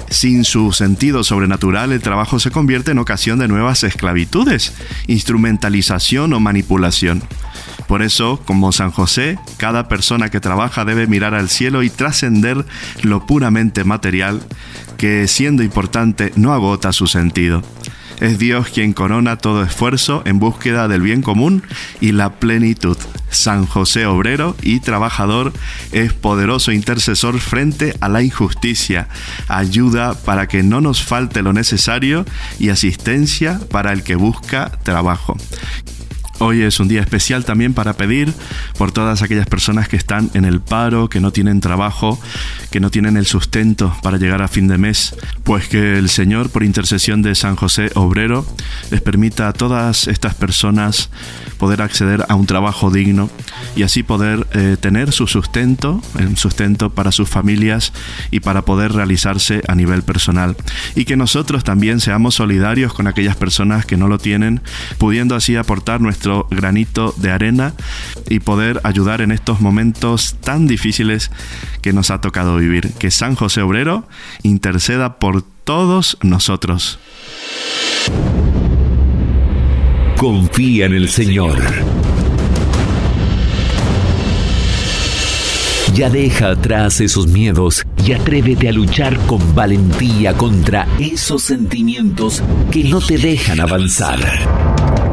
Sin 0.10 0.44
su 0.44 0.74
sentido 0.74 1.24
sobrenatural, 1.24 1.92
el 1.92 2.02
trabajo 2.02 2.40
se 2.40 2.52
convierte 2.52 2.92
en 2.92 3.00
ocasión 3.00 3.40
de 3.40 3.48
nuevas 3.48 3.84
esclavitudes, 3.84 4.74
instrumentalización 5.08 6.34
o 6.34 6.40
manipulación. 6.40 7.24
Por 7.88 8.02
eso, 8.02 8.42
como 8.46 8.72
San 8.72 8.92
José, 8.92 9.38
cada 9.58 9.88
persona 9.88 10.30
que 10.30 10.40
trabaja 10.40 10.86
debe 10.86 11.08
mirar 11.08 11.34
al 11.34 11.50
cielo 11.50 11.84
y 11.84 11.90
trascender 11.90 12.66
lo 13.02 13.26
puramente 13.26 13.84
material, 13.84 14.42
que 14.98 15.28
siendo 15.28 15.64
importante 15.64 16.32
no 16.36 16.54
agota 16.54 16.94
su 16.94 17.08
sentido. 17.08 17.64
Es 18.22 18.38
Dios 18.38 18.70
quien 18.70 18.94
corona 18.94 19.38
todo 19.38 19.64
esfuerzo 19.64 20.22
en 20.26 20.38
búsqueda 20.38 20.88
del 20.88 21.02
bien 21.02 21.24
común 21.24 21.64
y 22.02 22.12
la 22.12 22.36
plenitud. 22.36 22.96
San 23.32 23.66
José 23.66 24.06
obrero 24.06 24.56
y 24.62 24.80
trabajador 24.80 25.52
es 25.92 26.14
poderoso 26.14 26.72
intercesor 26.72 27.40
frente 27.40 27.96
a 28.00 28.10
la 28.10 28.22
injusticia, 28.22 29.08
ayuda 29.48 30.14
para 30.14 30.48
que 30.48 30.62
no 30.62 30.82
nos 30.82 31.02
falte 31.02 31.42
lo 31.42 31.52
necesario 31.52 32.24
y 32.60 32.70
asistencia 32.70 33.60
para 33.72 33.92
el 33.92 34.04
que 34.04 34.14
busca 34.14 34.70
trabajo. 34.84 35.36
Hoy 36.44 36.64
es 36.64 36.80
un 36.80 36.88
día 36.88 37.02
especial 37.02 37.46
también 37.46 37.76
para 37.76 37.94
pedir 37.94 38.34
por 38.76 38.92
todas 38.92 39.22
aquellas 39.22 39.46
personas 39.46 39.88
que 39.88 39.96
están 39.96 40.32
en 40.34 40.44
el 40.44 40.60
paro, 40.60 41.08
que 41.08 41.20
no 41.20 41.32
tienen 41.32 41.62
trabajo, 41.62 42.20
que 42.72 42.80
no 42.80 42.90
tienen 42.90 43.18
el 43.18 43.26
sustento 43.26 43.96
para 44.02 44.18
llegar 44.18 44.42
a 44.42 44.48
fin 44.48 44.68
de 44.68 44.78
mes. 44.78 45.16
Pues 45.44 45.68
que 45.68 45.98
el 45.98 46.10
Señor, 46.10 46.50
por 46.50 46.64
intercesión 46.64 47.22
de 47.22 47.36
San 47.36 47.56
José 47.56 47.92
Obrero, 47.96 48.46
les 48.90 49.02
permita 49.02 49.50
a 49.50 49.54
todas 49.54 50.08
estas 50.08 50.34
personas 50.36 51.10
poder 51.58 51.82
acceder 51.82 52.26
a 52.30 52.36
un 52.36 52.48
trabajo 52.48 52.90
digno 52.90 53.30
y 53.76 53.84
así 53.84 54.04
poder 54.04 54.48
eh, 54.54 54.78
tener 54.80 55.12
su 55.12 55.28
sustento, 55.28 56.02
el 56.18 56.38
sustento 56.38 56.90
para 56.90 57.12
sus 57.12 57.30
familias 57.30 57.94
y 58.32 58.40
para 58.40 58.64
poder 58.64 58.94
realizarse 58.94 59.62
a 59.68 59.76
nivel 59.76 60.04
personal. 60.04 60.56
Y 60.96 61.06
que 61.06 61.18
nosotros 61.18 61.64
también 61.64 62.00
seamos 62.00 62.36
solidarios 62.36 62.94
con 62.94 63.08
aquellas 63.08 63.36
personas 63.36 63.86
que 63.86 63.98
no 63.98 64.08
lo 64.08 64.18
tienen, 64.18 64.62
pudiendo 64.98 65.36
así 65.36 65.56
aportar 65.56 66.02
nuestro 66.02 66.48
granito 66.50 67.14
de 67.18 67.32
arena 67.32 67.74
y 68.30 68.40
poder 68.40 68.80
ayudar 68.84 69.22
en 69.22 69.32
estos 69.32 69.60
momentos 69.60 70.38
tan 70.42 70.68
difíciles 70.68 71.32
que 71.82 71.94
nos 71.94 72.12
ha 72.12 72.22
tocado 72.22 72.61
vivir. 72.62 72.94
Que 72.94 73.12
San 73.12 73.36
José 73.36 73.62
Obrero 73.62 74.08
interceda 74.44 75.20
por 75.20 75.44
todos 75.64 76.18
nosotros. 76.22 77.00
Confía 80.18 80.86
en 80.86 80.94
el 80.94 81.10
Señor. 81.10 81.58
Ya 85.94 86.10
deja 86.10 86.52
atrás 86.52 87.02
esos 87.02 87.28
miedos 87.28 87.84
y 88.06 88.14
atrévete 88.14 88.70
a 88.70 88.72
luchar 88.72 89.18
con 89.28 89.54
valentía 89.54 90.34
contra 90.34 90.88
esos 91.00 91.44
sentimientos 91.44 92.42
que 92.72 92.86
no 92.86 93.02
te 93.02 93.18
dejan 93.18 93.60
avanzar. 93.60 95.11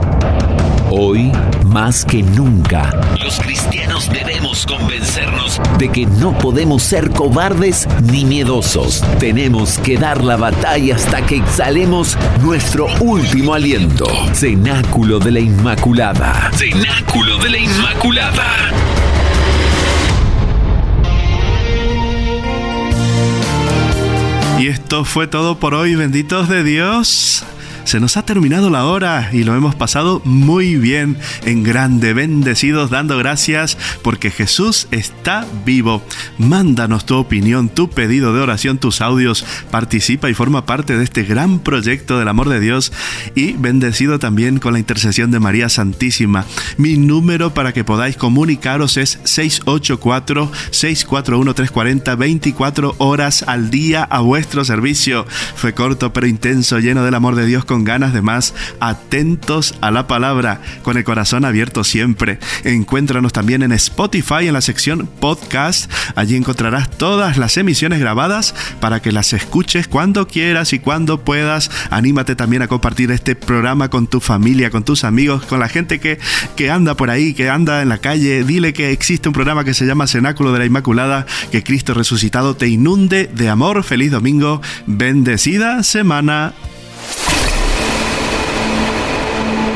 Hoy, 0.90 1.30
más 1.66 2.02
que 2.02 2.22
nunca, 2.22 2.98
los 3.22 3.38
cristianos 3.40 4.08
debemos 4.08 4.64
convencernos 4.64 5.60
de 5.78 5.90
que 5.90 6.06
no 6.06 6.36
podemos 6.38 6.82
ser 6.82 7.10
cobardes 7.10 7.86
ni 8.10 8.24
miedosos. 8.24 9.04
Tenemos 9.18 9.76
que 9.78 9.98
dar 9.98 10.24
la 10.24 10.38
batalla 10.38 10.96
hasta 10.96 11.26
que 11.26 11.36
exhalemos 11.36 12.16
nuestro 12.42 12.86
último 13.00 13.52
aliento. 13.52 14.06
Cenáculo 14.32 15.18
de 15.18 15.32
la 15.32 15.40
Inmaculada. 15.40 16.50
Cenáculo 16.54 17.36
de 17.36 17.50
la 17.50 17.58
Inmaculada. 17.58 18.46
Y 24.58 24.68
esto 24.68 25.04
fue 25.04 25.26
todo 25.26 25.58
por 25.58 25.74
hoy, 25.74 25.96
benditos 25.96 26.48
de 26.48 26.64
Dios. 26.64 27.44
Se 27.88 28.00
nos 28.00 28.16
ha 28.18 28.22
terminado 28.22 28.68
la 28.68 28.84
hora 28.84 29.30
y 29.32 29.44
lo 29.44 29.56
hemos 29.56 29.74
pasado 29.74 30.20
muy 30.26 30.76
bien, 30.76 31.16
en 31.46 31.62
grande, 31.62 32.12
bendecidos, 32.12 32.90
dando 32.90 33.16
gracias 33.16 33.78
porque 34.02 34.30
Jesús 34.30 34.88
está 34.90 35.46
vivo. 35.64 36.02
Mándanos 36.36 37.06
tu 37.06 37.16
opinión, 37.16 37.70
tu 37.70 37.88
pedido 37.88 38.34
de 38.34 38.42
oración, 38.42 38.76
tus 38.76 39.00
audios, 39.00 39.46
participa 39.70 40.28
y 40.28 40.34
forma 40.34 40.66
parte 40.66 40.98
de 40.98 41.04
este 41.04 41.22
gran 41.22 41.60
proyecto 41.60 42.18
del 42.18 42.28
amor 42.28 42.50
de 42.50 42.60
Dios 42.60 42.92
y 43.34 43.54
bendecido 43.54 44.18
también 44.18 44.58
con 44.58 44.74
la 44.74 44.80
intercesión 44.80 45.30
de 45.30 45.40
María 45.40 45.70
Santísima. 45.70 46.44
Mi 46.76 46.98
número 46.98 47.54
para 47.54 47.72
que 47.72 47.84
podáis 47.84 48.18
comunicaros 48.18 48.98
es 48.98 49.18
684-641-340, 49.24 52.18
24 52.18 52.96
horas 52.98 53.44
al 53.46 53.70
día 53.70 54.04
a 54.04 54.20
vuestro 54.20 54.66
servicio. 54.66 55.24
Fue 55.56 55.72
corto 55.72 56.12
pero 56.12 56.26
intenso, 56.26 56.80
lleno 56.80 57.02
del 57.02 57.14
amor 57.14 57.34
de 57.34 57.46
Dios 57.46 57.64
con 57.64 57.77
ganas 57.84 58.12
de 58.12 58.22
más, 58.22 58.54
atentos 58.80 59.74
a 59.80 59.90
la 59.90 60.06
palabra, 60.06 60.60
con 60.82 60.96
el 60.96 61.04
corazón 61.04 61.44
abierto 61.44 61.84
siempre. 61.84 62.38
Encuéntranos 62.64 63.32
también 63.32 63.62
en 63.62 63.72
Spotify 63.72 64.46
en 64.46 64.54
la 64.54 64.60
sección 64.60 65.08
podcast. 65.20 65.90
Allí 66.14 66.36
encontrarás 66.36 66.90
todas 66.90 67.36
las 67.36 67.56
emisiones 67.56 68.00
grabadas 68.00 68.54
para 68.80 69.00
que 69.00 69.12
las 69.12 69.32
escuches 69.32 69.88
cuando 69.88 70.26
quieras 70.26 70.72
y 70.72 70.78
cuando 70.78 71.24
puedas. 71.24 71.70
Anímate 71.90 72.36
también 72.36 72.62
a 72.62 72.68
compartir 72.68 73.10
este 73.10 73.34
programa 73.34 73.88
con 73.88 74.06
tu 74.06 74.20
familia, 74.20 74.70
con 74.70 74.84
tus 74.84 75.04
amigos, 75.04 75.44
con 75.44 75.60
la 75.60 75.68
gente 75.68 76.00
que, 76.00 76.18
que 76.56 76.70
anda 76.70 76.96
por 76.96 77.10
ahí, 77.10 77.34
que 77.34 77.50
anda 77.50 77.82
en 77.82 77.88
la 77.88 77.98
calle. 77.98 78.44
Dile 78.44 78.72
que 78.72 78.90
existe 78.90 79.28
un 79.28 79.34
programa 79.34 79.64
que 79.64 79.74
se 79.74 79.86
llama 79.86 80.06
Cenáculo 80.06 80.52
de 80.52 80.60
la 80.60 80.66
Inmaculada, 80.66 81.26
que 81.50 81.62
Cristo 81.62 81.94
resucitado 81.94 82.56
te 82.56 82.68
inunde 82.68 83.30
de 83.32 83.48
amor. 83.48 83.84
Feliz 83.84 84.10
domingo, 84.10 84.60
bendecida 84.86 85.82
semana. 85.82 86.54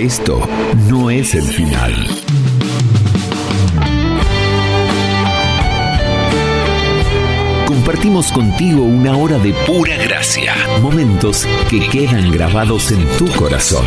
Esto 0.03 0.41
no 0.89 1.11
es 1.11 1.33
el 1.37 1.45
final. 1.45 1.95
Compartimos 7.69 8.33
contigo 8.33 8.83
una 8.83 9.17
hora 9.17 9.39
de 9.39 9.53
pura 9.65 9.97
gracia, 9.99 10.57
momentos 10.81 11.47
que 11.71 11.79
quedan 11.89 12.33
grabados 12.33 12.91
en 12.91 13.07
tu 13.17 13.29
corazón. 13.37 13.87